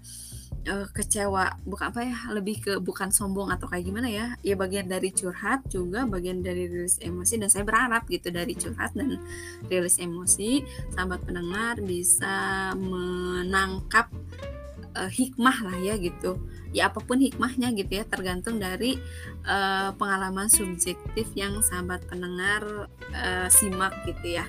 uh, 0.68 0.88
kecewa 0.92 1.58
bukan 1.64 1.86
apa 1.90 2.00
ya 2.04 2.18
lebih 2.36 2.62
ke 2.62 2.74
bukan 2.84 3.10
sombong 3.10 3.50
atau 3.50 3.66
kayak 3.66 3.88
gimana 3.88 4.12
ya. 4.12 4.36
Ya 4.44 4.54
bagian 4.60 4.92
dari 4.92 5.10
curhat 5.16 5.66
juga 5.72 6.04
bagian 6.06 6.44
dari 6.44 6.68
rilis 6.68 7.00
emosi 7.00 7.40
dan 7.40 7.50
saya 7.50 7.64
berharap 7.64 8.06
gitu 8.12 8.30
dari 8.30 8.54
curhat 8.54 8.94
dan 8.94 9.18
rilis 9.72 9.98
emosi 9.98 10.62
sahabat 10.94 11.24
pendengar 11.24 11.80
bisa 11.82 12.72
menangkap 12.76 14.12
uh, 14.94 15.10
hikmah 15.10 15.58
lah 15.64 15.78
ya 15.80 15.96
gitu. 15.98 16.38
Ya 16.76 16.92
apa 16.92 17.00
pun 17.00 17.24
hikmahnya 17.24 17.72
gitu 17.74 18.04
ya 18.04 18.04
tergantung 18.04 18.60
dari 18.60 19.00
uh, 19.48 19.96
pengalaman 19.96 20.52
subjektif 20.52 21.32
yang 21.34 21.64
sahabat 21.64 22.04
pendengar 22.06 22.92
uh, 23.16 23.48
simak 23.48 23.96
gitu 24.04 24.38
ya 24.38 24.46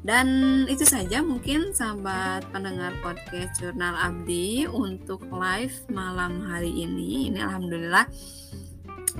dan 0.00 0.26
itu 0.64 0.88
saja 0.88 1.20
mungkin 1.20 1.76
sahabat 1.76 2.48
pendengar 2.48 2.96
podcast 3.04 3.60
Jurnal 3.60 3.92
Abdi 3.92 4.64
untuk 4.64 5.28
live 5.28 5.76
malam 5.92 6.40
hari 6.48 6.72
ini. 6.72 7.28
Ini 7.28 7.44
alhamdulillah 7.44 8.06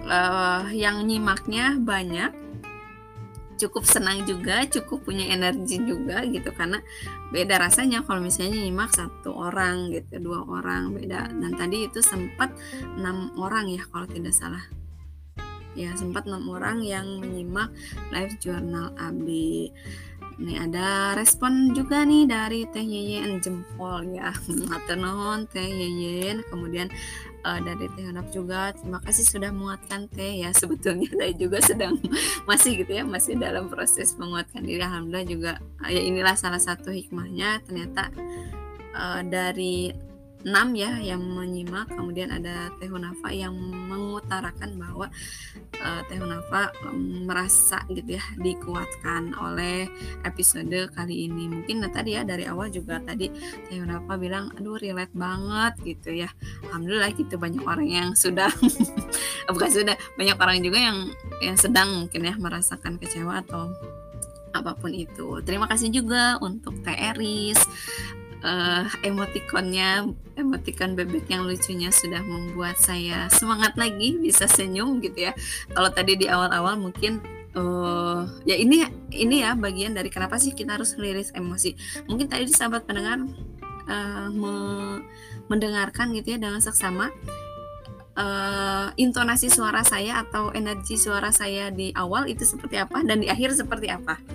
uh, 0.08 0.64
yang 0.72 1.04
nyimaknya 1.04 1.76
banyak 1.76 2.32
cukup 3.60 3.84
senang 3.84 4.24
juga, 4.24 4.64
cukup 4.64 5.04
punya 5.04 5.28
energi 5.28 5.84
juga 5.84 6.24
gitu 6.24 6.48
karena 6.56 6.80
beda 7.28 7.60
rasanya 7.60 8.00
kalau 8.08 8.24
misalnya 8.24 8.56
nyimak 8.56 8.88
satu 8.88 9.36
orang 9.36 9.92
gitu, 9.92 10.16
dua 10.16 10.48
orang 10.48 10.96
beda. 10.96 11.28
Dan 11.28 11.52
tadi 11.60 11.84
itu 11.84 12.00
sempat 12.00 12.56
enam 12.96 13.36
orang 13.36 13.68
ya 13.68 13.84
kalau 13.92 14.08
tidak 14.08 14.32
salah. 14.32 14.64
Ya 15.76 15.92
sempat 15.94 16.24
enam 16.26 16.48
orang 16.50 16.82
yang 16.82 17.20
menyimak 17.20 17.68
live 18.10 18.34
jurnal 18.40 18.96
Abi. 18.96 19.70
Nih 20.40 20.56
ada 20.56 21.12
respon 21.12 21.76
juga 21.76 22.00
nih 22.00 22.24
dari 22.24 22.64
Teh 22.64 22.80
Yeyen 22.80 23.44
jempol 23.44 24.08
ya. 24.16 24.32
Matur 24.72 24.96
nuhun 24.96 25.44
Teh 25.52 25.68
Yeyen. 25.68 26.40
Kemudian 26.48 26.88
uh, 27.44 27.60
dari 27.60 27.92
Teh 27.92 28.08
Hanap 28.08 28.32
juga 28.32 28.72
terima 28.72 29.04
kasih 29.04 29.28
sudah 29.28 29.52
menguatkan 29.52 30.08
Teh 30.08 30.40
ya. 30.40 30.48
Sebetulnya 30.56 31.12
saya 31.20 31.32
juga 31.36 31.60
sedang 31.60 32.00
masih 32.48 32.80
gitu 32.80 32.92
ya, 32.96 33.04
masih 33.04 33.36
dalam 33.36 33.68
proses 33.68 34.16
menguatkan 34.16 34.64
diri. 34.64 34.80
Alhamdulillah 34.80 35.28
juga 35.28 35.52
uh, 35.84 35.92
ya 35.92 36.00
inilah 36.00 36.32
salah 36.40 36.60
satu 36.60 36.88
hikmahnya 36.88 37.60
ternyata 37.68 38.08
uh, 38.96 39.20
dari 39.20 39.92
enam 40.44 40.72
ya 40.72 40.96
yang 41.00 41.20
menyimak. 41.20 41.92
Kemudian 41.92 42.32
ada 42.32 42.72
Teh 42.80 42.88
Hunafa 42.88 43.28
yang 43.32 43.52
mengutarakan 43.60 44.76
bahwa 44.80 45.06
uh, 45.80 46.00
Teh 46.08 46.16
Hunafa 46.16 46.72
um, 46.88 47.28
merasa 47.28 47.84
gitu 47.92 48.16
ya 48.16 48.24
dikuatkan 48.40 49.36
oleh 49.36 49.88
episode 50.24 50.92
kali 50.96 51.28
ini. 51.28 51.48
Mungkin 51.50 51.84
nah, 51.84 51.92
tadi 51.92 52.16
ya 52.16 52.24
dari 52.24 52.48
awal 52.48 52.72
juga 52.72 53.00
tadi 53.04 53.28
Teh 53.68 53.78
Hunafa 53.80 54.16
bilang 54.16 54.52
aduh 54.56 54.80
relate 54.80 55.12
banget 55.12 55.74
gitu 55.84 56.24
ya. 56.24 56.30
Alhamdulillah 56.70 57.12
gitu 57.16 57.36
banyak 57.36 57.64
orang 57.64 57.88
yang 57.88 58.08
sudah 58.16 58.48
bukan 59.54 59.70
sudah 59.70 59.96
banyak 60.16 60.36
orang 60.40 60.58
juga 60.64 60.78
yang 60.80 60.98
yang 61.44 61.56
sedang 61.56 62.06
mungkin 62.06 62.24
ya 62.24 62.34
merasakan 62.40 62.96
kecewa 62.96 63.44
atau 63.44 63.68
apa 64.50 64.74
pun 64.74 64.90
itu. 64.90 65.38
Terima 65.46 65.70
kasih 65.70 65.94
juga 65.94 66.36
untuk 66.42 66.74
Teh 66.82 66.98
uh, 68.44 68.84
emotikonnya 69.04 70.08
emotikon 70.36 70.96
bebek 70.96 71.28
yang 71.28 71.44
lucunya 71.44 71.92
sudah 71.92 72.20
membuat 72.24 72.80
saya 72.80 73.28
semangat 73.32 73.76
lagi 73.76 74.16
bisa 74.20 74.48
senyum 74.48 75.00
gitu 75.04 75.30
ya. 75.30 75.32
Kalau 75.72 75.90
tadi 75.92 76.16
di 76.16 76.26
awal-awal 76.26 76.80
mungkin 76.80 77.20
uh, 77.56 78.24
ya 78.48 78.56
ini 78.56 78.84
ini 79.12 79.44
ya 79.44 79.52
bagian 79.56 79.92
dari 79.92 80.08
kenapa 80.08 80.40
sih 80.40 80.56
kita 80.56 80.80
harus 80.80 80.96
rilis 80.96 81.32
emosi. 81.36 81.76
Mungkin 82.08 82.26
tadi 82.28 82.48
di 82.48 82.54
sahabat 82.54 82.88
pendengar 82.88 83.20
uh, 83.88 84.28
me 84.32 84.54
mendengarkan 85.50 86.14
gitu 86.14 86.34
ya 86.34 86.38
dengan 86.38 86.62
seksama 86.62 87.10
uh, 88.16 88.90
intonasi 88.98 89.52
suara 89.52 89.86
saya 89.86 90.24
atau 90.26 90.50
energi 90.50 90.98
suara 90.98 91.30
saya 91.30 91.70
di 91.70 91.94
awal 91.94 92.26
itu 92.26 92.42
seperti 92.42 92.80
apa 92.80 93.04
dan 93.06 93.22
di 93.22 93.28
akhir 93.30 93.54
seperti 93.54 93.90
apa. 93.92 94.18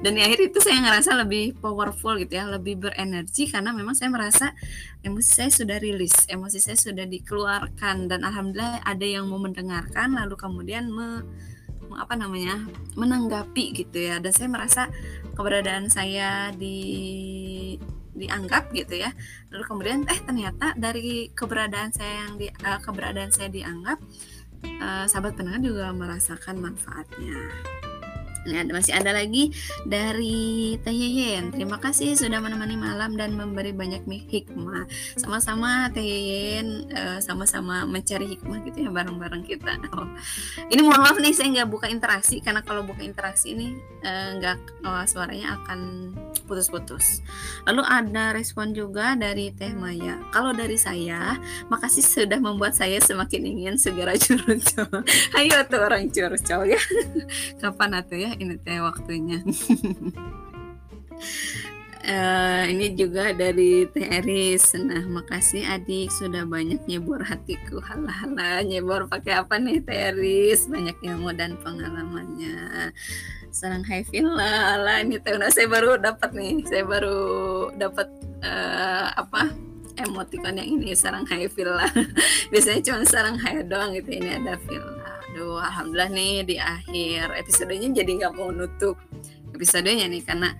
Dan 0.00 0.16
di 0.16 0.24
akhir 0.24 0.40
itu 0.40 0.56
saya 0.56 0.80
ngerasa 0.80 1.20
lebih 1.20 1.52
powerful 1.60 2.16
gitu 2.16 2.32
ya 2.32 2.48
lebih 2.48 2.80
berenergi 2.80 3.44
karena 3.44 3.76
memang 3.76 3.92
saya 3.92 4.08
merasa 4.08 4.56
emosi 5.04 5.28
saya 5.28 5.50
sudah 5.52 5.76
rilis 5.76 6.16
emosi 6.32 6.56
saya 6.64 6.80
sudah 6.80 7.04
dikeluarkan 7.04 8.08
dan 8.08 8.24
alhamdulillah 8.24 8.80
ada 8.80 9.04
yang 9.04 9.28
mau 9.28 9.36
mendengarkan 9.36 10.16
lalu 10.16 10.32
kemudian 10.40 10.88
me, 10.88 11.28
apa 11.92 12.14
namanya 12.16 12.64
menanggapi 12.96 13.84
gitu 13.84 14.00
ya. 14.00 14.16
Dan 14.22 14.32
saya 14.32 14.48
merasa 14.48 14.82
keberadaan 15.34 15.92
saya 15.92 16.54
di 16.56 17.76
dianggap 18.14 18.70
gitu 18.74 19.00
ya. 19.00 19.10
Lalu 19.50 19.64
kemudian 19.66 19.98
eh 20.06 20.20
ternyata 20.22 20.74
dari 20.76 21.30
keberadaan 21.32 21.90
saya 21.94 22.26
yang 22.26 22.32
di 22.36 22.46
uh, 22.50 22.78
keberadaan 22.82 23.30
saya 23.30 23.48
dianggap 23.48 23.98
uh, 24.82 25.04
sahabat 25.06 25.38
pendengar 25.38 25.60
juga 25.62 25.86
merasakan 25.94 26.60
manfaatnya 26.60 27.38
Nah, 28.48 28.64
masih 28.72 28.96
ada 28.96 29.12
lagi 29.12 29.52
dari 29.84 30.76
Teh 30.80 30.94
Yeyen. 30.94 31.52
Terima 31.52 31.76
kasih 31.76 32.16
sudah 32.16 32.40
menemani 32.40 32.72
malam 32.78 33.12
dan 33.12 33.36
memberi 33.36 33.76
banyak 33.76 34.08
hikmah. 34.08 34.88
Sama-sama 35.20 35.92
Teh 35.92 36.00
Yeyen 36.00 36.88
uh, 36.88 37.18
sama-sama 37.20 37.84
mencari 37.84 38.32
hikmah 38.32 38.64
gitu 38.64 38.88
ya 38.88 38.90
bareng-bareng 38.90 39.44
kita. 39.44 39.76
Oh. 39.92 40.08
Ini 40.72 40.80
mohon 40.80 41.04
maaf 41.04 41.20
nih 41.20 41.36
saya 41.36 41.52
nggak 41.52 41.68
buka 41.68 41.86
interaksi 41.92 42.40
karena 42.40 42.64
kalau 42.64 42.80
buka 42.86 43.04
interaksi 43.04 43.52
ini 43.52 43.76
uh, 44.06 44.40
nggak 44.40 44.58
uh, 44.88 45.04
suaranya 45.04 45.60
akan 45.60 46.12
putus-putus. 46.48 47.20
Lalu 47.68 47.84
ada 47.84 48.32
respon 48.32 48.72
juga 48.72 49.12
dari 49.20 49.52
Teh 49.52 49.76
Maya. 49.76 50.16
Kalau 50.32 50.56
dari 50.56 50.80
saya, 50.80 51.36
makasih 51.68 52.02
sudah 52.02 52.40
membuat 52.40 52.72
saya 52.72 52.96
semakin 53.04 53.42
ingin 53.44 53.74
segera 53.76 54.16
curcol. 54.22 55.04
Ayo 55.36 55.60
tuh 55.68 55.80
orang 55.84 56.08
curcol 56.08 56.72
ya. 56.72 56.80
Kapan 57.60 58.00
atuh 58.00 58.18
ya 58.18 58.29
ini 58.38 58.54
teh 58.60 58.78
waktunya. 58.78 59.40
Uh, 62.00 62.64
ini 62.72 62.94
juga 62.94 63.34
dari 63.34 63.88
Teh 63.90 64.06
Eris. 64.06 64.76
Nah, 64.78 65.02
makasih 65.10 65.66
adik 65.66 66.12
sudah 66.14 66.46
banyak 66.46 66.84
nyebor 66.86 67.24
hatiku. 67.26 67.82
Halah-halah, 67.82 68.62
nyebor 68.62 69.10
pakai 69.10 69.40
apa 69.40 69.58
nih 69.58 69.82
Teh 69.82 70.14
Eris? 70.14 70.70
Banyak 70.70 71.02
ilmu 71.02 71.34
dan 71.34 71.58
pengalamannya 71.60 72.92
sarang 73.50 73.82
Hai 73.82 74.06
Villa 74.06 74.78
lah 74.78 75.02
ini 75.02 75.18
teh 75.18 75.34
saya 75.50 75.66
baru 75.66 75.98
dapat 75.98 76.30
nih 76.32 76.62
saya 76.70 76.86
baru 76.86 77.20
dapat 77.74 78.06
uh, 78.46 79.10
apa 79.18 79.50
emoticon 79.98 80.56
yang 80.56 80.80
ini 80.80 80.94
sarang 80.94 81.26
Hai 81.26 81.50
Villa 81.50 81.90
biasanya 82.54 82.80
cuma 82.86 83.02
sarang 83.04 83.36
Hai 83.42 83.66
doang 83.66 83.90
gitu 83.98 84.10
ini 84.14 84.38
ada 84.38 84.54
Villa 84.64 84.99
aduh 85.30 85.62
alhamdulillah 85.62 86.10
nih 86.10 86.34
di 86.42 86.56
akhir 86.58 87.38
episodenya 87.38 88.02
jadi 88.02 88.10
nggak 88.18 88.34
mau 88.34 88.50
nutup 88.50 88.98
episodenya 89.54 90.10
nih 90.10 90.22
karena 90.26 90.56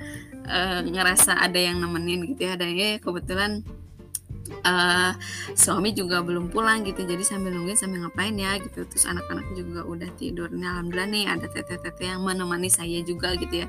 uh, 0.46 0.80
ngerasa 0.84 1.38
ada 1.40 1.56
yang 1.56 1.80
nemenin 1.80 2.26
gitu 2.34 2.50
ya. 2.50 2.54
Dan 2.58 2.74
ya 2.76 2.98
kebetulan 2.98 3.64
uh, 4.64 5.12
suami 5.54 5.94
juga 5.96 6.20
belum 6.20 6.50
pulang 6.52 6.82
gitu 6.84 7.06
jadi 7.06 7.22
sambil 7.24 7.54
nungguin 7.54 7.78
sambil 7.78 8.06
ngapain 8.06 8.34
ya 8.36 8.58
gitu. 8.60 8.84
Terus 8.86 9.04
anak-anak 9.08 9.46
juga 9.56 9.80
udah 9.86 10.10
tidur. 10.18 10.48
Nah, 10.52 10.78
alhamdulillah 10.78 11.10
nih 11.10 11.24
ada 11.26 11.46
tete-tete 11.48 12.04
yang 12.04 12.22
menemani 12.22 12.68
saya 12.68 13.00
juga 13.02 13.34
gitu 13.38 13.64
ya. 13.64 13.68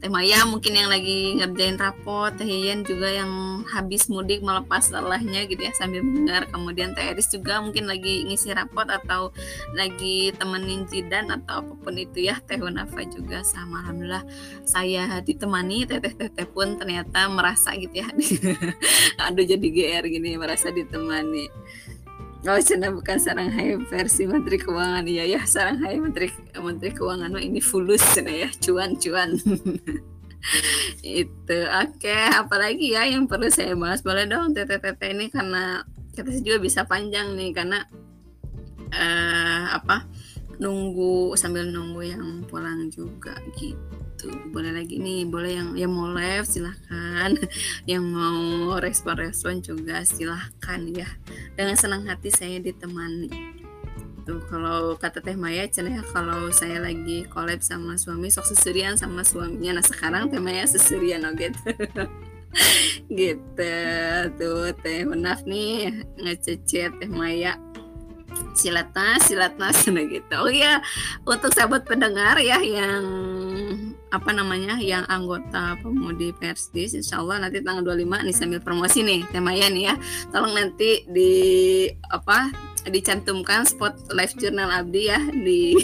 Teh 0.00 0.08
Maya 0.08 0.42
mungkin 0.48 0.72
yang 0.74 0.88
lagi 0.88 1.36
ngerjain 1.36 1.76
rapot 1.76 2.32
teh 2.34 2.48
Yen 2.48 2.82
juga 2.86 3.08
yang 3.10 3.62
habis 3.68 4.08
mudik 4.08 4.40
melepas 4.40 4.88
lelahnya 4.88 5.44
gitu 5.46 5.60
ya 5.60 5.72
sambil 5.76 6.00
mendengar. 6.02 6.48
Kemudian 6.48 6.96
teh 6.96 7.04
Eris 7.04 7.28
juga 7.28 7.60
mungkin 7.60 7.86
lagi 7.86 8.24
ngisi 8.26 8.54
rapot 8.56 8.88
atau 8.88 9.34
lagi 9.76 10.32
temenin 10.36 10.88
Jidan 10.88 11.30
atau 11.30 11.62
apa 11.62 11.74
pun 11.76 11.94
itu 11.96 12.30
ya. 12.30 12.38
Teh 12.44 12.58
Nafa 12.60 13.02
juga 13.10 13.42
sama 13.42 13.82
alhamdulillah 13.84 14.24
saya 14.64 15.20
ditemani. 15.20 15.84
Teteh-teteh 15.90 16.46
pun 16.48 16.78
ternyata 16.78 17.26
merasa 17.28 17.74
gitu 17.74 18.00
ya. 18.00 18.08
Aduh 19.26 19.44
jadi 19.44 19.66
GR 19.66 20.04
gitu 20.06 20.19
ini 20.20 20.36
merasa 20.36 20.68
ditemani. 20.68 21.48
Oh, 22.48 22.56
cina 22.56 22.88
bukan 22.88 23.20
sarang 23.20 23.52
hai 23.52 23.76
versi 23.88 24.24
Menteri 24.24 24.56
Keuangan. 24.56 25.04
Iya 25.04 25.24
ya 25.28 25.40
sarang 25.44 25.80
hai 25.84 26.00
Menteri 26.00 26.32
Menteri 26.56 26.92
Keuangan 26.92 27.32
mah 27.32 27.44
ini 27.44 27.60
fulus 27.60 28.00
cina 28.12 28.32
ya. 28.32 28.48
Cuan 28.60 28.96
cuan. 28.96 29.36
Itu 31.04 31.58
oke. 31.68 32.00
Okay. 32.00 32.32
apalagi 32.32 32.96
ya 32.96 33.04
yang 33.04 33.28
perlu 33.28 33.52
saya 33.52 33.76
bahas. 33.76 34.00
Boleh 34.00 34.24
dong 34.24 34.56
tete 34.56 34.80
ini 35.12 35.28
karena 35.28 35.84
kita 36.16 36.32
juga 36.40 36.56
bisa 36.64 36.88
panjang 36.88 37.36
nih. 37.36 37.52
Karena 37.52 37.84
uh, 38.96 39.64
apa? 39.76 40.08
Nunggu 40.60 41.36
sambil 41.36 41.68
nunggu 41.68 42.08
yang 42.08 42.24
pulang 42.48 42.88
juga 42.88 43.36
gitu 43.56 43.89
gitu. 44.20 44.52
Boleh 44.52 44.76
lagi 44.76 45.00
nih 45.00 45.24
boleh 45.24 45.52
yang 45.56 45.68
yang 45.76 45.92
mau 45.92 46.12
live 46.12 46.44
silahkan. 46.44 47.32
Yang 47.90 48.04
mau 48.12 48.76
respon-respon 48.76 49.64
juga 49.64 50.04
silahkan 50.04 50.80
ya. 50.92 51.08
Dengan 51.56 51.76
senang 51.76 52.04
hati 52.04 52.28
saya 52.28 52.60
ditemani. 52.60 53.32
Tuh 54.28 54.44
kalau 54.52 55.00
kata 55.00 55.24
Teh 55.24 55.34
Maya 55.34 55.64
cenah 55.64 56.00
ya 56.00 56.04
kalau 56.12 56.52
saya 56.52 56.84
lagi 56.84 57.24
collab 57.32 57.64
sama 57.64 57.96
suami 57.96 58.28
sok 58.28 58.52
seserian 58.52 59.00
sama 59.00 59.24
suaminya. 59.24 59.80
Nah 59.80 59.84
sekarang 59.84 60.28
Teh 60.28 60.42
Maya 60.42 60.68
seserian 60.68 61.24
oke 61.24 61.40
gitu. 61.40 61.70
Gitu. 63.10 63.78
Tuh 64.38 64.74
Teh 64.82 65.06
Menaf 65.06 65.46
nih 65.48 66.04
ngececet 66.20 66.92
Teh 67.00 67.10
Maya. 67.10 67.56
Silatnas 68.54 69.26
silatnas 69.26 69.86
nah 69.94 70.04
gitu. 70.04 70.34
Oh 70.36 70.52
ya 70.52 70.78
untuk 71.26 71.50
sahabat 71.54 71.86
pendengar 71.88 72.38
ya 72.38 72.60
yang 72.62 73.02
apa 74.10 74.30
namanya 74.34 74.74
yang 74.82 75.06
anggota 75.06 75.78
pemudi 75.78 76.34
Persdis 76.34 76.98
Insya 76.98 77.22
Allah 77.22 77.46
nanti 77.46 77.62
tanggal 77.62 77.94
25 77.94 78.26
nih 78.26 78.34
sambil 78.34 78.60
promosi 78.62 79.06
nih 79.06 79.22
temanya 79.30 79.70
nih 79.70 79.84
ya. 79.90 79.94
Tolong 80.34 80.54
nanti 80.54 81.06
di 81.06 81.32
apa 82.10 82.50
dicantumkan 82.90 83.62
spot 83.68 84.10
live 84.10 84.34
journal 84.40 84.70
Abdi 84.70 85.02
ya 85.06 85.20
di 85.30 85.78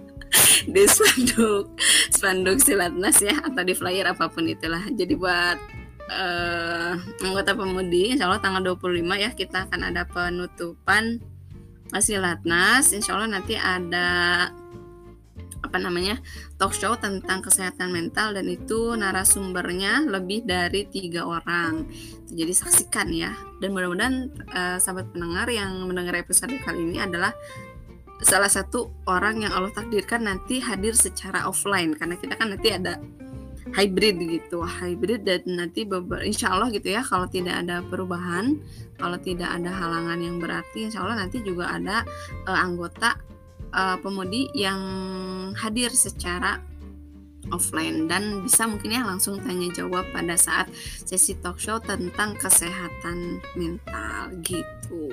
di 0.74 0.82
spanduk 0.84 1.72
spanduk 2.10 2.58
silatnas 2.58 3.22
ya 3.22 3.38
atau 3.38 3.62
di 3.62 3.74
flyer 3.74 4.10
apa 4.10 4.26
pun 4.26 4.50
itulah. 4.50 4.82
Jadi 4.90 5.14
buat 5.14 5.58
uh, 6.10 6.92
anggota 7.22 7.54
pemudi 7.54 8.18
Insya 8.18 8.26
Allah 8.26 8.42
tanggal 8.42 8.74
25 8.74 9.14
ya 9.14 9.30
kita 9.30 9.70
akan 9.70 9.94
ada 9.94 10.02
penutupan 10.10 11.22
silatnas. 11.98 12.90
Insya 12.90 13.14
Allah 13.14 13.38
nanti 13.38 13.54
ada 13.54 14.50
apa 15.60 15.76
namanya 15.76 16.16
talk 16.56 16.72
show 16.72 16.96
tentang 16.96 17.44
kesehatan 17.44 17.92
mental 17.92 18.32
dan 18.32 18.48
itu 18.48 18.96
narasumbernya 18.96 20.08
lebih 20.08 20.44
dari 20.48 20.88
tiga 20.88 21.28
orang. 21.28 21.86
Jadi 22.30 22.52
saksikan 22.52 23.08
ya. 23.12 23.32
Dan 23.60 23.76
mudah-mudahan 23.76 24.30
uh, 24.50 24.76
sahabat 24.80 25.12
pendengar 25.12 25.46
yang 25.52 25.84
mendengar 25.84 26.16
episode 26.16 26.52
kali 26.64 26.80
ini 26.80 26.98
adalah 27.02 27.36
salah 28.20 28.48
satu 28.48 28.92
orang 29.08 29.44
yang 29.48 29.52
Allah 29.52 29.72
takdirkan 29.72 30.24
nanti 30.24 30.60
hadir 30.64 30.96
secara 30.96 31.44
offline. 31.44 31.92
Karena 31.92 32.16
kita 32.16 32.34
kan 32.40 32.56
nanti 32.56 32.68
ada 32.72 32.96
hybrid 33.76 34.16
gitu. 34.16 34.64
Hybrid 34.64 35.28
dan 35.28 35.42
nanti 35.46 35.84
beber, 35.84 36.24
insya 36.24 36.56
Allah 36.56 36.72
gitu 36.72 36.88
ya 36.90 37.04
kalau 37.04 37.28
tidak 37.28 37.60
ada 37.62 37.84
perubahan 37.84 38.58
kalau 39.00 39.16
tidak 39.16 39.48
ada 39.48 39.72
halangan 39.72 40.20
yang 40.20 40.36
berarti 40.36 40.88
insya 40.92 41.00
Allah 41.04 41.24
nanti 41.24 41.40
juga 41.40 41.72
ada 41.72 42.04
uh, 42.44 42.58
anggota 42.58 43.16
uh, 43.74 43.96
pemudi 43.98 44.50
yang 44.54 44.80
hadir 45.54 45.90
secara 45.90 46.62
offline 47.48 48.06
dan 48.06 48.44
bisa 48.44 48.68
mungkin 48.68 48.94
ya 48.94 49.02
langsung 49.02 49.40
tanya 49.40 49.72
jawab 49.72 50.04
pada 50.12 50.36
saat 50.36 50.68
sesi 51.08 51.34
talk 51.40 51.56
show 51.56 51.80
tentang 51.80 52.36
kesehatan 52.36 53.40
mental 53.56 54.30
gitu. 54.44 55.10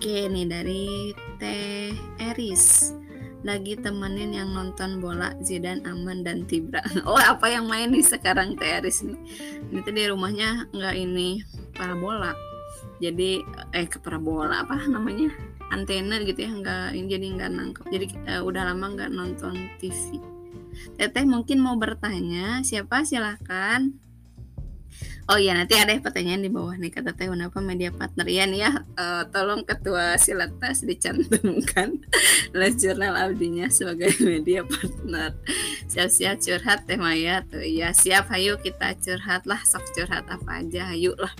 Oke 0.00 0.26
nih 0.32 0.48
dari 0.48 1.12
Teh 1.36 1.92
Eris. 2.16 2.96
Lagi 3.40 3.72
temenin 3.76 4.36
yang 4.36 4.52
nonton 4.52 5.00
bola 5.00 5.32
Zidan 5.40 5.84
Aman 5.88 6.24
dan 6.24 6.44
Tibra. 6.44 6.84
Oh 7.08 7.16
apa 7.16 7.48
yang 7.48 7.68
main 7.68 7.92
nih 7.92 8.04
sekarang 8.04 8.56
Teh 8.56 8.80
Eris 8.80 9.04
nih? 9.04 9.16
Ini 9.68 9.80
di 9.84 10.04
rumahnya 10.08 10.72
nggak 10.72 10.96
ini 10.96 11.44
parabola. 11.76 12.32
Jadi 13.00 13.40
eh 13.72 13.88
ke 13.88 13.96
parabola 14.00 14.64
apa 14.64 14.76
namanya 14.88 15.32
antena 15.70 16.18
gitu 16.22 16.42
ya 16.42 16.52
nggak 16.52 16.98
jadi 17.06 17.26
nggak 17.38 17.50
nangkep. 17.50 17.84
Jadi 17.88 18.06
uh, 18.26 18.42
udah 18.44 18.62
lama 18.70 18.86
nggak 18.94 19.10
nonton 19.10 19.54
TV 19.78 20.18
Teteh 20.96 21.26
mungkin 21.26 21.58
mau 21.58 21.74
bertanya 21.78 22.62
siapa? 22.62 23.02
Silahkan 23.02 23.90
Oh 25.30 25.38
iya 25.38 25.54
nanti 25.54 25.78
ada 25.78 25.94
pertanyaan 26.02 26.42
di 26.42 26.50
bawah 26.50 26.74
nih 26.74 26.90
kata 26.90 27.14
Teh 27.14 27.30
apa 27.30 27.62
media 27.62 27.94
partner? 27.94 28.26
Ya 28.26 28.50
nih 28.50 28.66
ya 28.66 28.82
uh, 28.98 29.22
tolong 29.30 29.62
ketua 29.62 30.18
silatas 30.18 30.82
dicantumkan 30.82 32.02
les 32.58 32.74
jurnal 32.74 33.14
abdinya 33.14 33.70
sebagai 33.70 34.10
media 34.26 34.66
partner. 34.66 35.38
Siap-siap 35.86 36.42
curhat 36.42 36.82
Teh 36.90 36.98
Maya 36.98 37.46
tuh. 37.46 37.62
Ya 37.62 37.94
siap 37.94 38.26
ayo 38.34 38.58
kita 38.58 38.98
curhat 38.98 39.46
lah 39.46 39.62
sok 39.62 39.86
curhat 39.94 40.26
apa 40.26 40.66
aja 40.66 40.90
ayo 40.90 41.14
lah 41.14 41.30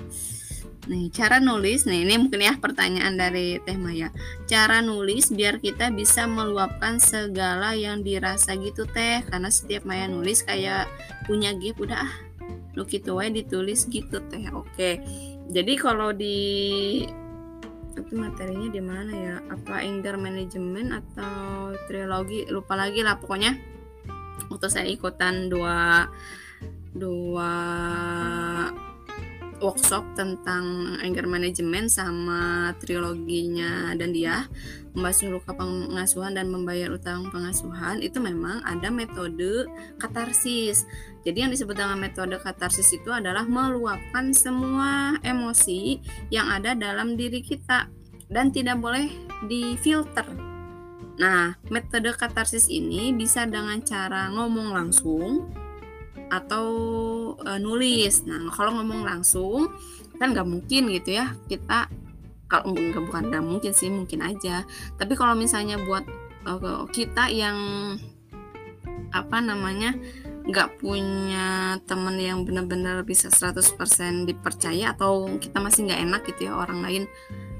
Nih, 0.88 1.12
cara 1.12 1.44
nulis, 1.44 1.84
nih 1.84 2.08
ini 2.08 2.16
mungkin 2.16 2.40
ya 2.40 2.56
pertanyaan 2.56 3.12
dari 3.12 3.60
Teh 3.60 3.76
Maya. 3.76 4.08
Cara 4.48 4.80
nulis 4.80 5.28
biar 5.28 5.60
kita 5.60 5.92
bisa 5.92 6.24
meluapkan 6.24 6.96
segala 6.96 7.76
yang 7.76 8.00
dirasa 8.00 8.56
gitu 8.56 8.88
Teh, 8.88 9.20
karena 9.28 9.52
setiap 9.52 9.84
Maya 9.84 10.08
nulis 10.08 10.40
kayak 10.40 10.88
punya 11.28 11.52
gift 11.52 11.84
udah 11.84 12.08
ah, 12.08 12.12
lu 12.72 12.88
gitu 12.88 13.20
wae 13.20 13.28
ditulis 13.28 13.84
gitu 13.92 14.24
Teh. 14.32 14.48
Oke. 14.56 15.04
Jadi 15.52 15.72
kalau 15.76 16.16
di 16.16 16.40
itu 17.92 18.14
materinya 18.16 18.68
di 18.72 18.80
mana 18.80 19.12
ya? 19.12 19.36
Apa 19.52 19.84
anger 19.84 20.16
management 20.16 20.96
atau 20.96 21.76
trilogi? 21.92 22.48
Lupa 22.48 22.72
lagi 22.72 23.04
lah 23.04 23.20
pokoknya. 23.20 23.52
Waktu 24.48 24.66
saya 24.72 24.88
ikutan 24.88 25.52
dua 25.52 26.08
dua 26.96 27.52
workshop 29.60 30.02
tentang 30.16 30.96
anger 31.04 31.28
management 31.28 31.92
sama 31.92 32.72
triloginya 32.80 33.92
dan 33.94 34.10
dia 34.10 34.48
membahas 34.96 35.22
luka 35.30 35.54
pengasuhan 35.54 36.34
dan 36.34 36.50
membayar 36.50 36.90
utang 36.90 37.30
pengasuhan 37.30 38.02
itu 38.02 38.18
memang 38.18 38.64
ada 38.66 38.90
metode 38.90 39.68
katarsis. 40.00 40.88
Jadi 41.22 41.46
yang 41.46 41.52
disebut 41.52 41.76
dengan 41.76 42.00
metode 42.00 42.40
katarsis 42.40 42.90
itu 42.90 43.12
adalah 43.12 43.46
meluapkan 43.46 44.34
semua 44.34 45.20
emosi 45.22 46.00
yang 46.32 46.50
ada 46.50 46.74
dalam 46.74 47.14
diri 47.14 47.44
kita 47.44 47.86
dan 48.32 48.50
tidak 48.50 48.80
boleh 48.80 49.06
difilter. 49.46 50.26
Nah, 51.20 51.52
metode 51.68 52.16
katarsis 52.16 52.72
ini 52.72 53.12
bisa 53.12 53.44
dengan 53.44 53.84
cara 53.84 54.32
ngomong 54.32 54.72
langsung 54.72 55.52
atau 56.30 56.66
e, 57.42 57.50
nulis. 57.58 58.24
Nah, 58.24 58.48
kalau 58.54 58.78
ngomong 58.78 59.04
langsung 59.04 59.68
kan 60.16 60.32
nggak 60.36 60.48
mungkin 60.48 60.92
gitu 60.92 61.16
ya 61.16 61.32
kita 61.48 61.88
kalau 62.50 62.76
nggak 62.76 63.02
bukan 63.08 63.24
nggak 63.30 63.44
mungkin 63.44 63.72
sih 63.74 63.90
mungkin 63.90 64.22
aja. 64.22 64.64
Tapi 64.96 65.12
kalau 65.18 65.34
misalnya 65.34 65.76
buat 65.82 66.06
e, 66.46 66.52
kita 66.94 67.28
yang 67.28 67.58
apa 69.10 69.42
namanya 69.42 69.98
nggak 70.46 70.80
punya 70.80 71.76
temen 71.84 72.16
yang 72.16 72.42
benar-benar 72.48 73.04
bisa 73.04 73.28
100% 73.28 74.24
dipercaya 74.24 74.96
atau 74.96 75.28
kita 75.36 75.60
masih 75.60 75.90
nggak 75.90 76.00
enak 76.00 76.22
gitu 76.32 76.48
ya 76.48 76.52
orang 76.56 76.80
lain 76.80 77.04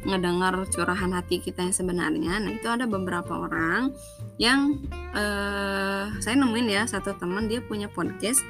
ngedengar 0.05 0.57
curahan 0.73 1.13
hati 1.13 1.41
kita 1.45 1.65
yang 1.65 1.75
sebenarnya. 1.77 2.41
Nah 2.41 2.53
itu 2.57 2.69
ada 2.69 2.89
beberapa 2.89 3.37
orang 3.47 3.93
yang 4.41 4.81
uh, 5.13 6.09
saya 6.21 6.35
nemuin 6.41 6.69
ya 6.69 6.83
satu 6.89 7.17
teman 7.21 7.47
dia 7.49 7.61
punya 7.61 7.87
podcast 7.93 8.41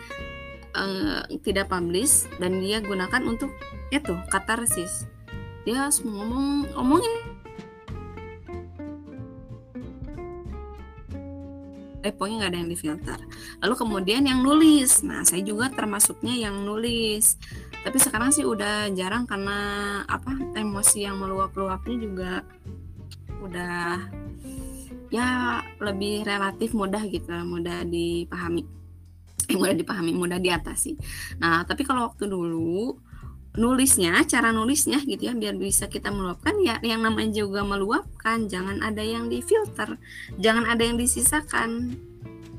uh, 0.78 1.26
tidak 1.42 1.66
publish 1.66 2.30
dan 2.38 2.62
dia 2.62 2.78
gunakan 2.78 3.22
untuk 3.26 3.50
itu 3.90 4.14
katarsis. 4.30 5.10
Dia 5.66 5.90
ngomong 5.90 6.70
ngomongin 6.78 7.40
eh 12.00 12.12
pokoknya 12.16 12.36
nggak 12.40 12.50
ada 12.52 12.60
yang 12.64 12.70
difilter 12.72 13.18
lalu 13.60 13.74
kemudian 13.76 14.22
yang 14.24 14.40
nulis 14.40 15.04
nah 15.04 15.20
saya 15.20 15.44
juga 15.44 15.68
termasuknya 15.68 16.48
yang 16.48 16.64
nulis 16.64 17.36
tapi 17.80 17.96
sekarang 17.96 18.30
sih 18.30 18.44
udah 18.44 18.92
jarang 18.92 19.24
karena 19.24 19.58
apa 20.04 20.36
emosi 20.56 21.08
yang 21.08 21.16
meluap-luapnya 21.16 21.96
juga 21.96 22.32
udah 23.40 24.04
ya 25.10 25.58
lebih 25.80 26.22
relatif 26.22 26.76
mudah 26.76 27.02
gitu 27.08 27.32
mudah 27.44 27.82
dipahami. 27.88 28.64
Mudah 29.50 29.74
dipahami 29.74 30.14
mudah 30.14 30.38
diatasi. 30.38 30.94
Nah 31.42 31.66
tapi 31.66 31.82
kalau 31.82 32.06
waktu 32.06 32.30
dulu 32.30 32.94
nulisnya 33.58 34.22
cara 34.30 34.54
nulisnya 34.54 35.02
gitu 35.02 35.26
ya 35.26 35.34
biar 35.34 35.58
bisa 35.58 35.90
kita 35.90 36.14
meluapkan 36.14 36.54
ya 36.62 36.78
yang 36.86 37.02
namanya 37.02 37.42
juga 37.42 37.66
meluapkan 37.66 38.46
jangan 38.46 38.78
ada 38.78 39.02
yang 39.02 39.26
difilter 39.26 39.98
jangan 40.38 40.70
ada 40.70 40.86
yang 40.86 40.94
disisakan 40.94 41.98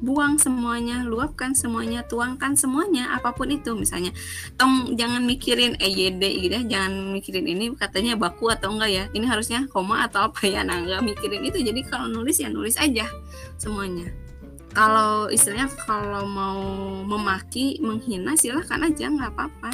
buang 0.02 0.42
semuanya 0.42 1.06
luapkan 1.06 1.54
semuanya 1.54 2.02
tuangkan 2.04 2.58
semuanya 2.58 3.14
apa 3.16 3.32
pun 3.32 3.48
itu. 3.54 3.78
Misalnya 3.78 4.12
tong 4.58 4.98
jangan 4.98 5.24
mikirin 5.24 5.78
EYD 5.78 6.22
gitu 6.42 6.54
ya 6.58 6.64
jangan 6.66 7.14
mikirin 7.14 7.46
ini 7.48 7.72
katanya 7.78 8.18
baku 8.18 8.50
atau 8.50 8.74
enggak 8.74 8.92
ya. 8.92 9.04
Ini 9.14 9.26
harusnya 9.30 9.70
koma 9.70 10.10
atau 10.10 10.28
apa 10.28 10.44
ya? 10.50 10.66
Nah 10.66 10.82
enggak 10.82 11.02
mikirin 11.06 11.46
itu. 11.46 11.62
Jadi 11.62 11.86
kalau 11.86 12.10
nulis 12.10 12.42
ya 12.42 12.50
nulis 12.50 12.76
aja 12.76 13.08
semuanya. 13.62 14.10
Kalau 14.72 15.28
istilahnya 15.28 15.68
kalau 15.84 16.24
mau 16.26 16.60
memaki 17.04 17.80
menghina 17.84 18.40
silahkan 18.40 18.80
aja 18.88 19.12
nggak 19.12 19.36
apa-apa 19.36 19.72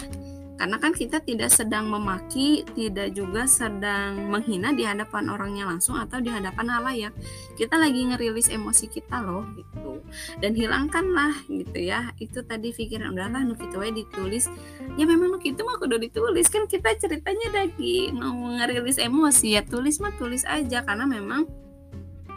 karena 0.57 0.81
kan 0.81 0.91
kita 0.91 1.21
tidak 1.21 1.53
sedang 1.53 1.85
memaki, 1.85 2.65
tidak 2.73 3.13
juga 3.13 3.45
sedang 3.45 4.33
menghina 4.33 4.73
di 4.73 4.81
hadapan 4.83 5.29
orangnya 5.29 5.69
langsung 5.69 6.01
atau 6.01 6.17
di 6.17 6.33
hadapan 6.33 6.65
halayak. 6.73 7.13
Kita 7.53 7.77
lagi 7.77 8.09
ngerilis 8.09 8.49
emosi 8.49 8.89
kita 8.89 9.21
loh 9.21 9.45
gitu. 9.53 10.01
Dan 10.41 10.57
hilangkanlah 10.57 11.45
gitu 11.45 11.77
ya. 11.77 12.09
Itu 12.17 12.41
tadi 12.41 12.73
pikiran 12.73 13.13
udahlah 13.13 13.45
nuk 13.45 13.61
itu 13.61 13.77
ditulis. 13.77 14.49
Ya 14.97 15.05
memang 15.05 15.37
nuk 15.37 15.45
itu 15.45 15.61
mah 15.61 15.77
udah 15.77 16.01
ditulis 16.01 16.49
kan 16.49 16.65
kita 16.65 16.97
ceritanya 16.97 17.63
lagi 17.63 18.09
mau 18.09 18.33
ngerilis 18.57 18.97
emosi 18.97 19.55
ya 19.55 19.61
tulis 19.61 20.01
mah 20.01 20.11
tulis 20.17 20.41
aja 20.49 20.81
karena 20.81 21.05
memang 21.05 21.45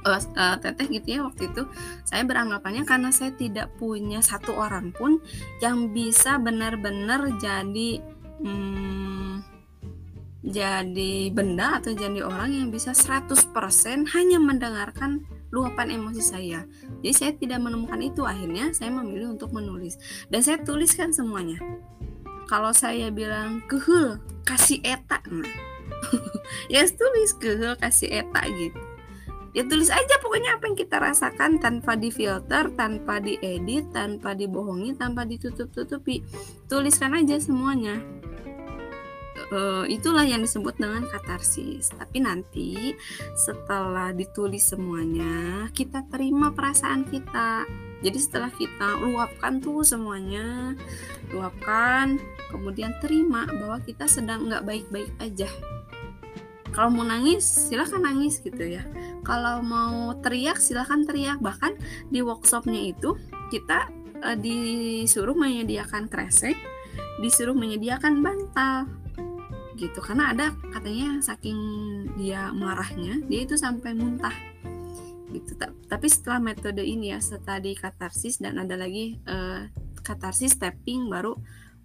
uh, 0.07 0.21
uh, 0.37 0.57
teteh 0.61 0.87
gitu 1.01 1.09
ya 1.19 1.21
waktu 1.27 1.51
itu 1.51 1.63
saya 2.07 2.23
beranggapannya 2.25 2.85
karena 2.89 3.11
saya 3.13 3.33
tidak 3.37 3.73
punya 3.77 4.25
satu 4.25 4.57
orang 4.57 4.93
pun 4.95 5.21
yang 5.61 5.93
bisa 5.93 6.41
benar-benar 6.41 7.37
jadi 7.41 8.01
hmm, 8.41 9.45
jadi 10.41 11.29
benda 11.31 11.79
atau 11.79 11.93
jadi 11.93 12.25
orang 12.25 12.51
yang 12.51 12.69
bisa 12.73 12.97
100% 12.97 13.37
hanya 14.17 14.39
mendengarkan 14.41 15.21
luapan 15.53 16.01
emosi 16.01 16.23
saya. 16.23 16.65
Jadi 17.03 17.13
saya 17.13 17.33
tidak 17.37 17.61
menemukan 17.61 18.01
itu 18.01 18.23
akhirnya 18.25 18.73
saya 18.73 18.89
memilih 18.95 19.37
untuk 19.37 19.53
menulis 19.53 20.01
dan 20.33 20.41
saya 20.41 20.63
tuliskan 20.63 21.13
semuanya. 21.13 21.61
Kalau 22.49 22.73
saya 22.75 23.13
bilang 23.13 23.63
kehul 23.69 24.19
kasih 24.49 24.83
eta 24.83 25.23
nah. 25.31 25.47
ya 26.73 26.83
tulis 26.89 27.31
kehul 27.39 27.79
kasih 27.79 28.25
eta 28.25 28.43
gitu 28.51 28.90
ya 29.51 29.67
tulis 29.67 29.91
aja 29.91 30.15
pokoknya 30.23 30.59
apa 30.59 30.71
yang 30.71 30.79
kita 30.79 30.97
rasakan 31.03 31.59
tanpa 31.59 31.99
difilter 31.99 32.71
tanpa 32.79 33.19
diedit 33.19 33.91
tanpa 33.91 34.39
dibohongi 34.39 34.95
tanpa 34.95 35.27
ditutup-tutupi. 35.27 36.23
Tuliskan 36.71 37.19
aja 37.19 37.37
semuanya. 37.43 37.99
Uh, 39.51 39.83
itulah 39.91 40.23
yang 40.23 40.45
disebut 40.45 40.79
dengan 40.79 41.03
katarsis. 41.11 41.91
Tapi 41.91 42.23
nanti 42.23 42.95
setelah 43.35 44.15
ditulis 44.15 44.71
semuanya 44.71 45.67
kita 45.75 46.07
terima 46.07 46.55
perasaan 46.55 47.03
kita. 47.09 47.67
Jadi 48.01 48.19
setelah 48.21 48.49
kita 48.55 49.03
luapkan 49.03 49.61
tuh 49.61 49.85
semuanya 49.85 50.73
luapkan 51.31 52.17
kemudian 52.49 52.97
terima 52.99 53.45
bahwa 53.47 53.79
kita 53.85 54.09
sedang 54.09 54.49
nggak 54.49 54.65
baik-baik 54.65 55.13
aja 55.21 55.47
kalau 56.71 56.91
mau 56.95 57.07
nangis 57.07 57.43
silahkan 57.43 57.99
nangis 57.99 58.39
gitu 58.41 58.63
ya. 58.63 58.83
Kalau 59.27 59.61
mau 59.61 60.15
teriak 60.23 60.59
silahkan 60.63 61.03
teriak. 61.03 61.43
Bahkan 61.43 61.77
di 62.09 62.23
workshopnya 62.23 62.79
itu 62.79 63.19
kita 63.51 63.91
uh, 64.23 64.37
disuruh 64.39 65.35
menyediakan 65.35 66.07
kresek 66.07 66.55
disuruh 67.21 67.55
menyediakan 67.55 68.23
bantal 68.23 68.87
gitu. 69.77 69.99
Karena 70.01 70.33
ada 70.33 70.55
katanya 70.71 71.19
saking 71.21 71.59
dia 72.17 72.55
marahnya 72.55 73.19
dia 73.27 73.45
itu 73.45 73.59
sampai 73.59 73.93
muntah 73.93 74.35
gitu. 75.31 75.55
Tapi 75.87 76.07
setelah 76.07 76.43
metode 76.43 76.83
ini 76.83 77.15
ya 77.15 77.19
setelah 77.23 77.63
di 77.63 77.75
katarsis 77.75 78.39
dan 78.39 78.59
ada 78.59 78.75
lagi 78.79 79.19
uh, 79.27 79.67
katarsis 80.03 80.59
tapping 80.59 81.07
baru 81.07 81.39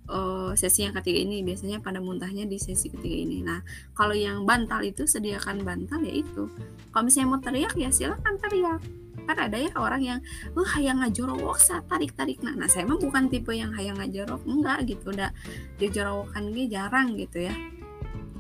uh, 0.10 0.52
sesi 0.58 0.86
yang 0.86 0.94
ketiga 0.98 1.26
ini 1.26 1.42
biasanya 1.42 1.82
pada 1.82 2.02
muntahnya 2.02 2.46
di 2.46 2.58
sesi 2.58 2.90
ketiga 2.90 3.18
ini. 3.18 3.42
Nah, 3.42 3.62
kalau 3.98 4.14
yang 4.14 4.44
bantal 4.44 4.82
itu 4.86 5.06
sediakan 5.06 5.62
bantal 5.66 6.02
ya 6.04 6.14
itu. 6.14 6.50
Kalau 6.94 7.04
misalnya 7.06 7.28
mau 7.36 7.42
teriak 7.42 7.74
ya 7.78 7.90
silakan 7.90 8.36
teriak. 8.42 8.82
Kan 9.26 9.38
ada 9.42 9.58
ya 9.58 9.74
orang 9.74 10.02
yang, 10.06 10.20
uh 10.54 10.68
hayang 10.78 11.02
ngajorowok 11.02 11.58
sa 11.58 11.82
tarik 11.90 12.14
tarik. 12.14 12.42
Nah, 12.46 12.54
nah 12.54 12.70
saya 12.70 12.86
mah 12.86 13.02
bukan 13.02 13.26
tipe 13.26 13.50
yang 13.54 13.74
hayang 13.74 13.98
ngajorok 13.98 14.42
enggak 14.46 14.86
gitu. 14.86 15.10
Udah 15.10 15.34
dijorowokan 15.82 16.54
gitu 16.54 16.78
jarang 16.78 17.18
gitu 17.18 17.50
ya 17.50 17.56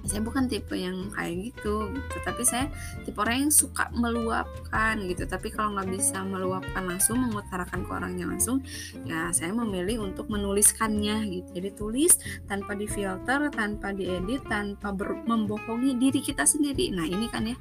saya 0.06 0.22
bukan 0.22 0.45
tipe 0.45 0.74
yang 0.78 1.10
kayak 1.12 1.51
gitu 1.51 1.89
gitu. 1.91 2.18
Tapi 2.24 2.41
saya 2.45 2.66
tipe 3.03 3.18
orang 3.18 3.49
yang 3.49 3.53
suka 3.53 3.89
meluapkan 3.91 5.01
gitu. 5.06 5.26
Tapi 5.26 5.51
kalau 5.51 5.76
nggak 5.78 5.89
bisa 5.91 6.22
meluapkan 6.24 6.86
langsung 6.86 7.22
mengutarakan 7.22 7.84
ke 7.86 7.91
orangnya 7.91 8.26
langsung 8.30 8.62
ya 9.06 9.30
saya 9.34 9.51
memilih 9.51 10.06
untuk 10.06 10.30
menuliskannya 10.32 11.28
gitu. 11.30 11.49
Jadi 11.58 11.70
tulis 11.74 12.14
tanpa 12.45 12.78
difilter 12.78 13.49
tanpa 13.51 13.91
diedit 13.91 14.45
tanpa 14.45 14.93
membohongi 15.26 15.97
diri 15.97 16.22
kita 16.22 16.45
sendiri. 16.45 16.93
Nah 16.93 17.06
ini 17.06 17.28
kan 17.28 17.49
ya 17.49 17.58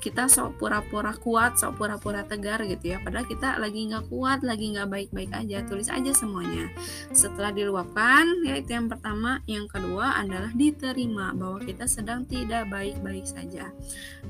kita 0.00 0.26
sok 0.26 0.56
pura-pura 0.56 1.12
kuat, 1.12 1.60
sok 1.60 1.76
pura-pura 1.76 2.24
tegar 2.24 2.64
gitu 2.64 2.96
ya. 2.96 2.98
Padahal 3.04 3.28
kita 3.28 3.60
lagi 3.60 3.92
nggak 3.92 4.08
kuat, 4.08 4.40
lagi 4.40 4.72
nggak 4.72 4.88
baik-baik 4.88 5.30
aja. 5.36 5.60
Tulis 5.68 5.92
aja 5.92 6.10
semuanya. 6.16 6.72
Setelah 7.12 7.52
diluapkan, 7.52 8.24
ya 8.42 8.56
itu 8.56 8.72
yang 8.72 8.88
pertama. 8.88 9.44
Yang 9.44 9.76
kedua 9.76 10.16
adalah 10.16 10.50
diterima 10.56 11.36
bahwa 11.36 11.60
kita 11.60 11.84
sedang 11.84 12.24
tidak 12.24 12.66
baik-baik 12.72 13.28
saja. 13.28 13.68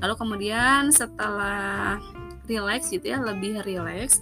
Lalu 0.03 0.13
kemudian 0.19 0.91
setelah 0.91 1.97
relax 2.51 2.91
gitu 2.91 3.15
ya, 3.15 3.23
lebih 3.23 3.63
relax, 3.63 4.19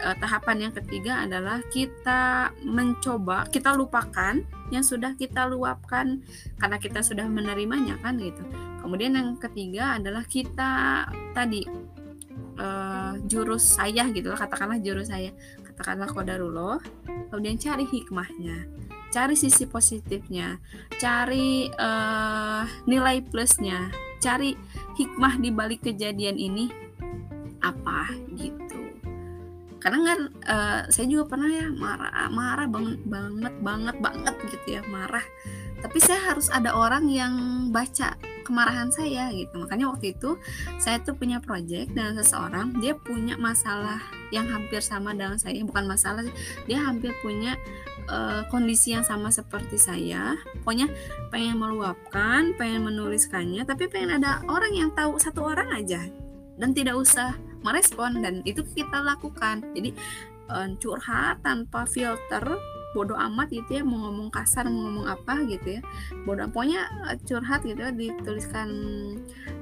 eh, 0.00 0.16
tahapan 0.18 0.68
yang 0.68 0.72
ketiga 0.72 1.24
adalah 1.24 1.60
kita 1.68 2.52
mencoba 2.64 3.46
kita 3.52 3.76
lupakan 3.76 4.40
yang 4.70 4.84
sudah 4.86 5.12
kita 5.18 5.46
luapkan 5.50 6.22
karena 6.56 6.76
kita 6.80 7.00
sudah 7.04 7.26
menerimanya 7.26 7.98
kan 8.00 8.16
gitu. 8.16 8.42
Kemudian 8.80 9.12
yang 9.14 9.36
ketiga 9.36 10.00
adalah 10.00 10.24
kita 10.24 11.04
tadi 11.36 11.90
uh, 12.60 13.12
jurus 13.24 13.76
saya 13.80 14.06
gitu 14.12 14.30
lah 14.30 14.38
katakanlah 14.38 14.78
jurus 14.78 15.08
saya 15.08 15.32
katakanlah 15.64 16.08
kodarullah 16.12 16.78
kemudian 17.32 17.56
cari 17.56 17.88
hikmahnya 17.88 18.68
cari 19.10 19.34
sisi 19.34 19.66
positifnya 19.66 20.60
cari 21.00 21.72
uh, 21.72 22.62
nilai 22.84 23.24
plusnya 23.24 23.90
cari 24.20 24.54
hikmah 25.00 25.40
di 25.40 25.50
balik 25.50 25.80
kejadian 25.82 26.36
ini 26.36 26.89
karena 29.80 29.98
kan 30.04 30.20
uh, 30.44 30.80
saya 30.92 31.08
juga 31.08 31.24
pernah 31.32 31.48
ya 31.48 31.72
marah 31.72 32.28
marah 32.28 32.68
banget 32.68 33.00
banget 33.08 33.54
banget 33.64 33.96
banget 33.98 34.34
gitu 34.52 34.66
ya 34.76 34.82
marah. 34.92 35.24
Tapi 35.80 35.96
saya 35.96 36.20
harus 36.32 36.52
ada 36.52 36.76
orang 36.76 37.08
yang 37.08 37.34
baca 37.72 38.12
kemarahan 38.44 38.92
saya 38.92 39.32
gitu. 39.32 39.56
Makanya 39.56 39.88
waktu 39.88 40.12
itu 40.12 40.36
saya 40.76 41.00
tuh 41.00 41.16
punya 41.16 41.40
project 41.40 41.96
dengan 41.96 42.12
seseorang 42.20 42.76
dia 42.84 42.92
punya 42.92 43.40
masalah 43.40 44.04
yang 44.28 44.44
hampir 44.44 44.84
sama 44.84 45.16
dengan 45.16 45.40
saya. 45.40 45.64
Bukan 45.64 45.88
masalah 45.88 46.28
dia 46.68 46.78
hampir 46.84 47.16
punya 47.24 47.56
uh, 48.12 48.44
kondisi 48.52 48.92
yang 48.92 49.08
sama 49.08 49.32
seperti 49.32 49.80
saya. 49.80 50.36
Pokoknya 50.60 50.92
pengen 51.32 51.56
meluapkan 51.56 52.52
pengen 52.60 52.84
menuliskannya 52.84 53.64
tapi 53.64 53.88
pengen 53.88 54.20
ada 54.20 54.44
orang 54.44 54.76
yang 54.76 54.90
tahu 54.92 55.16
satu 55.16 55.40
orang 55.40 55.72
aja. 55.72 56.04
Dan 56.60 56.76
tidak 56.76 57.00
usah 57.00 57.32
merespon 57.62 58.20
dan 58.20 58.44
itu 58.48 58.64
kita 58.74 59.00
lakukan. 59.00 59.64
Jadi 59.76 59.94
uh, 60.50 60.68
curhat 60.80 61.40
tanpa 61.44 61.86
filter 61.86 62.44
bodoh 62.90 63.14
amat 63.14 63.54
gitu 63.54 63.78
ya 63.78 63.82
mau 63.86 64.10
ngomong 64.10 64.34
kasar 64.34 64.66
mau 64.66 64.90
ngomong 64.90 65.06
apa 65.06 65.46
gitu 65.46 65.78
ya. 65.78 65.82
Bodoh 66.26 66.50
pokoknya 66.50 66.80
eh, 67.14 67.18
curhat 67.22 67.62
gitu 67.62 67.78
ya 67.78 67.94
dituliskan 67.94 68.68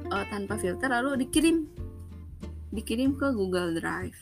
uh, 0.08 0.24
tanpa 0.32 0.56
filter 0.56 0.88
lalu 0.88 1.28
dikirim. 1.28 1.68
Dikirim 2.72 3.16
ke 3.16 3.32
Google 3.32 3.76
Drive. 3.76 4.16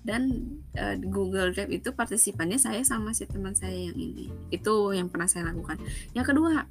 Dan 0.00 0.56
uh, 0.80 0.96
Google 0.96 1.52
Drive 1.52 1.68
itu 1.68 1.92
partisipannya 1.92 2.56
saya 2.56 2.80
sama 2.80 3.12
si 3.12 3.28
teman 3.28 3.52
saya 3.52 3.76
yang 3.76 3.96
ini. 3.96 4.32
Itu 4.48 4.96
yang 4.96 5.12
pernah 5.12 5.28
saya 5.28 5.52
lakukan. 5.52 5.76
Yang 6.16 6.32
kedua 6.32 6.64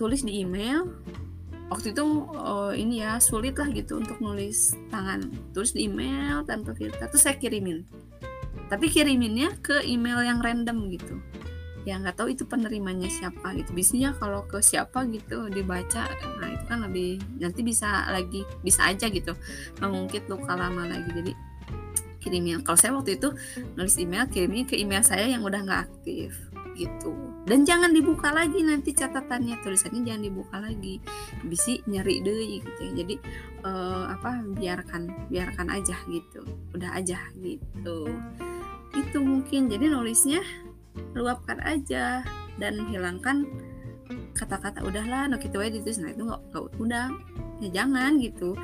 tulis 0.00 0.24
di 0.24 0.40
email 0.40 0.88
waktu 1.72 1.96
itu 1.96 2.04
uh, 2.36 2.76
ini 2.76 3.00
ya 3.00 3.16
sulit 3.16 3.56
lah 3.56 3.72
gitu 3.72 3.96
untuk 3.96 4.20
nulis 4.20 4.76
tangan. 4.92 5.32
Tulis 5.56 5.72
di 5.72 5.88
email 5.88 6.44
tanpa 6.44 6.76
filter 6.76 7.08
terus 7.08 7.24
saya 7.24 7.40
kirimin. 7.40 7.88
Tapi 8.68 8.92
kiriminnya 8.92 9.56
ke 9.64 9.80
email 9.88 10.20
yang 10.20 10.44
random 10.44 10.92
gitu. 10.92 11.16
Ya 11.82 11.98
nggak 11.98 12.20
tahu 12.20 12.36
itu 12.36 12.44
penerimanya 12.44 13.08
siapa 13.08 13.56
gitu. 13.56 13.72
Biasanya 13.72 14.14
kalau 14.20 14.44
ke 14.44 14.60
siapa 14.60 15.08
gitu 15.08 15.48
dibaca 15.48 16.06
nah 16.38 16.48
itu 16.52 16.64
kan 16.68 16.84
lebih 16.84 17.18
nanti 17.40 17.64
bisa 17.64 18.06
lagi 18.12 18.44
bisa 18.60 18.92
aja 18.92 19.08
gitu. 19.08 19.32
Mengungkit 19.80 20.28
luka 20.28 20.52
lama 20.52 20.84
lagi. 20.84 21.08
Jadi 21.08 21.32
kirimin. 22.20 22.60
Kalau 22.62 22.78
saya 22.78 22.92
waktu 22.92 23.16
itu 23.16 23.32
nulis 23.74 23.96
email 23.96 24.28
kirimnya 24.28 24.68
ke 24.68 24.76
email 24.76 25.02
saya 25.02 25.24
yang 25.24 25.42
udah 25.42 25.64
nggak 25.64 25.80
aktif 25.88 26.51
gitu. 26.76 27.12
Dan 27.44 27.66
jangan 27.66 27.90
dibuka 27.90 28.30
lagi 28.30 28.62
nanti 28.62 28.94
catatannya 28.94 29.60
tulisannya 29.60 30.02
jangan 30.06 30.22
dibuka 30.22 30.56
lagi. 30.62 31.02
Bisa 31.44 31.78
nyeri 31.88 32.22
deh 32.22 32.62
gitu 32.62 32.80
ya. 32.80 32.90
Jadi 33.02 33.14
uh, 33.66 34.10
apa 34.12 34.42
biarkan 34.56 35.28
biarkan 35.28 35.68
aja 35.72 35.96
gitu. 36.08 36.42
Udah 36.72 36.96
aja 36.96 37.18
gitu. 37.40 38.08
Itu 38.94 39.18
mungkin. 39.20 39.68
Jadi 39.68 39.90
nulisnya 39.90 40.40
luapkan 41.16 41.58
aja 41.64 42.22
dan 42.60 42.74
hilangkan 42.88 43.48
kata-kata 44.36 44.84
udahlah 44.84 45.28
no 45.28 45.36
gitu 45.40 45.58
aja. 45.58 45.72
Ditulis. 45.74 46.00
Nah 46.00 46.10
itu 46.12 46.22
nggak 46.24 46.42
udah 46.78 47.06
ya 47.60 47.68
jangan 47.82 48.20
gitu. 48.22 48.54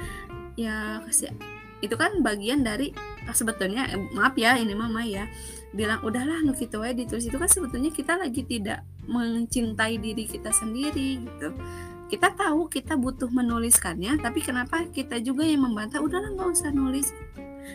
Ya 0.54 1.02
kasih. 1.06 1.34
Itu 1.78 1.94
kan 1.94 2.26
bagian 2.26 2.66
dari 2.66 2.90
sebetulnya 3.34 3.88
eh, 3.92 4.00
maaf 4.16 4.34
ya 4.38 4.56
ini 4.56 4.72
mama 4.72 5.04
ya 5.04 5.28
bilang 5.76 6.00
udahlah 6.00 6.40
nu 6.44 6.56
gitu 6.56 6.80
aja 6.80 6.96
ditulis. 6.96 7.28
Itu 7.28 7.36
kan 7.36 7.50
sebetulnya 7.50 7.92
kita 7.92 8.16
lagi 8.16 8.44
tidak 8.44 8.84
mencintai 9.08 10.00
diri 10.00 10.24
kita 10.24 10.52
sendiri 10.52 11.20
gitu. 11.24 11.52
Kita 12.08 12.32
tahu 12.32 12.72
kita 12.72 12.96
butuh 12.96 13.28
menuliskannya 13.28 14.16
tapi 14.20 14.40
kenapa 14.40 14.88
kita 14.88 15.20
juga 15.20 15.44
yang 15.44 15.68
membantah 15.68 16.00
udahlah 16.00 16.32
nggak 16.32 16.50
usah 16.56 16.72
nulis. 16.72 17.12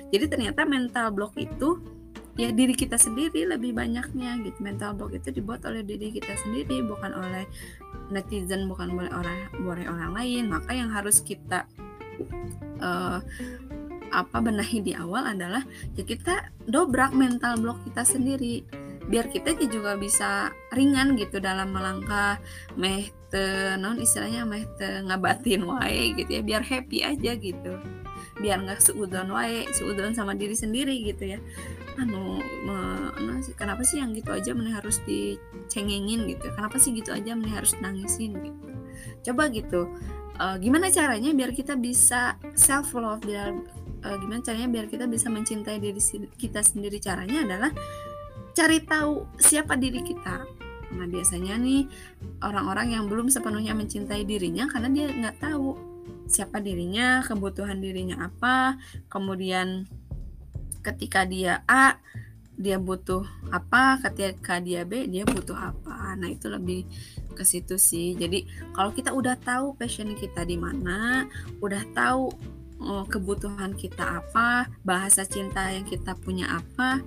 Jadi 0.09 0.25
ternyata 0.25 0.65
mental 0.65 1.13
block 1.13 1.37
itu 1.37 1.77
ya 2.33 2.49
diri 2.49 2.73
kita 2.73 2.97
sendiri 2.97 3.45
lebih 3.45 3.77
banyaknya 3.77 4.41
gitu. 4.41 4.57
Mental 4.65 4.97
block 4.97 5.13
itu 5.13 5.29
dibuat 5.29 5.61
oleh 5.69 5.85
diri 5.85 6.09
kita 6.09 6.33
sendiri 6.41 6.81
bukan 6.81 7.13
oleh 7.13 7.45
netizen 8.09 8.65
bukan 8.65 8.89
oleh 8.97 9.11
orang 9.13 9.37
oleh 9.61 9.85
orang 9.85 10.11
lain. 10.17 10.49
Maka 10.49 10.73
yang 10.73 10.89
harus 10.89 11.21
kita 11.21 11.69
uh, 12.81 13.21
apa 14.13 14.37
benahi 14.37 14.85
di 14.85 14.93
awal 14.93 15.25
adalah 15.25 15.65
ya 15.97 16.05
kita 16.05 16.53
dobrak 16.69 17.11
mental 17.17 17.57
block 17.57 17.81
kita 17.89 18.05
sendiri. 18.05 18.61
Biar 19.03 19.27
kita 19.27 19.57
juga 19.67 19.99
bisa 19.99 20.53
ringan 20.71 21.19
gitu 21.19 21.43
dalam 21.43 21.75
melangkah 21.75 22.39
meh 22.79 23.11
te 23.27 23.75
non 23.75 23.99
istilahnya 23.99 24.47
meh 24.47 24.63
te 24.79 25.01
ngabatin 25.03 25.65
wae 25.69 26.13
gitu 26.13 26.39
ya. 26.39 26.41
Biar 26.45 26.63
happy 26.63 27.03
aja 27.03 27.35
gitu. 27.35 27.73
Biar 28.39 28.61
nggak 28.63 28.79
seudon 28.79 29.33
wae 29.33 29.67
seudon 29.73 30.15
sama 30.15 30.37
diri 30.37 30.55
sendiri 30.55 30.93
gitu 31.03 31.35
ya. 31.35 31.39
Anu 31.99 32.39
anu 33.19 33.41
kenapa 33.59 33.83
sih 33.83 33.99
yang 33.99 34.15
gitu 34.15 34.31
aja 34.31 34.55
mana 34.55 34.77
harus 34.79 35.01
dicengengin 35.03 36.29
gitu? 36.29 36.47
Kenapa 36.55 36.79
sih 36.79 36.95
gitu 36.95 37.11
aja 37.11 37.35
mana 37.35 37.59
harus 37.59 37.75
nangisin 37.81 38.39
gitu? 38.39 38.69
Coba 39.25 39.51
gitu 39.51 39.89
uh, 40.39 40.55
gimana 40.57 40.89
caranya 40.89 41.33
biar 41.33 41.51
kita 41.53 41.77
bisa 41.77 42.37
self 42.57 42.93
love 42.97 43.21
biar 43.25 43.53
uh, 44.03 44.15
gimana 44.19 44.43
caranya 44.43 44.69
biar 44.69 44.85
kita 44.91 45.07
bisa 45.07 45.31
mencintai 45.31 45.79
diri 45.79 46.01
kita 46.35 46.61
sendiri? 46.61 46.99
Caranya 46.99 47.47
adalah 47.47 47.71
cari 48.53 48.79
tahu 48.83 49.25
siapa 49.41 49.79
diri 49.79 50.03
kita. 50.05 50.45
Nah 50.93 51.07
biasanya 51.09 51.57
nih 51.57 51.89
orang-orang 52.45 52.93
yang 52.93 53.09
belum 53.09 53.31
sepenuhnya 53.33 53.73
mencintai 53.73 54.23
dirinya 54.29 54.69
karena 54.69 54.89
dia 54.93 55.07
nggak 55.09 55.41
tahu 55.41 55.73
siapa 56.29 56.61
dirinya 56.61 57.25
kebutuhan 57.25 57.81
dirinya 57.81 58.29
apa. 58.29 58.77
Kemudian 59.09 59.89
ketika 60.85 61.25
dia 61.25 61.65
A 61.65 61.97
dia 62.53 62.77
butuh 62.77 63.25
apa. 63.49 63.97
Ketika 64.05 64.61
dia 64.61 64.85
B 64.85 65.09
dia 65.09 65.25
butuh 65.25 65.57
apa. 65.57 66.13
Nah 66.13 66.29
itu 66.29 66.45
lebih 66.45 66.85
ke 67.33 67.41
situ 67.41 67.81
sih. 67.81 68.13
Jadi 68.13 68.45
kalau 68.77 68.93
kita 68.93 69.09
udah 69.09 69.33
tahu 69.41 69.73
passion 69.73 70.13
kita 70.13 70.45
di 70.45 70.61
mana 70.61 71.25
udah 71.57 71.81
tahu 71.97 72.29
kebutuhan 73.07 73.73
kita 73.73 74.23
apa, 74.23 74.67
bahasa 74.83 75.23
cinta 75.23 75.71
yang 75.71 75.87
kita 75.87 76.15
punya 76.19 76.59
apa, 76.59 77.01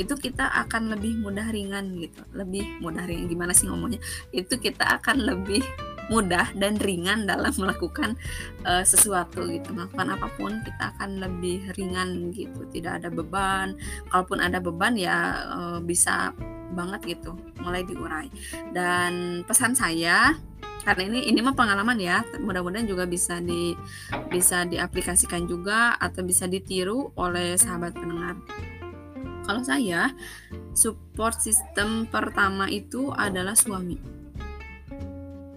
itu 0.00 0.16
kita 0.16 0.48
akan 0.66 0.96
lebih 0.96 1.20
mudah 1.20 1.48
ringan 1.52 1.96
gitu. 2.00 2.22
Lebih 2.32 2.80
mudah 2.80 3.04
ringan 3.04 3.26
gimana 3.28 3.52
sih 3.52 3.68
ngomongnya? 3.68 4.00
Itu 4.32 4.56
kita 4.56 5.00
akan 5.00 5.22
lebih 5.24 5.62
mudah 6.10 6.50
dan 6.58 6.74
ringan 6.82 7.24
dalam 7.24 7.54
melakukan 7.54 8.18
uh, 8.66 8.82
sesuatu 8.82 9.46
gitu 9.46 9.70
melakukan 9.70 10.18
apa 10.18 10.26
pun 10.34 10.58
kita 10.66 10.90
akan 10.98 11.22
lebih 11.22 11.70
ringan 11.78 12.34
gitu 12.34 12.66
tidak 12.74 13.00
ada 13.00 13.08
beban 13.14 13.78
kalaupun 14.10 14.42
ada 14.42 14.58
beban 14.58 14.98
ya 14.98 15.46
uh, 15.54 15.78
bisa 15.78 16.34
banget 16.74 17.14
gitu 17.16 17.38
mulai 17.62 17.86
diurai 17.86 18.26
dan 18.74 19.42
pesan 19.46 19.78
saya 19.78 20.34
karena 20.80 21.12
ini 21.12 21.28
ini 21.28 21.40
mah 21.44 21.52
pengalaman 21.52 22.00
ya. 22.00 22.24
Mudah-mudahan 22.40 22.88
juga 22.88 23.04
bisa 23.04 23.38
di 23.38 23.76
bisa 24.32 24.64
diaplikasikan 24.64 25.44
juga 25.44 25.96
atau 26.00 26.24
bisa 26.24 26.48
ditiru 26.48 27.12
oleh 27.20 27.56
sahabat 27.60 27.92
pendengar. 27.96 28.40
Kalau 29.44 29.62
saya 29.66 30.14
support 30.72 31.36
system 31.42 32.06
pertama 32.08 32.70
itu 32.70 33.10
adalah 33.12 33.58
suami. 33.58 33.98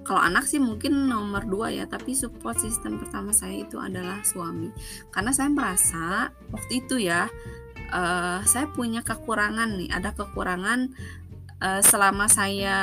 Kalau 0.04 0.20
anak 0.20 0.44
sih 0.52 0.60
mungkin 0.60 1.08
nomor 1.08 1.48
dua 1.48 1.72
ya 1.72 1.88
tapi 1.88 2.12
support 2.12 2.60
system 2.60 3.00
pertama 3.00 3.32
saya 3.32 3.64
itu 3.64 3.80
adalah 3.80 4.20
suami. 4.28 4.68
Karena 5.08 5.32
saya 5.32 5.48
merasa 5.48 6.28
waktu 6.52 6.84
itu 6.84 7.00
ya 7.00 7.32
uh, 7.94 8.44
saya 8.44 8.68
punya 8.74 9.00
kekurangan 9.00 9.80
nih. 9.80 9.90
Ada 9.96 10.12
kekurangan 10.12 10.92
uh, 11.64 11.82
selama 11.86 12.28
saya 12.28 12.80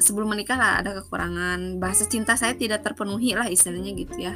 sebelum 0.00 0.32
menikah 0.32 0.56
lah 0.56 0.82
ada 0.82 0.96
kekurangan. 1.04 1.78
Bahasa 1.78 2.08
cinta 2.08 2.34
saya 2.34 2.56
tidak 2.56 2.82
terpenuhi 2.82 3.36
lah 3.36 3.46
istilahnya 3.46 3.92
gitu 3.94 4.16
ya. 4.18 4.34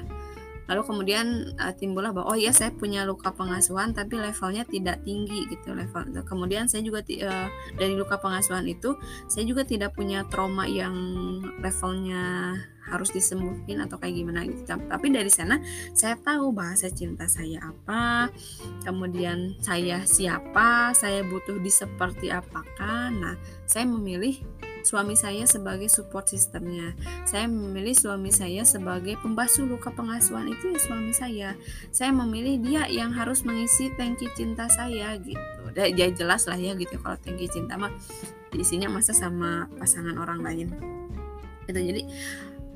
Lalu 0.65 0.83
kemudian 0.89 1.27
uh, 1.61 1.73
timbullah 1.77 2.17
bahwa 2.17 2.33
oh 2.33 2.39
ya 2.41 2.49
saya 2.49 2.73
punya 2.73 3.05
luka 3.05 3.37
pengasuhan 3.37 3.93
tapi 3.93 4.17
levelnya 4.17 4.65
tidak 4.65 5.05
tinggi 5.05 5.45
gitu 5.53 5.77
level. 5.77 6.09
Kemudian 6.25 6.73
saya 6.73 6.81
juga 6.81 7.05
uh, 7.05 7.49
dari 7.77 7.93
luka 7.93 8.17
pengasuhan 8.17 8.65
itu 8.65 8.97
saya 9.29 9.45
juga 9.45 9.69
tidak 9.69 9.93
punya 9.93 10.25
trauma 10.33 10.65
yang 10.65 10.97
levelnya 11.61 12.57
harus 12.85 13.09
disembuhin 13.13 13.81
atau 13.85 14.01
kayak 14.01 14.17
gimana 14.17 14.45
gitu. 14.49 14.65
Tapi 14.65 15.07
dari 15.13 15.29
sana 15.29 15.61
saya 15.93 16.17
tahu 16.17 16.53
bahasa 16.53 16.89
cinta 16.89 17.29
saya 17.29 17.61
apa 17.61 18.33
kemudian 18.85 19.57
saya 19.61 20.05
siapa 20.05 20.97
saya 20.97 21.25
butuh 21.29 21.61
di 21.61 21.69
seperti 21.69 22.33
apakah. 22.33 23.13
Nah 23.13 23.37
saya 23.69 23.85
memilih 23.85 24.41
suami 24.85 25.17
saya 25.17 25.49
sebagai 25.49 25.89
support 25.89 26.29
sistemnya. 26.29 26.93
Saya 27.25 27.49
memilih 27.49 27.97
suami 27.97 28.29
saya 28.29 28.63
sebagai 28.63 29.17
pembasuh 29.25 29.65
luka 29.65 29.89
pengasuhan 29.91 30.53
itu 30.53 30.71
ya 30.71 30.79
suami 30.79 31.13
saya. 31.17 31.51
Saya 31.91 32.13
memilih 32.13 32.61
dia 32.61 32.85
yang 32.93 33.11
harus 33.17 33.43
mengisi 33.43 33.91
tangki 33.97 34.29
cinta 34.37 34.69
saya 34.69 35.17
gitu. 35.19 35.73
Ya 35.75 36.07
jelas 36.13 36.45
lah 36.47 36.61
ya 36.61 36.77
gitu 36.77 37.01
kalau 37.01 37.17
tangki 37.25 37.49
cinta 37.49 37.81
mah 37.81 37.91
isinya 38.55 38.87
masa 38.93 39.11
sama 39.11 39.67
pasangan 39.81 40.15
orang 40.21 40.45
lain. 40.45 40.69
Itu 41.65 41.81
jadi 41.81 42.05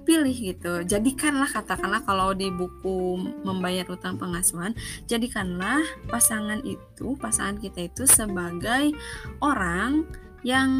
pilih 0.08 0.32
gitu. 0.32 0.72
Jadikanlah 0.88 1.52
katakanlah 1.52 2.00
kalau 2.08 2.32
di 2.32 2.48
buku 2.48 3.20
membayar 3.44 3.84
utang 3.92 4.16
pengasuhan, 4.16 4.72
jadikanlah 5.04 5.84
pasangan 6.08 6.64
itu, 6.64 7.12
pasangan 7.20 7.60
kita 7.60 7.92
itu 7.92 8.08
sebagai 8.08 8.96
orang 9.44 10.08
yang 10.42 10.70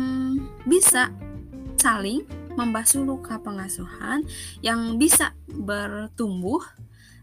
bisa 0.67 1.11
saling 1.79 2.27
membasuh 2.59 3.07
luka 3.07 3.39
pengasuhan 3.39 4.27
yang 4.67 4.99
bisa 4.99 5.31
bertumbuh 5.47 6.59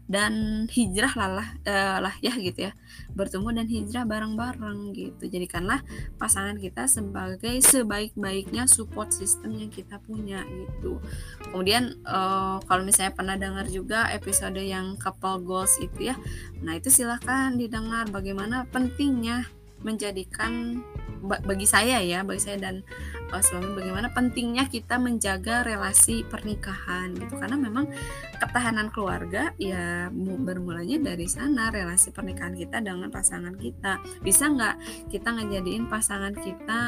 dan 0.06 0.64
hijrah 0.70 1.10
lah 1.18 1.48
uh, 1.66 1.98
lah 1.98 2.14
ya 2.22 2.30
gitu 2.38 2.70
ya. 2.70 2.72
Bertumbuh 3.12 3.50
dan 3.50 3.66
hijrah 3.66 4.06
bareng-bareng 4.06 4.94
gitu. 4.94 5.26
Jadikanlah 5.26 5.82
pasangan 6.16 6.54
kita 6.56 6.86
sebagai 6.86 7.58
sebaik-baiknya 7.58 8.70
support 8.70 9.10
system 9.10 9.58
yang 9.58 9.70
kita 9.70 9.98
punya 10.06 10.46
gitu. 10.46 11.02
Kemudian 11.50 11.98
uh, 12.06 12.62
kalau 12.64 12.86
misalnya 12.86 13.18
pernah 13.18 13.34
dengar 13.34 13.66
juga 13.66 14.06
episode 14.14 14.62
yang 14.62 14.94
couple 14.94 15.42
goals 15.42 15.74
itu 15.82 16.14
ya. 16.14 16.16
Nah 16.62 16.78
itu 16.78 16.86
silahkan 16.88 17.58
didengar 17.58 18.06
bagaimana 18.06 18.62
pentingnya 18.70 19.50
menjadikan 19.86 20.82
bagi 21.26 21.66
saya 21.66 21.98
ya 22.02 22.22
bagi 22.22 22.38
saya 22.38 22.58
dan 22.60 22.86
uh, 23.34 23.42
suami 23.42 23.74
bagaimana 23.74 24.12
pentingnya 24.14 24.70
kita 24.70 24.98
menjaga 24.98 25.66
relasi 25.66 26.22
pernikahan 26.26 27.14
gitu. 27.18 27.34
Karena 27.38 27.56
memang 27.58 27.90
ketahanan 28.38 28.90
keluarga 28.94 29.50
ya 29.58 30.10
bermulanya 30.14 31.02
dari 31.02 31.26
sana 31.26 31.70
relasi 31.70 32.14
pernikahan 32.14 32.54
kita 32.54 32.78
dengan 32.82 33.10
pasangan 33.10 33.54
kita. 33.58 33.98
Bisa 34.22 34.50
nggak 34.50 34.76
kita 35.10 35.28
ngejadiin 35.34 35.90
pasangan 35.90 36.34
kita 36.34 36.80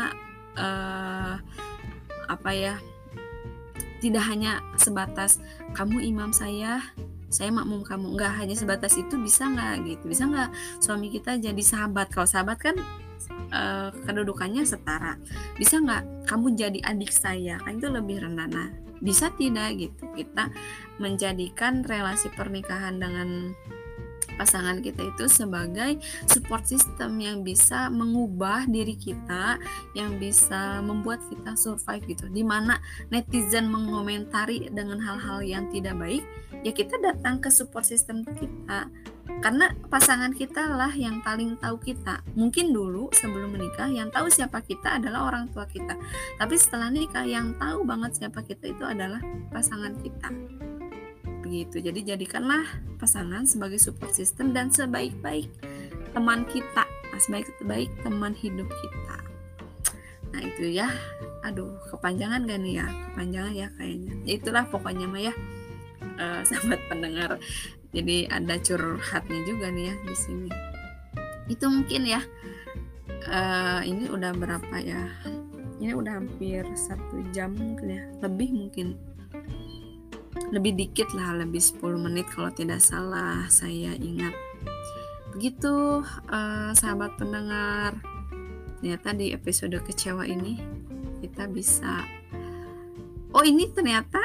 uh, 0.59 1.34
apa 2.28 2.51
ya 2.53 2.74
tidak 3.99 4.22
hanya 4.30 4.62
sebatas 4.78 5.42
kamu 5.74 5.99
imam 6.14 6.30
saya 6.30 6.78
saya 7.29 7.53
makmum 7.53 7.85
kamu 7.85 8.16
nggak 8.16 8.33
hanya 8.41 8.57
sebatas 8.57 8.97
itu 8.97 9.20
bisa 9.20 9.49
nggak? 9.49 9.74
Gitu. 9.85 10.05
Bisa 10.09 10.24
nggak 10.24 10.51
suami 10.81 11.12
kita 11.12 11.37
jadi 11.37 11.62
sahabat? 11.62 12.09
Kalau 12.09 12.29
sahabat 12.29 12.59
kan 12.61 12.76
uh, 13.53 13.93
kedudukannya 14.09 14.64
setara. 14.64 15.20
Bisa 15.61 15.81
nggak 15.81 16.29
kamu 16.29 16.57
jadi 16.57 16.79
adik 16.89 17.12
saya? 17.12 17.61
Kan 17.61 17.81
itu 17.81 17.89
lebih 17.93 18.24
rendah. 18.24 18.49
Nah 18.49 18.68
bisa 18.99 19.31
tidak 19.39 19.79
gitu 19.79 20.11
kita 20.14 20.51
menjadikan 20.99 21.87
relasi 21.87 22.35
pernikahan 22.35 22.99
dengan 22.99 23.55
pasangan 24.39 24.78
kita 24.78 25.03
itu 25.11 25.26
sebagai 25.26 25.99
support 26.30 26.62
system 26.64 27.18
yang 27.18 27.43
bisa 27.43 27.91
mengubah 27.91 28.70
diri 28.70 28.95
kita 28.95 29.59
yang 29.99 30.16
bisa 30.22 30.78
membuat 30.80 31.18
kita 31.26 31.59
survive 31.59 32.07
gitu. 32.07 32.30
Di 32.30 32.47
mana 32.47 32.78
netizen 33.11 33.66
mengomentari 33.66 34.70
dengan 34.70 35.03
hal-hal 35.03 35.43
yang 35.43 35.66
tidak 35.74 35.99
baik 35.99 36.22
ya 36.62 36.72
kita 36.74 36.99
datang 37.03 37.43
ke 37.43 37.51
support 37.51 37.82
system 37.82 38.22
kita. 38.39 38.86
Karena 39.39 39.70
pasangan 39.86 40.34
kita 40.34 40.66
lah 40.66 40.91
yang 40.99 41.22
paling 41.22 41.55
tahu 41.62 41.78
kita. 41.78 42.26
Mungkin 42.34 42.74
dulu 42.74 43.07
sebelum 43.14 43.55
menikah 43.55 43.86
yang 43.86 44.11
tahu 44.11 44.26
siapa 44.26 44.64
kita 44.66 44.99
adalah 44.99 45.30
orang 45.30 45.47
tua 45.55 45.68
kita. 45.68 45.95
Tapi 46.41 46.55
setelah 46.59 46.91
nikah 46.91 47.22
yang 47.22 47.55
tahu 47.55 47.86
banget 47.86 48.18
siapa 48.18 48.43
kita 48.43 48.74
itu 48.74 48.82
adalah 48.82 49.22
pasangan 49.55 49.95
kita 50.03 50.30
begitu 51.49 51.80
jadi 51.80 52.14
jadikanlah 52.14 52.68
pasangan 53.01 53.49
sebagai 53.49 53.80
support 53.80 54.12
system 54.12 54.53
dan 54.53 54.68
sebaik-baik 54.68 55.49
teman 56.12 56.44
kita. 56.44 56.84
Nah, 56.84 57.20
sebaik-baik 57.24 57.88
teman 58.05 58.36
hidup 58.36 58.68
kita. 58.68 59.16
Nah 60.28 60.40
itu 60.44 60.68
ya. 60.68 60.92
Aduh 61.40 61.72
kepanjangan 61.88 62.44
gak 62.44 62.61
nih 62.61 62.84
ya? 62.84 62.86
Kepanjangan 62.86 63.53
ya 63.57 63.68
kayaknya. 63.80 64.12
Ya, 64.28 64.32
itulah 64.36 64.64
pokoknya 64.68 65.07
mah 65.09 65.22
ya 65.24 65.34
uh, 66.20 66.40
sahabat 66.49 66.80
pendengar. 66.92 67.40
Jadi 67.96 68.28
ada 68.28 68.61
curhatnya 68.61 69.40
juga 69.49 69.72
nih 69.72 69.84
ya 69.88 69.94
di 70.05 70.16
sini. 70.16 70.51
Itu 71.49 71.72
mungkin 71.72 72.05
ya. 72.05 72.20
Uh, 73.24 73.80
ini 73.88 74.12
udah 74.12 74.36
berapa 74.36 74.76
ya? 74.84 75.09
Ini 75.80 75.96
udah 75.96 76.20
hampir 76.20 76.68
satu 76.76 77.24
jam 77.32 77.57
mungkin 77.57 77.88
ya. 77.88 78.03
Lebih 78.20 78.51
mungkin 78.53 78.86
lebih 80.49 80.72
dikit 80.76 81.12
lah 81.12 81.36
lebih 81.36 81.61
10 81.61 81.80
menit 82.01 82.26
kalau 82.32 82.49
tidak 82.49 82.80
salah 82.80 83.44
saya 83.53 83.92
ingat. 83.96 84.32
Begitu 85.36 86.03
uh, 86.05 86.70
sahabat 86.72 87.20
pendengar 87.20 88.01
ternyata 88.78 89.11
di 89.12 89.34
episode 89.34 89.74
kecewa 89.82 90.22
ini 90.24 90.57
kita 91.18 91.51
bisa 91.51 92.07
oh 93.34 93.42
ini 93.42 93.66
ternyata 93.74 94.22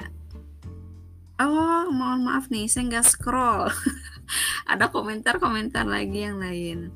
oh 1.41 1.89
mohon 1.89 2.23
maaf 2.23 2.47
nih 2.47 2.71
saya 2.71 2.87
nggak 2.87 3.07
scroll. 3.07 3.67
Ada 4.71 4.87
komentar-komentar 4.89 5.83
lagi 5.83 6.23
yang 6.23 6.39
lain. 6.39 6.89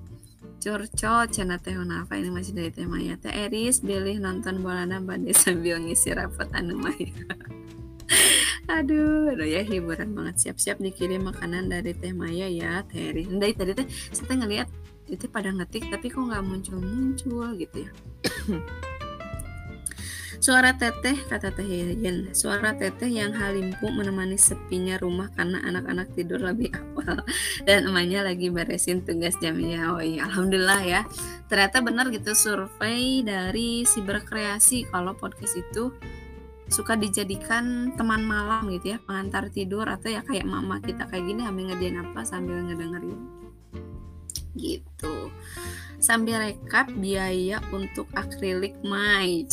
Curcol 0.58 1.30
cina 1.30 1.62
teh 1.62 1.78
apa 1.78 2.18
ini 2.18 2.34
masih 2.34 2.58
dari 2.58 2.74
tema 2.74 2.98
ya 2.98 3.14
teh 3.20 3.30
Eris 3.30 3.84
pilih 3.84 4.18
nonton 4.18 4.66
bola 4.66 4.90
nambah 4.90 5.22
sambil 5.36 5.78
ngisi 5.78 6.18
rapat 6.18 6.50
anu 6.58 6.82
maya 6.82 7.14
aduh 8.68 9.32
aduh 9.32 9.48
ya 9.48 9.64
hiburan 9.64 10.12
banget 10.12 10.36
siap-siap 10.48 10.78
dikirim 10.84 11.24
makanan 11.24 11.72
dari 11.72 11.96
Teh 11.96 12.12
Maya 12.12 12.52
ya 12.52 12.84
Erin 12.92 13.40
dari 13.40 13.56
tadi 13.56 13.72
teh 13.72 13.88
saya 14.12 14.36
ngeliat 14.44 14.68
itu 15.08 15.24
pada 15.32 15.56
ngetik 15.56 15.88
tapi 15.88 16.12
kok 16.12 16.20
nggak 16.20 16.44
muncul-muncul 16.44 17.56
gitu 17.56 17.88
ya 17.88 17.92
Suara 20.38 20.70
teteh, 20.70 21.18
kata 21.26 21.50
Teh 21.50 21.66
Yen. 21.98 22.30
Suara 22.30 22.70
teteh 22.78 23.10
yang 23.10 23.34
halimpu 23.34 23.90
menemani 23.90 24.38
sepinya 24.38 24.94
rumah 25.02 25.34
karena 25.34 25.66
anak-anak 25.66 26.14
tidur 26.14 26.38
lebih 26.38 26.70
awal. 26.78 27.26
Dan 27.66 27.90
emaknya 27.90 28.22
lagi 28.22 28.54
beresin 28.54 29.02
tugas 29.02 29.34
jamnya. 29.42 29.98
Oh 29.98 30.00
iya, 30.00 30.30
Alhamdulillah 30.30 30.82
ya. 30.86 31.02
Ternyata 31.50 31.82
benar 31.82 32.14
gitu 32.14 32.38
survei 32.38 33.26
dari 33.26 33.82
si 33.90 34.00
berkreasi 34.06 34.86
kalau 34.94 35.18
podcast 35.18 35.58
itu 35.58 35.90
suka 36.68 37.00
dijadikan 37.00 37.96
teman 37.96 38.24
malam 38.28 38.68
gitu 38.72 38.96
ya 38.96 39.00
pengantar 39.04 39.48
tidur 39.52 39.88
atau 39.88 40.12
ya 40.12 40.22
kayak 40.24 40.48
mama 40.48 40.84
kita 40.84 41.08
kayak 41.08 41.26
gini 41.26 41.42
sambil 41.44 41.64
ngerjain 41.72 41.98
apa 42.04 42.20
sambil 42.28 42.58
ngedengerin. 42.68 43.20
Gitu. 44.58 45.16
Sambil 45.98 46.38
rekap 46.38 46.94
biaya 46.94 47.58
untuk 47.74 48.06
akrilik 48.14 48.78
Mai 48.86 49.50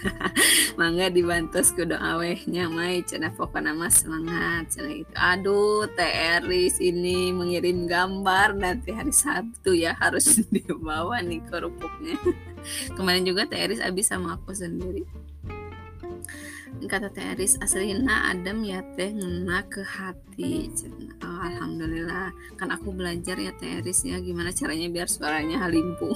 mangga 0.78 1.06
dibantu 1.14 1.62
kudu 1.62 1.94
awehnya 1.94 2.66
Mai 2.66 3.06
cina 3.06 3.30
pokoknya 3.30 3.70
mas 3.70 4.02
semangat 4.02 4.66
cina 4.74 4.90
itu 4.90 5.14
aduh 5.14 5.86
Teris 5.94 6.82
ini 6.82 7.30
mengirim 7.30 7.86
gambar 7.86 8.58
nanti 8.58 8.90
hari 8.90 9.14
Sabtu 9.14 9.78
ya 9.78 9.94
harus 9.94 10.42
dibawa 10.54 11.22
nih 11.22 11.38
kerupuknya 11.46 12.18
kemarin 12.98 13.22
juga 13.22 13.46
Teris 13.46 13.78
abis 13.78 14.10
sama 14.10 14.34
aku 14.34 14.58
sendiri 14.58 15.06
kata 16.84 17.08
Teris 17.08 17.56
aslina 17.58 18.28
adem 18.28 18.60
ya 18.62 18.84
teh 18.94 19.08
ngena 19.08 19.64
ke 19.66 19.80
hati. 19.80 20.68
Oh, 21.24 21.40
alhamdulillah. 21.40 22.30
Kan 22.60 22.68
aku 22.68 22.92
belajar 22.92 23.40
ya 23.40 23.52
Teris 23.56 24.04
ya. 24.04 24.20
Gimana 24.20 24.52
caranya 24.52 24.86
biar 24.92 25.08
suaranya 25.08 25.64
halimpung 25.64 26.12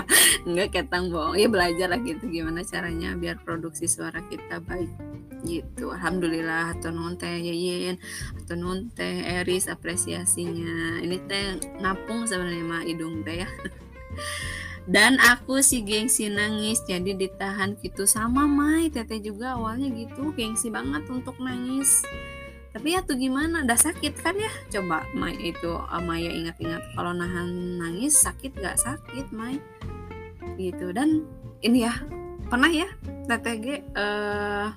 enggak 0.48 0.72
ketang 0.72 1.12
bohong. 1.12 1.36
Ya 1.36 1.46
belajar 1.52 1.92
lah 1.92 2.00
gitu. 2.00 2.24
Gimana 2.30 2.64
caranya 2.64 3.12
biar 3.18 3.42
produksi 3.44 3.84
suara 3.84 4.24
kita 4.26 4.64
baik? 4.64 4.90
Gitu. 5.44 5.92
Alhamdulillah. 5.92 6.78
Atau 6.78 6.90
non 6.94 7.20
teh 7.20 7.38
yeyen 7.38 8.00
atau 8.44 8.56
non 8.56 8.88
teh 8.94 9.22
Eris 9.22 9.68
apresiasinya. 9.68 11.04
Ini 11.04 11.16
teh 11.28 11.44
ngapung 11.84 12.24
sebenarnya 12.24 12.64
mah 12.64 12.82
hidung 12.86 13.20
teh 13.22 13.44
ya 13.44 13.48
dan 14.88 15.20
aku 15.20 15.60
si 15.60 15.84
gengsi 15.84 16.32
nangis 16.32 16.80
jadi 16.88 17.12
ditahan 17.12 17.76
gitu. 17.84 18.08
Sama 18.08 18.48
Mai 18.48 18.88
teteh 18.88 19.20
juga 19.20 19.60
awalnya 19.60 19.92
gitu 19.92 20.32
gengsi 20.32 20.72
banget 20.72 21.04
untuk 21.12 21.36
nangis. 21.36 22.00
Tapi 22.72 22.96
ya 22.96 23.04
tuh 23.04 23.20
gimana 23.20 23.68
udah 23.68 23.76
sakit 23.76 24.16
kan 24.24 24.32
ya? 24.40 24.48
Coba 24.72 25.04
Mai 25.12 25.36
itu 25.36 25.76
uh, 25.76 26.00
Maya 26.00 26.32
ingat-ingat 26.32 26.80
kalau 26.96 27.12
nahan 27.12 27.76
nangis 27.76 28.16
sakit 28.16 28.56
gak 28.56 28.80
sakit 28.80 29.28
Mai? 29.28 29.60
Gitu. 30.56 30.88
Dan 30.96 31.28
ini 31.60 31.84
ya 31.84 31.92
pernah 32.48 32.72
ya 32.72 32.88
teteh 33.28 33.84
uh, 33.92 34.72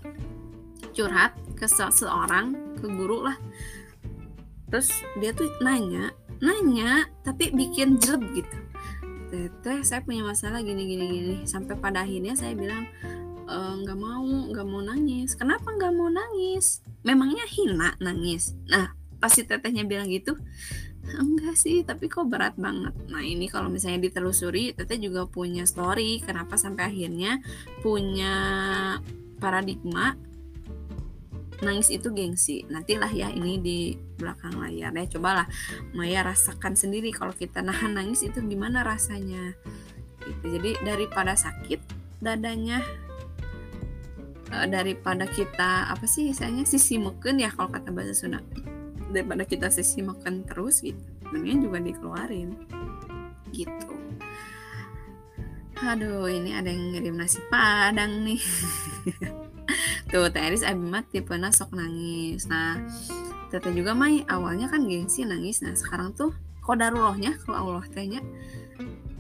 curhat 0.92 1.40
ke 1.56 1.72
seseorang 1.72 2.76
ke 2.84 2.86
guru 2.92 3.32
lah. 3.32 3.40
Terus 4.68 4.92
dia 5.24 5.32
tuh 5.32 5.48
nanya 5.64 6.12
nanya 6.44 7.08
tapi 7.24 7.54
bikin 7.56 7.96
jelek 7.96 8.44
gitu 8.44 8.71
teteh 9.32 9.80
saya 9.88 10.04
punya 10.04 10.28
masalah 10.28 10.60
gini 10.60 10.84
gini 10.84 11.06
gini. 11.08 11.36
Sampai 11.48 11.80
pada 11.80 12.04
akhirnya 12.04 12.36
saya 12.36 12.52
bilang 12.52 12.84
e, 13.48 13.58
nggak 13.82 13.98
e, 13.98 14.02
mau 14.04 14.28
nggak 14.52 14.68
mau 14.68 14.84
nangis. 14.84 15.34
Kenapa 15.40 15.72
nggak 15.72 15.94
mau 15.96 16.12
nangis? 16.12 16.84
Memangnya 17.08 17.48
hina 17.48 17.96
nangis? 18.04 18.54
Nah 18.68 18.92
pasti 19.24 19.48
tetehnya 19.48 19.88
bilang 19.88 20.10
gitu 20.10 20.34
enggak 21.02 21.58
sih 21.58 21.82
tapi 21.82 22.08
kok 22.08 22.30
berat 22.30 22.56
banget. 22.56 22.94
Nah 23.10 23.26
ini 23.26 23.50
kalau 23.50 23.74
misalnya 23.74 24.06
ditelusuri 24.06 24.78
teteh 24.78 25.02
juga 25.02 25.26
punya 25.26 25.66
story 25.66 26.22
kenapa 26.22 26.56
sampai 26.62 26.94
akhirnya 26.94 27.42
punya 27.82 28.34
paradigma 29.42 30.14
nangis 31.62 31.94
itu 31.94 32.10
gengsi. 32.12 32.66
Nantilah 32.68 33.10
ya 33.14 33.30
ini 33.30 33.62
di 33.62 33.80
belakang 34.18 34.58
layar. 34.58 34.92
Ya 34.94 35.06
cobalah 35.08 35.48
Maya 35.94 36.26
rasakan 36.26 36.74
sendiri 36.74 37.14
kalau 37.14 37.32
kita 37.32 37.62
nahan 37.62 37.96
nangis 37.96 38.26
itu 38.26 38.42
gimana 38.42 38.82
rasanya. 38.82 39.54
Gitu. 40.22 40.44
Jadi 40.58 40.72
daripada 40.86 41.38
sakit 41.38 41.80
dadanya 42.22 42.82
uh, 44.54 44.68
daripada 44.70 45.26
kita 45.26 45.90
apa 45.90 46.06
sih 46.06 46.30
misalnya 46.30 46.66
sisi 46.66 47.02
meken 47.02 47.42
ya 47.42 47.50
kalau 47.54 47.70
kata 47.70 47.94
bahasa 47.94 48.14
Sunda. 48.18 48.42
Daripada 49.12 49.46
kita 49.46 49.70
sisi 49.70 50.02
meken 50.02 50.46
terus 50.46 50.82
gitu 50.82 51.00
mendingan 51.32 51.70
juga 51.70 51.78
dikeluarin. 51.80 52.50
Gitu. 53.54 53.94
Aduh 55.82 56.30
ini 56.30 56.54
ada 56.54 56.70
yang 56.70 56.94
ngirim 56.94 57.18
nasi 57.18 57.42
padang 57.50 58.22
nih 58.22 58.38
tuh 60.12 60.28
Teris 60.32 60.64
Abimat 60.66 61.08
tipe 61.10 61.34
sok 61.52 61.76
nangis. 61.76 62.46
Nah 62.48 62.80
Tete 63.52 63.70
juga 63.76 63.92
Mai 63.92 64.24
awalnya 64.32 64.72
kan 64.72 64.88
gengsi 64.88 65.28
nangis. 65.28 65.60
Nah 65.60 65.76
sekarang 65.76 66.16
tuh 66.16 66.32
kodarullahnya 66.64 67.36
kalau 67.44 67.76
Allah 67.76 67.86
tanya 67.92 68.24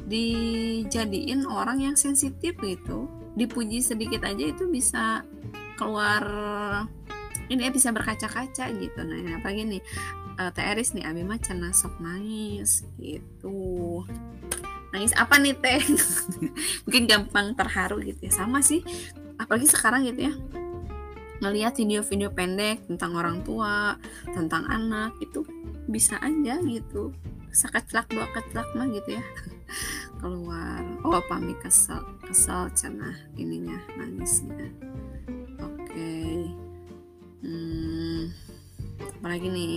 dijadiin 0.07 1.43
orang 1.47 1.83
yang 1.83 1.95
sensitif 1.99 2.55
gitu. 2.63 3.11
Dipuji 3.35 3.83
sedikit 3.83 4.27
aja 4.27 4.43
itu 4.43 4.67
bisa 4.67 5.23
keluar 5.75 6.23
ini 7.51 7.67
bisa 7.67 7.91
berkaca-kaca 7.91 8.71
gitu. 8.71 8.99
Nah 9.03 9.39
apa 9.39 9.51
gini 9.51 9.83
uh, 10.39 10.51
Teris 10.55 10.95
nih 10.95 11.03
Abi 11.03 11.27
cina 11.43 11.75
sok 11.75 11.99
nangis 11.99 12.87
gitu. 12.95 14.07
Nangis 14.91 15.11
apa 15.15 15.39
nih 15.39 15.55
teh? 15.59 15.83
Mungkin 16.87 17.03
gampang 17.07 17.55
terharu 17.55 17.99
gitu 18.03 18.27
ya. 18.27 18.31
Sama 18.31 18.63
sih 18.63 18.83
apalagi 19.41 19.65
sekarang 19.65 20.05
gitu 20.05 20.29
ya. 20.29 20.33
Ngelihat 21.41 21.81
video-video 21.81 22.29
pendek 22.29 22.85
tentang 22.85 23.17
orang 23.17 23.41
tua 23.41 23.97
tentang 24.29 24.69
anak 24.69 25.17
itu 25.17 25.41
bisa 25.89 26.21
aja 26.21 26.61
gitu. 26.61 27.09
Sakaclak 27.49 28.05
dua 28.13 28.29
keclak 28.29 28.69
mah 28.77 28.85
gitu 28.93 29.17
ya. 29.17 29.23
Keluar. 30.21 30.85
Oh 31.01 31.17
pami 31.25 31.57
kesel 31.57 32.05
kesel 32.21 32.69
cenah 32.77 33.17
ininya 33.35 33.81
nangisnya. 33.97 34.69
Oke. 35.57 35.89
Okay. 35.89 36.37
hmm, 37.41 38.29
apalagi 39.17 39.49
nih 39.49 39.75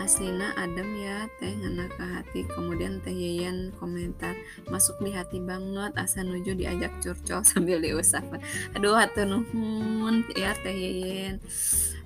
Aslina 0.00 0.54
adem 0.56 0.88
ya 0.96 1.28
teh 1.36 1.52
ngena 1.52 1.88
ke 1.92 2.04
hati. 2.04 2.40
Kemudian 2.48 3.00
teh 3.04 3.12
Yeyan 3.12 3.72
komentar 3.76 4.36
masuk 4.68 5.00
di 5.04 5.12
hati 5.12 5.40
banget 5.42 5.92
asa 5.96 6.24
nuju 6.24 6.56
diajak 6.56 6.92
curcol 7.02 7.44
sambil 7.48 7.80
diusahakan 7.80 8.40
aduh 8.76 8.96
hatu 8.96 9.24
nuhun 9.26 10.24
ya 10.36 10.56
teh 10.60 10.72
Yeyan 10.72 11.42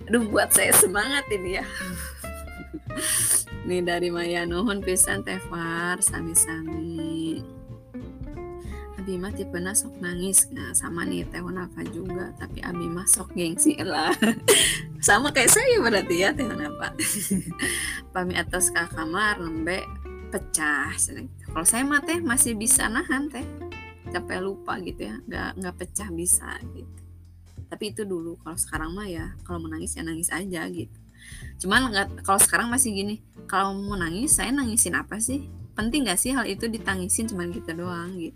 aduh 0.06 0.22
buat 0.30 0.50
saya 0.50 0.72
semangat 0.74 1.26
ini 1.30 1.62
ya. 1.62 1.64
Nih 3.66 3.82
dari 3.82 4.14
Maya 4.14 4.46
nuhun 4.46 4.78
pisan 4.78 5.26
teh 5.26 5.42
Far 5.50 5.98
sami-sami 5.98 7.42
Abimah 9.06 9.30
tipe 9.30 9.54
sok 9.70 10.02
nangis. 10.02 10.50
Nah, 10.50 10.74
sama 10.74 11.06
nih 11.06 11.22
Teh 11.30 11.38
Nafa 11.38 11.78
juga 11.94 12.34
tapi 12.42 12.58
Abimah 12.58 13.06
sok 13.06 13.38
gengsi 13.38 13.78
lah. 13.78 14.10
Sama 15.06 15.30
kayak 15.30 15.46
saya 15.46 15.78
berarti 15.78 16.26
ya 16.26 16.34
Teh 16.34 16.42
Nafa 16.42 16.90
pami 18.18 18.34
atas 18.34 18.74
ke 18.74 18.82
kamar 18.90 19.38
lembek 19.38 19.86
pecah 20.34 20.90
kalau 21.54 21.62
saya 21.62 21.86
mah 21.86 22.02
teh 22.02 22.18
masih 22.18 22.58
bisa 22.58 22.90
nahan 22.90 23.30
teh. 23.30 23.46
Capek 24.10 24.42
lupa 24.42 24.74
gitu 24.82 25.06
ya 25.06 25.22
nggak 25.22 25.50
nggak 25.54 25.74
pecah 25.78 26.10
bisa 26.10 26.58
gitu. 26.74 26.98
Tapi 27.70 27.94
itu 27.94 28.02
dulu 28.02 28.34
kalau 28.42 28.58
sekarang 28.58 28.90
mah 28.90 29.06
ya 29.06 29.38
kalau 29.46 29.62
menangis 29.62 29.94
ya 29.94 30.02
nangis 30.02 30.34
aja 30.34 30.66
gitu. 30.66 30.98
Cuman 31.62 31.94
nggak 31.94 32.26
kalau 32.26 32.42
sekarang 32.42 32.74
masih 32.74 32.90
gini 32.90 33.22
kalau 33.46 33.70
mau 33.70 33.94
nangis 33.94 34.34
saya 34.34 34.50
nangisin 34.50 34.98
apa 34.98 35.22
sih? 35.22 35.46
Penting 35.78 36.10
nggak 36.10 36.18
sih 36.18 36.34
hal 36.34 36.42
itu 36.50 36.66
ditangisin 36.66 37.30
cuman 37.30 37.54
kita 37.54 37.70
doang 37.70 38.18
gitu 38.18 38.34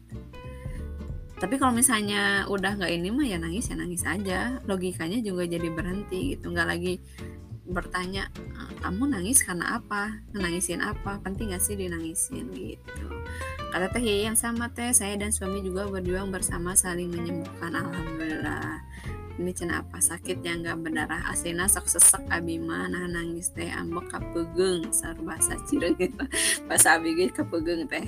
tapi 1.40 1.56
kalau 1.56 1.72
misalnya 1.72 2.44
udah 2.52 2.76
nggak 2.76 2.92
ini 2.92 3.08
mah 3.08 3.24
ya 3.24 3.40
nangis 3.40 3.72
ya 3.72 3.76
nangis 3.80 4.04
aja. 4.04 4.60
Logikanya 4.68 5.24
juga 5.24 5.48
jadi 5.48 5.72
berhenti 5.72 6.36
gitu. 6.36 6.52
Nggak 6.52 6.68
lagi 6.68 7.00
bertanya 7.64 8.28
ah, 8.60 8.68
kamu 8.84 9.16
nangis 9.16 9.40
karena 9.40 9.80
apa? 9.80 10.20
Nangisin 10.36 10.84
apa? 10.84 11.16
Penting 11.24 11.56
gak 11.56 11.64
sih 11.64 11.80
dinangisin? 11.80 12.52
Gitu 12.52 13.04
kata 13.70 13.86
teh 13.94 14.02
yang 14.02 14.34
sama 14.34 14.66
teh. 14.74 14.90
Saya 14.90 15.14
dan 15.14 15.30
suami 15.30 15.62
juga 15.62 15.86
berjuang 15.86 16.34
bersama 16.34 16.74
saling 16.74 17.08
menyembuhkan 17.08 17.72
alhamdulillah. 17.72 18.82
Ini 19.40 19.56
cina 19.56 19.80
apa? 19.80 20.04
Sakit 20.04 20.44
yang 20.44 20.60
gak 20.60 20.84
berdarah 20.84 21.32
aslinya 21.32 21.64
sok 21.64 21.88
sesek 21.88 22.20
abima 22.28 22.84
nah 22.92 23.08
nangis 23.08 23.48
teh. 23.56 23.72
Ambek 23.72 24.12
kapegeng 24.12 24.92
sar 24.92 25.16
bahasa 25.24 25.56
cireng 25.64 25.96
gitu. 25.96 26.28
Bahasa 26.68 27.00
abigi 27.00 27.32
kapegeng 27.32 27.88
teh. 27.88 28.04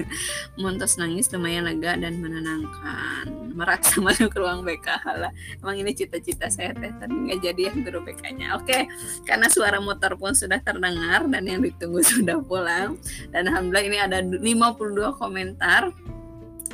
Montos 0.60 0.98
nangis 0.98 1.30
lumayan 1.30 1.70
lega 1.70 1.94
dan 1.94 2.18
menenangkan. 2.18 3.54
Merasa 3.54 4.02
masuk 4.02 4.26
ke 4.34 4.38
ruang 4.42 4.66
BK 4.66 4.98
hala. 4.98 5.30
Emang 5.62 5.78
ini 5.78 5.94
cita-cita 5.94 6.50
saya 6.50 6.74
teh. 6.74 6.90
Tapi 6.90 7.14
nggak 7.30 7.38
jadi 7.38 7.60
yang 7.70 7.86
guru 7.86 8.02
BK-nya 8.02 8.58
oke 8.58 8.78
karena 9.22 9.46
suara 9.46 9.78
motor 9.78 10.18
pun 10.18 10.34
sudah 10.34 10.58
terdengar 10.58 11.22
dan 11.30 11.46
yang 11.46 11.62
ditunggu 11.62 12.02
sudah 12.02 12.42
pulang. 12.42 12.98
Dan 13.30 13.46
alhamdulillah 13.46 13.86
ini 13.86 13.98
ada 14.02 14.18
52 14.94 15.20
komentar. 15.20 15.90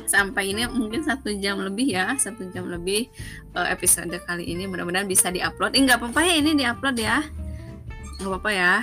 Sampai 0.05 0.51
ini 0.51 0.67
mungkin 0.67 1.03
satu 1.07 1.31
jam 1.39 1.61
lebih 1.63 1.95
ya 1.95 2.15
satu 2.19 2.43
jam 2.51 2.67
lebih 2.67 3.09
uh, 3.57 3.67
episode 3.67 4.11
kali 4.23 4.47
ini. 4.47 4.69
Mudah-mudahan 4.69 5.07
bisa 5.09 5.33
diupload. 5.33 5.73
Eh 5.73 5.81
nggak 5.81 5.99
apa-apa 5.99 6.21
ya 6.23 6.33
ini 6.37 6.51
diupload 6.55 6.97
ya. 6.99 7.25
Nggak 8.21 8.29
apa-apa 8.29 8.51
ya. 8.51 8.75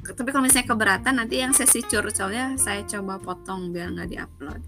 Tapi 0.00 0.28
kalau 0.32 0.42
misalnya 0.42 0.66
keberatan 0.74 1.14
nanti 1.22 1.38
yang 1.38 1.52
sesi 1.54 1.86
curcolnya 1.86 2.58
saya 2.58 2.82
coba 2.82 3.20
potong 3.20 3.70
biar 3.70 3.94
nggak 3.94 4.10
diupload. 4.10 4.60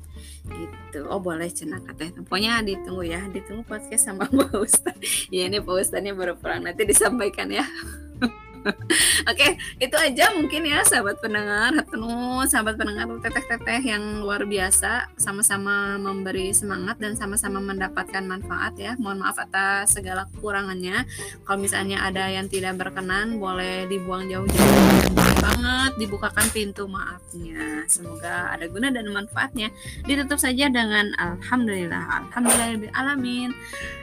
Gitu. 0.43 1.01
Oh 1.10 1.19
boleh 1.19 1.51
cina 1.51 1.82
katanya. 1.82 2.20
Pokoknya 2.23 2.62
ditunggu 2.62 3.02
ya. 3.02 3.20
Ditunggu 3.27 3.66
podcast 3.66 4.06
sama 4.06 4.28
Pak 4.31 4.55
Ustad 4.55 4.97
ya 5.35 5.51
ini 5.51 5.59
Pak 5.59 5.74
Ustadnya 5.82 6.14
baru 6.14 6.39
pulang 6.39 6.62
nanti 6.62 6.86
disampaikan 6.86 7.51
ya 7.51 7.66
Oke, 9.30 9.59
itu 9.78 9.97
aja 9.98 10.30
mungkin 10.34 10.62
ya 10.66 10.82
sahabat 10.86 11.18
pendengar, 11.18 11.74
penuh 11.86 12.43
sahabat 12.47 12.78
pendengar 12.78 13.06
teteh-teteh 13.22 13.80
yang 13.82 14.22
luar 14.22 14.47
biasa 14.47 15.10
sama-sama 15.18 15.98
memberi 15.98 16.55
semangat 16.55 16.98
dan 16.98 17.18
sama-sama 17.18 17.59
mendapatkan 17.59 18.22
manfaat 18.22 18.74
ya. 18.78 18.93
Mohon 18.98 19.26
maaf 19.26 19.39
atas 19.39 19.98
segala 19.98 20.26
kekurangannya. 20.34 21.06
Kalau 21.47 21.59
misalnya 21.59 22.06
ada 22.06 22.30
yang 22.30 22.47
tidak 22.47 22.78
berkenan 22.78 23.39
boleh 23.39 23.86
dibuang 23.90 24.26
jauh-jauh 24.30 25.12
banget 25.43 25.93
dibukakan 25.98 26.47
pintu 26.55 26.86
maafnya. 26.86 27.86
Semoga 27.90 28.55
ada 28.55 28.66
guna 28.70 28.94
dan 28.94 29.10
manfaatnya. 29.10 29.70
Ditutup 30.06 30.39
saja 30.39 30.70
dengan 30.70 31.10
alhamdulillah. 31.18 32.30
Alhamdulillah 32.30 32.90
alamin. 32.94 33.51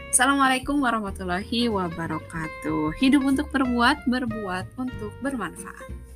Assalamualaikum 0.09 0.81
warahmatullahi 0.81 1.69
wabarakatuh. 1.69 2.97
Hidup 2.97 3.29
untuk 3.29 3.53
berbuat, 3.53 4.09
berbuat 4.09 4.65
untuk 4.81 5.13
bermanfaat. 5.21 6.08